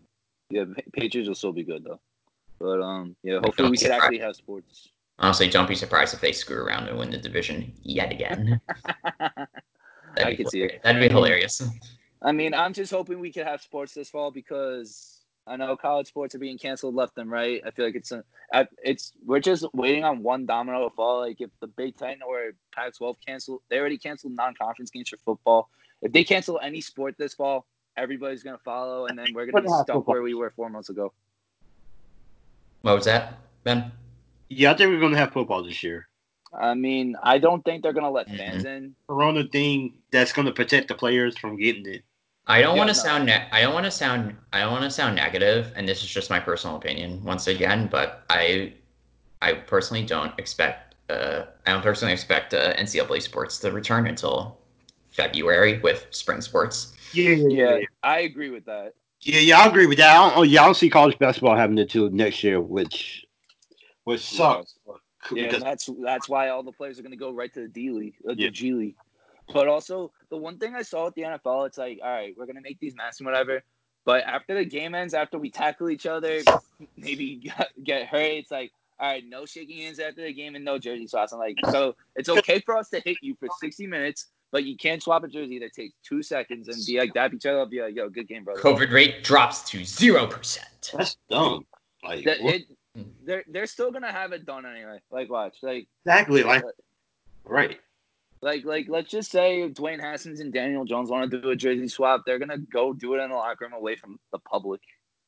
Yeah, 0.51 0.65
Patriots 0.93 1.29
will 1.29 1.35
still 1.35 1.53
be 1.53 1.65
good 1.65 1.85
though. 1.85 2.01
But 2.61 2.81
um, 2.81 3.17
yeah, 3.23 3.41
hopefully 3.41 3.71
we 3.71 3.77
could 3.77 3.91
actually 3.91 4.19
have 4.19 4.37
sports. 4.37 4.89
Honestly, 5.19 5.49
don't 5.49 5.69
be 5.69 5.75
surprised 5.75 6.15
if 6.15 6.21
they 6.21 6.33
screw 6.33 6.63
around 6.63 6.89
and 6.89 6.99
win 6.99 7.11
the 7.11 7.19
division 7.19 7.73
yet 7.83 8.13
again. 8.13 8.61
I 10.17 10.35
could 10.35 10.49
see 10.49 10.63
it. 10.63 10.81
That'd 10.83 11.01
be 11.01 11.09
hilarious. 11.09 11.63
I 12.23 12.33
mean, 12.33 12.55
I'm 12.55 12.73
just 12.73 12.91
hoping 12.91 13.21
we 13.21 13.33
could 13.33 13.47
have 13.47 13.61
sports 13.61 13.95
this 13.95 14.09
fall 14.11 14.31
because 14.31 15.14
I 15.47 15.57
know 15.57 15.77
college 15.77 16.07
sports 16.07 16.35
are 16.35 16.39
being 16.39 16.57
canceled 16.57 16.95
left 16.95 17.19
and 17.19 17.31
right. 17.31 17.61
I 17.67 17.71
feel 17.71 17.85
like 17.85 17.97
it's 17.97 18.13
a, 18.13 18.25
it's 18.83 19.13
we're 19.25 19.41
just 19.41 19.67
waiting 19.75 20.03
on 20.03 20.23
one 20.23 20.47
domino 20.47 20.89
to 20.89 20.95
fall. 20.95 21.21
Like 21.21 21.41
if 21.41 21.51
the 21.61 21.67
Big 21.67 21.97
Ten 21.97 22.21
or 22.27 22.53
Pac-12 22.75 23.17
cancel, 23.27 23.63
they 23.69 23.79
already 23.79 23.99
canceled 23.99 24.35
non-conference 24.35 24.91
games 24.91 25.11
for 25.11 25.19
football. 25.19 25.69
If 26.01 26.13
they 26.13 26.25
cancel 26.25 26.59
any 26.63 26.81
sport 26.81 27.17
this 27.19 27.35
fall, 27.35 27.67
everybody's 27.97 28.43
gonna 28.43 28.59
follow, 28.59 29.07
and 29.07 29.19
then 29.19 29.29
we're 29.35 29.47
gonna 29.47 29.63
be 29.63 29.69
Football. 29.69 29.85
stuck 29.85 30.09
where 30.09 30.23
we 30.23 30.35
were 30.35 30.51
four 30.51 30.69
months 30.69 30.89
ago. 30.89 31.13
What 32.83 32.97
was 32.97 33.05
that, 33.05 33.39
Ben? 33.65 33.93
Yeah, 34.49 34.73
I 34.73 34.77
think 34.77 34.91
we're 34.91 35.01
gonna 35.01 35.17
have 35.17 35.33
football 35.33 35.63
this 35.63 35.83
year. 35.83 36.09
I 36.53 36.75
mean, 36.75 37.17
I 37.23 37.39
don't 37.39 37.65
think 37.65 37.83
they're 37.83 37.93
gonna 37.93 38.11
let 38.11 38.29
fans 38.29 38.65
mm-hmm. 38.65 38.85
in. 38.85 38.95
Corona 39.09 39.45
thing 39.45 39.95
that's 40.11 40.33
gonna 40.33 40.53
protect 40.53 40.89
the 40.89 40.95
players 40.95 41.37
from 41.37 41.57
getting 41.57 41.87
it. 41.87 42.05
I 42.47 42.61
don't 42.61 42.77
Yeah, 42.77 42.79
want 42.79 42.89
no. 42.89 42.93
to 42.93 42.95
sound 42.95 43.27
ne- 43.27 43.49
I 43.53 43.61
don't 43.63 43.75
want 43.75 43.85
to 43.87 43.91
sound 43.91 44.37
I 44.53 44.61
don't 44.61 44.73
want 44.73 44.85
to 44.85 44.91
sound 44.91 45.17
negative, 45.17 45.73
and 45.77 45.89
this 45.89 46.03
is 46.03 46.09
just 46.11 46.31
my 46.31 46.41
personal 46.41 46.77
opinion 46.77 47.23
once 47.25 47.47
again. 47.47 47.89
But 47.91 48.25
I 48.31 48.75
I 49.41 49.55
personally 49.55 50.05
don't 50.05 50.39
expect 50.39 50.95
uh, 51.11 51.45
I 51.67 51.73
don't 51.73 51.83
personally 51.83 52.13
expect 52.13 52.55
uh, 52.55 52.75
NCAA 52.77 53.21
sports 53.21 53.59
to 53.61 53.73
return 53.73 54.07
until 54.07 54.59
February 55.11 55.81
with 55.81 56.07
spring 56.11 56.41
sports. 56.41 56.93
Yeah, 57.13 57.37
Yeah, 57.49 57.79
I 58.03 58.21
agree 58.21 58.51
with 58.51 58.67
that. 58.67 58.95
Yeah, 59.23 59.41
yeah, 59.41 59.61
I 59.61 59.69
agree 59.69 59.87
with 59.87 59.99
that. 59.99 60.11
I 60.17 60.29
don't, 60.29 60.39
oh, 60.39 60.43
yeah, 60.43 60.63
I 60.63 60.65
don't 60.67 60.75
see 60.75 60.91
college 60.91 61.19
basketball 61.19 61.57
happening 61.57 61.81
until 61.81 62.11
next 62.11 62.43
year, 62.45 62.61
which 62.61 63.27
which 64.05 64.21
sucks. 64.21 64.75
Yeah, 65.33 65.45
Because 65.45 65.55
and 65.55 65.63
that's 65.63 65.89
that's 66.03 66.29
why 66.29 66.49
all 66.51 66.63
the 66.63 66.73
players 66.73 66.99
are 66.99 67.03
going 67.03 67.13
to 67.13 67.17
go 67.17 67.31
right 67.33 67.53
to 67.55 67.61
the 67.63 67.69
D 67.69 67.91
League, 67.91 68.15
uh, 68.29 68.35
Yeah. 68.35 68.47
the 68.47 68.51
G 68.51 68.73
League. 68.73 68.97
But 69.53 69.69
also, 69.69 70.13
the 70.35 70.41
one 70.41 70.59
thing 70.59 70.75
I 70.75 70.83
saw 70.83 71.05
with 71.05 71.15
the 71.15 71.23
NFL, 71.23 71.69
it's 71.69 71.79
like, 71.79 72.01
all 72.03 72.11
right, 72.11 72.35
we're 72.37 72.47
going 72.47 72.57
to 72.57 72.63
make 72.63 72.81
these 72.81 72.97
masks 72.97 73.21
and 73.21 73.27
whatever. 73.27 73.63
But 74.05 74.25
after 74.25 74.53
the 74.57 74.65
game 74.65 74.93
ends, 74.93 75.15
after 75.15 75.39
we 75.39 75.49
tackle 75.49 75.91
each 75.91 76.07
other, 76.07 76.41
maybe 76.97 77.37
get, 77.45 77.71
get 77.85 78.07
hurt, 78.09 78.33
it's 78.33 78.51
like, 78.51 78.73
all 78.99 79.09
right, 79.09 79.23
no 79.25 79.47
shaking 79.47 79.79
hands 79.83 80.01
after 80.01 80.23
the 80.23 80.33
game 80.33 80.57
and 80.57 80.65
no 80.65 80.77
jersey 80.77 81.07
swaps. 81.07 81.33
I'm 81.33 81.39
like, 81.39 81.57
so 81.71 81.95
it's 82.17 82.29
okay 82.29 82.59
for 82.67 82.77
us 82.77 82.89
to 82.89 83.01
hit 83.05 83.17
you 83.23 83.37
for 83.39 83.47
60 83.61 83.87
minutes, 83.87 84.27
but 84.51 84.65
you 84.65 84.77
can't 84.77 85.01
swap 85.01 85.23
a 85.23 85.29
jersey 85.29 85.61
that 85.61 85.73
takes 85.73 85.95
two 86.03 86.21
seconds 86.21 86.67
and 86.67 86.77
be 86.85 86.99
like, 86.99 87.15
dap 87.15 87.33
each 87.33 87.47
other 87.47 87.61
up, 87.61 87.71
be 87.71 87.81
like, 87.81 87.95
yo, 87.95 88.09
good 88.09 88.27
game, 88.27 88.43
brother. 88.43 88.61
COVID 88.61 88.91
rate 88.91 89.23
drops 89.23 89.63
to 89.71 89.85
zero 89.85 90.27
percent. 90.27 90.91
that's 90.93 91.17
dumb. 91.31 91.65
Like 92.03 92.25
That- 92.25 92.41
it, 92.41 92.63
they're 93.25 93.45
they're 93.49 93.67
still 93.67 93.91
gonna 93.91 94.13
have 94.13 94.33
it 94.33 94.47
done 94.47 94.65
anyway. 94.67 95.01
Like 95.11 95.29
watch, 95.31 95.57
like 95.63 95.89
Exactly. 96.05 96.43
Like 96.45 96.63
uh, 96.63 96.69
right. 97.45 97.81
Like 98.45 98.65
like 98.65 98.87
let's 98.89 99.11
just 99.11 99.31
say 99.31 99.69
Dwayne 99.71 100.01
Haskins 100.01 100.41
and 100.41 100.53
Daniel 100.53 100.85
Jones 100.85 101.11
want 101.11 101.31
to 101.31 101.41
do 101.41 101.51
a 101.51 101.57
jersey 101.57 101.89
swap. 101.89 102.23
They're 102.27 102.39
gonna 102.39 102.59
go 102.59 102.93
do 102.93 103.15
it 103.15 103.21
in 103.23 103.31
the 103.31 103.37
locker 103.37 103.65
room 103.65 103.73
away 103.73 103.97
from 103.97 104.19
the 104.33 104.39
public. 104.39 104.81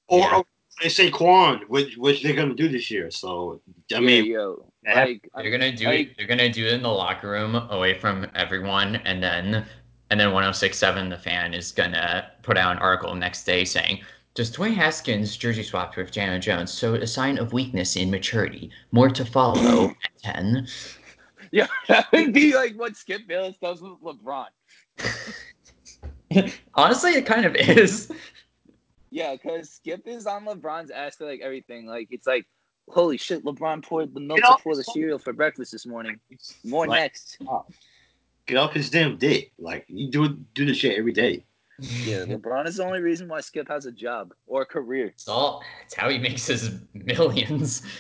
Or 0.08 0.18
Yeah. 0.20 0.42
they 0.82 0.88
say 0.90 1.10
Quan, 1.10 1.62
which 1.68 1.96
which 1.96 2.22
they're 2.22 2.36
gonna 2.36 2.54
do 2.54 2.68
this 2.68 2.90
year. 2.90 3.10
So 3.10 3.60
I 3.94 4.00
mean, 4.00 4.26
yeah, 4.26 4.32
yo, 4.32 4.72
like, 4.94 5.28
they're 5.34 5.50
gonna 5.50 5.74
do 5.74 5.86
Like- 5.86 6.10
it. 6.10 6.16
They're 6.18 6.26
gonna 6.26 6.52
do 6.52 6.66
it 6.66 6.74
in 6.74 6.82
the 6.82 6.90
locker 6.92 7.30
room, 7.30 7.54
away 7.70 7.94
from 7.98 8.26
everyone, 8.34 8.96
and 8.96 9.22
then 9.22 9.64
and 10.10 10.20
then 10.20 10.32
1067 10.32 11.08
the 11.08 11.16
fan 11.18 11.54
is 11.54 11.72
gonna 11.72 12.30
put 12.42 12.56
out 12.58 12.72
an 12.72 12.78
article 12.78 13.14
next 13.14 13.44
day 13.44 13.64
saying, 13.64 14.04
"Does 14.34 14.54
Dwayne 14.54 14.74
Haskins 14.74 15.36
jersey 15.36 15.62
swapped 15.64 15.96
with 15.96 16.12
Daniel 16.12 16.38
Jones 16.38 16.70
so 16.72 16.94
a 16.94 17.06
sign 17.06 17.38
of 17.38 17.52
weakness 17.54 17.96
in 17.96 18.10
maturity? 18.10 18.70
More 18.92 19.08
to 19.08 19.24
follow 19.24 19.86
at 20.04 20.18
10." 20.22 20.68
Yeah, 21.50 21.66
that 21.88 22.10
would 22.12 22.32
be 22.32 22.54
like 22.54 22.74
what 22.76 22.96
Skip 22.96 23.26
Bayless 23.26 23.56
does 23.60 23.80
with 23.80 23.92
LeBron. 24.02 24.46
Honestly, 26.74 27.12
it 27.12 27.26
kind 27.26 27.44
of 27.46 27.54
is. 27.54 28.10
Yeah, 29.10 29.32
because 29.32 29.70
Skip 29.70 30.06
is 30.06 30.26
on 30.26 30.44
LeBron's 30.44 30.90
ass 30.90 31.16
for 31.16 31.26
like 31.26 31.40
everything. 31.40 31.86
Like 31.86 32.08
it's 32.10 32.26
like, 32.26 32.46
holy 32.88 33.16
shit, 33.16 33.44
LeBron 33.44 33.82
poured 33.84 34.14
the 34.14 34.20
milk 34.20 34.40
Get 34.40 34.48
off 34.48 34.58
before 34.58 34.76
the 34.76 34.84
cereal 34.84 35.18
for 35.18 35.32
breakfast 35.32 35.72
this 35.72 35.86
morning. 35.86 36.20
More 36.64 36.86
Like, 36.86 37.00
next. 37.00 37.38
get 38.46 38.56
off 38.56 38.74
his 38.74 38.90
damn 38.90 39.16
dick. 39.16 39.52
Like 39.58 39.84
you 39.88 40.10
do 40.10 40.28
do 40.54 40.66
the 40.66 40.74
shit 40.74 40.98
every 40.98 41.12
day. 41.12 41.44
Yeah, 41.78 42.18
LeBron 42.26 42.66
is 42.66 42.76
the 42.76 42.84
only 42.84 43.00
reason 43.00 43.28
why 43.28 43.40
Skip 43.40 43.68
has 43.68 43.86
a 43.86 43.92
job 43.92 44.32
or 44.46 44.62
a 44.62 44.66
career. 44.66 45.06
It's 45.08 45.28
all. 45.28 45.62
It's 45.84 45.94
how 45.94 46.08
he 46.08 46.18
makes 46.18 46.46
his 46.46 46.70
millions. 46.94 47.82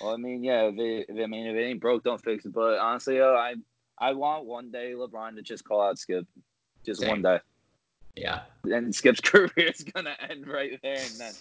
Well, 0.00 0.12
I 0.12 0.16
mean, 0.16 0.42
yeah, 0.42 0.64
if 0.64 0.78
it, 0.78 1.06
if, 1.08 1.22
I 1.24 1.26
mean, 1.26 1.46
if 1.46 1.56
it 1.56 1.60
ain't 1.62 1.80
broke, 1.80 2.02
don't 2.02 2.22
fix 2.22 2.44
it. 2.44 2.52
But 2.52 2.78
honestly, 2.78 3.16
yo, 3.18 3.34
I 3.34 3.54
I 3.98 4.12
want 4.12 4.44
one 4.44 4.70
day 4.72 4.92
LeBron 4.96 5.36
to 5.36 5.42
just 5.42 5.64
call 5.64 5.80
out 5.80 5.98
Skip, 5.98 6.26
just 6.84 7.00
Same. 7.00 7.10
one 7.10 7.22
day, 7.22 7.38
Yeah. 8.16 8.40
and 8.64 8.92
Skip's 8.94 9.20
career 9.22 9.50
is 9.56 9.84
gonna 9.84 10.16
end 10.28 10.46
right 10.48 10.78
there 10.82 10.96
and 10.98 11.18
then. 11.18 11.32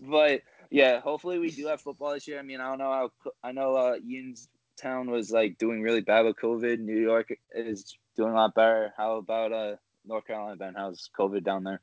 But 0.00 0.42
yeah, 0.70 1.00
hopefully 1.00 1.38
we 1.38 1.50
do 1.50 1.66
have 1.68 1.80
football 1.80 2.12
this 2.12 2.28
year. 2.28 2.38
I 2.38 2.42
mean, 2.42 2.60
I 2.60 2.68
don't 2.68 2.78
know 2.78 2.92
how 2.92 3.10
I 3.42 3.52
know 3.52 3.74
uh, 3.76 3.96
Ian's 4.06 4.48
town 4.80 5.10
was 5.10 5.30
like 5.30 5.56
doing 5.58 5.80
really 5.82 6.02
bad 6.02 6.26
with 6.26 6.36
COVID. 6.36 6.78
New 6.80 6.98
York 7.00 7.34
is 7.54 7.96
doing 8.16 8.32
a 8.32 8.34
lot 8.34 8.54
better. 8.54 8.92
How 8.96 9.16
about 9.16 9.52
uh 9.52 9.76
North 10.06 10.26
Carolina? 10.26 10.56
Ben, 10.56 10.74
how's 10.74 11.10
COVID 11.18 11.44
down 11.44 11.64
there? 11.64 11.80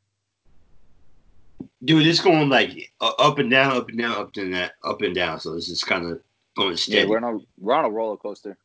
Dude, 1.84 2.08
it's 2.08 2.22
going 2.22 2.50
like 2.50 2.92
uh, 3.02 3.12
up 3.20 3.40
and 3.40 3.50
down, 3.52 3.76
up 3.76 3.90
and 3.90 3.98
down, 3.98 4.12
up 4.12 4.36
and 4.38 4.54
down, 4.54 4.70
up 4.84 5.02
and 5.02 5.16
down. 5.16 5.40
So 5.40 5.54
it's 5.54 5.68
just 5.68 5.86
kind 5.86 6.06
of 6.06 6.22
going 6.56 6.78
Yeah, 6.88 7.06
we're 7.06 7.18
on 7.18 7.36
a 7.36 7.40
we're 7.58 7.74
on 7.74 7.86
a 7.86 7.90
roller 7.90 8.18
coaster. 8.18 8.58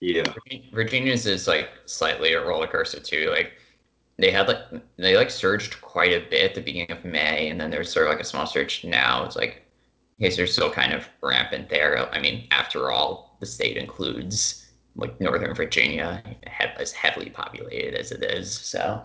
Yeah. 0.00 0.32
Virginia's 0.72 1.26
is 1.26 1.48
like 1.48 1.70
slightly 1.86 2.34
a 2.34 2.44
roller 2.44 2.66
coaster 2.66 3.00
too. 3.00 3.30
Like 3.30 3.52
they 4.18 4.30
had 4.30 4.48
like 4.48 4.58
they 4.96 5.16
like 5.16 5.30
surged 5.30 5.80
quite 5.80 6.12
a 6.12 6.28
bit 6.28 6.50
at 6.50 6.54
the 6.54 6.60
beginning 6.60 6.92
of 6.92 7.04
May, 7.04 7.48
and 7.48 7.60
then 7.60 7.70
there's 7.70 7.92
sort 7.92 8.06
of 8.06 8.12
like 8.12 8.20
a 8.20 8.24
small 8.24 8.46
surge 8.46 8.84
now. 8.84 9.24
It's 9.24 9.36
like 9.36 9.62
okay, 10.20 10.34
they're 10.34 10.46
still 10.46 10.70
kind 10.70 10.92
of 10.92 11.08
rampant 11.22 11.68
there. 11.68 12.12
I 12.12 12.20
mean, 12.20 12.46
after 12.50 12.90
all, 12.90 13.36
the 13.40 13.46
state 13.46 13.76
includes 13.76 14.65
like 14.96 15.20
Northern 15.20 15.54
Virginia, 15.54 16.22
as 16.78 16.92
heavily 16.92 17.30
populated 17.30 17.94
as 17.94 18.12
it 18.12 18.22
is, 18.24 18.52
so 18.52 19.02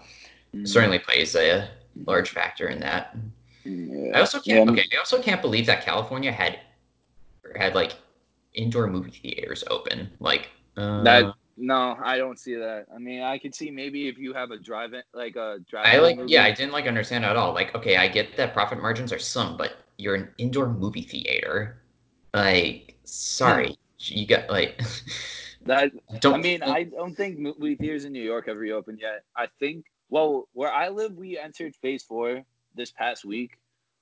Mm. 0.54 0.68
certainly 0.68 1.00
plays 1.00 1.34
a 1.36 1.70
large 2.06 2.30
factor 2.32 2.68
in 2.68 2.80
that. 2.82 3.16
Yeah. 3.64 4.12
I 4.18 4.20
also 4.20 4.40
can't. 4.42 4.68
Mean- 4.68 4.80
okay, 4.80 4.90
I 4.94 4.98
also 4.98 5.22
can't 5.22 5.42
believe 5.42 5.66
that 5.68 5.84
California 5.84 6.32
had 6.32 6.60
had 7.56 7.76
like 7.76 7.94
indoor 8.54 8.88
movie 8.88 9.12
theaters 9.12 9.64
open. 9.70 10.10
Like 10.20 10.50
uh, 10.78 11.04
That 11.04 11.34
no, 11.58 11.98
I 12.04 12.18
don't 12.18 12.40
see 12.40 12.56
that. 12.56 12.88
I 12.94 12.98
mean, 12.98 13.22
I 13.22 13.38
could 13.38 13.54
see 13.54 13.70
maybe 13.70 14.08
if 14.08 14.18
you 14.18 14.34
have 14.34 14.52
a 14.52 14.58
drive-in, 14.58 15.04
like 15.14 15.36
a 15.36 15.60
drive. 15.70 15.86
I 15.86 16.00
like, 16.00 16.20
yeah, 16.26 16.44
I 16.44 16.52
didn't 16.52 16.72
like 16.72 16.88
understand 16.88 17.24
at 17.24 17.36
all. 17.36 17.54
Like, 17.54 17.76
okay, 17.76 17.98
I 17.98 18.08
get 18.08 18.36
that 18.38 18.54
profit 18.54 18.82
margins 18.82 19.14
are 19.14 19.20
some, 19.20 19.58
but 19.58 19.74
you're 19.98 20.16
an 20.16 20.30
indoor 20.38 20.68
movie 20.68 21.04
theater. 21.04 21.82
Like, 22.34 22.98
sorry, 23.04 23.78
you 24.00 24.26
got 24.26 24.50
like, 24.50 24.82
that. 25.66 25.92
don't. 26.20 26.36
I 26.36 26.38
mean, 26.38 26.64
I 26.64 26.84
don't 26.84 27.16
think 27.16 27.40
movie 27.40 27.76
theaters 27.76 28.06
in 28.06 28.14
New 28.14 28.24
York 28.24 28.48
have 28.48 28.58
reopened 28.58 29.00
yet. 29.02 29.24
I 29.36 29.48
think. 29.60 29.86
Well, 30.10 30.48
where 30.54 30.72
I 30.72 30.90
live, 30.90 31.16
we 31.16 31.40
entered 31.40 31.76
phase 31.78 32.04
four 32.04 32.44
this 32.76 32.92
past 32.92 33.24
week, 33.24 33.58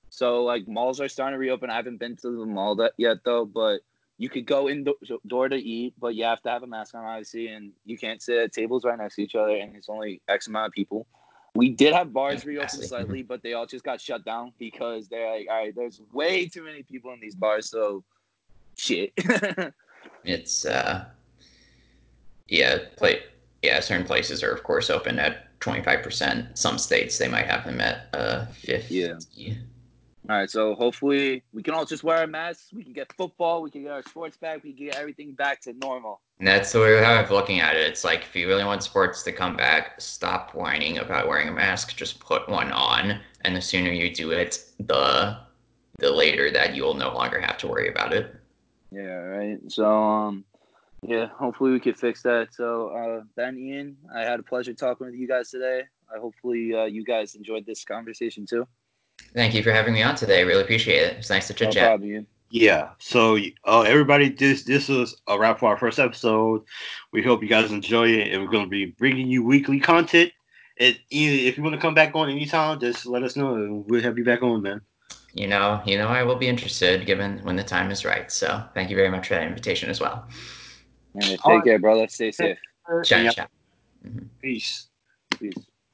so 0.10 0.43
like 0.43 0.68
malls 0.68 0.99
are 0.99 1.07
starting 1.07 1.36
to 1.36 1.39
reopen. 1.39 1.70
I 1.70 1.76
haven't 1.76 1.97
been 1.97 2.16
to 2.18 2.39
the 2.39 2.45
mall 2.45 2.76
that 2.76 2.93
yet 2.97 3.18
though, 3.24 3.45
but 3.45 3.82
you 4.18 4.30
could 4.30 4.45
go 4.45 4.70
indoor 4.70 5.49
to 5.49 5.55
eat, 5.55 5.93
but 5.99 6.16
you 6.16 6.26
have 6.26 6.41
to 6.41 6.49
have 6.49 6.64
a 6.64 6.68
mask 6.68 6.93
on, 6.95 7.05
obviously, 7.05 7.47
and 7.47 7.72
you 7.86 7.97
can't 7.97 8.22
sit 8.22 8.38
at 8.38 8.51
tables 8.51 8.84
right 8.84 8.97
next 8.97 9.16
to 9.16 9.24
each 9.24 9.36
other, 9.36 9.55
and 9.55 9.76
it's 9.76 9.88
only 9.88 10.22
X 10.28 10.47
amount 10.47 10.68
of 10.68 10.74
people. 10.74 11.07
We 11.55 11.70
did 11.70 11.93
have 11.93 12.12
bars 12.12 12.45
reopen 12.45 12.70
slightly, 12.70 13.24
but 13.24 13.41
they 13.43 13.53
all 13.53 13.66
just 13.66 13.84
got 13.84 14.01
shut 14.01 14.26
down 14.26 14.53
because 14.60 15.07
they're 15.07 15.32
like, 15.32 15.47
all 15.49 15.57
right, 15.57 15.76
there's 15.76 16.01
way 16.12 16.47
too 16.47 16.64
many 16.64 16.84
people 16.84 17.14
in 17.14 17.20
these 17.20 17.36
bars, 17.36 17.70
so 17.70 18.03
shit. 18.76 19.14
It's 20.24 20.66
uh, 20.66 21.05
yeah, 22.50 22.80
play. 22.95 23.24
Yeah, 23.62 23.80
certain 23.82 24.06
places 24.06 24.41
are 24.43 24.52
of 24.52 24.64
course 24.64 24.89
open 24.89 25.20
at 25.20 25.60
twenty 25.60 25.84
five 25.84 26.04
percent. 26.04 26.58
Some 26.58 26.78
states 26.78 27.18
they 27.18 27.28
might 27.28 27.45
have 27.45 27.66
them 27.66 27.82
at 27.82 28.08
uh 28.14 28.45
fifty. 28.47 28.95
Yeah. 28.95 29.54
All 30.30 30.36
right, 30.36 30.50
so 30.50 30.76
hopefully 30.76 31.41
we 31.54 31.64
can 31.64 31.74
all 31.74 31.86
just 31.86 32.04
wear 32.04 32.18
our 32.18 32.28
masks. 32.28 32.72
We 32.72 32.84
can 32.84 32.93
get 32.93 33.12
football. 33.14 33.64
We 33.64 33.72
can 33.72 33.82
get 33.82 33.91
our 33.91 34.04
sports 34.04 34.38
back. 34.38 34.64
We 34.64 34.74
can 34.74 34.86
get 34.86 34.95
everything 34.95 35.34
back 35.34 35.60
to 35.62 35.74
normal. 35.74 36.22
And 36.38 36.47
that's 36.47 36.72
the 36.72 36.80
way 36.80 37.04
I'm 37.04 37.28
looking 37.32 37.62
at 37.62 37.76
it. 37.76 37.88
It's 37.88 38.04
like 38.04 38.22
if 38.22 38.36
you 38.36 38.47
really 38.47 38.64
want 38.64 38.84
sports 38.84 39.24
to 39.24 39.32
come 39.32 39.58
back, 39.58 40.00
stop 40.00 40.54
whining 40.54 41.00
about 41.00 41.28
wearing 41.28 41.47
a 41.47 41.52
mask. 41.52 41.95
Just 41.95 42.20
put 42.20 42.47
one 42.47 42.72
on, 42.72 43.20
and 43.41 43.56
the 43.56 43.62
sooner 43.62 43.91
you 43.91 44.14
do 44.14 44.30
it, 44.30 44.64
the 44.80 45.38
the 45.97 46.12
later 46.12 46.52
that 46.52 46.76
you'll 46.76 46.93
no 46.93 47.12
longer 47.12 47.41
have 47.41 47.58
to 47.58 47.68
worry 47.68 47.89
about 47.89 48.14
it. 48.14 48.36
Yeah, 48.91 49.02
right. 49.02 49.60
So, 49.68 49.86
um, 49.86 50.45
yeah, 51.02 51.28
hopefully 51.28 51.72
we 51.72 51.80
can 51.80 51.93
fix 51.93 52.22
that. 52.24 52.54
So, 52.54 52.89
uh, 52.89 53.24
Ben, 53.36 53.58
Ian, 53.58 53.97
I 54.14 54.22
had 54.22 54.39
a 54.39 54.43
pleasure 54.43 54.74
talking 54.74 55.08
with 55.08 55.16
you 55.16 55.28
guys 55.28 55.50
today. 55.50 55.84
I 56.14 56.20
hopefully 56.20 56.74
uh, 56.74 56.86
you 56.86 57.04
guys 57.04 57.36
enjoyed 57.36 57.66
this 57.66 57.84
conversation 57.86 58.45
too. 58.45 58.68
Thank 59.34 59.54
you 59.54 59.64
for 59.64 59.72
having 59.72 59.93
me 59.93 60.02
on 60.02 60.16
today. 60.16 60.43
Really 60.43 60.64
appreciate 60.64 61.04
it. 61.04 61.18
It's 61.18 61.30
nice 61.30 61.47
to 61.47 61.54
chit 61.54 61.72
chat. 61.72 61.88
problem, 61.88 62.10
Ian. 62.10 62.28
Yeah. 62.50 62.89
So, 62.97 63.38
uh, 63.66 63.82
everybody, 63.82 64.30
this 64.30 64.64
this 64.64 64.89
was 64.89 65.22
a 65.28 65.38
wrap 65.38 65.60
for 65.60 65.70
our 65.70 65.78
first 65.78 66.00
episode. 66.00 66.64
We 67.12 67.22
hope 67.22 67.43
you 67.43 67.50
guys 67.50 67.72
enjoy 67.72 68.08
it, 68.10 68.34
and 68.34 68.41
we're 68.41 68.52
going 68.52 68.66
to 68.66 68.70
be 68.70 68.88
bringing 68.88 69.28
you 69.28 69.43
weekly 69.43 69.80
content. 69.80 70.32
And 70.80 70.97
if 71.12 71.58
you 71.58 71.64
want 71.64 71.76
to 71.76 71.82
come 71.82 71.93
back 71.93 72.16
on 72.16 72.30
anytime, 72.30 72.80
just 72.80 73.06
let 73.06 73.24
us 73.24 73.36
know, 73.36 73.56
and 73.56 73.86
we'll 73.89 74.02
have 74.02 74.18
you 74.18 74.24
back 74.24 74.41
on, 74.41 74.62
man. 74.62 74.82
You 75.34 75.47
know, 75.47 75.82
you 75.86 75.97
know, 75.97 76.08
I 76.08 76.24
will 76.24 76.38
be 76.38 76.47
interested 76.47 77.06
given 77.06 77.39
when 77.43 77.56
the 77.56 77.64
time 77.64 77.91
is 77.91 78.04
right. 78.04 78.32
So 78.32 78.64
thank 78.74 78.89
you 78.89 78.95
very 78.95 79.10
much 79.10 79.28
for 79.28 79.36
that 79.36 79.45
invitation 79.45 79.89
as 79.89 80.00
well. 80.00 80.28
Yeah, 81.14 81.22
take 81.22 81.45
All 81.45 81.55
right. 81.55 81.64
care, 81.64 81.80
brother. 81.80 82.07
Stay 82.07 82.32
safe. 82.32 82.57
Ciao, 83.03 83.18
Yeah. 83.20 83.32
ciao. 83.32 83.47
Mm-hmm. 84.05 84.26
Peace. 84.41 84.88
Peace. 85.39 85.53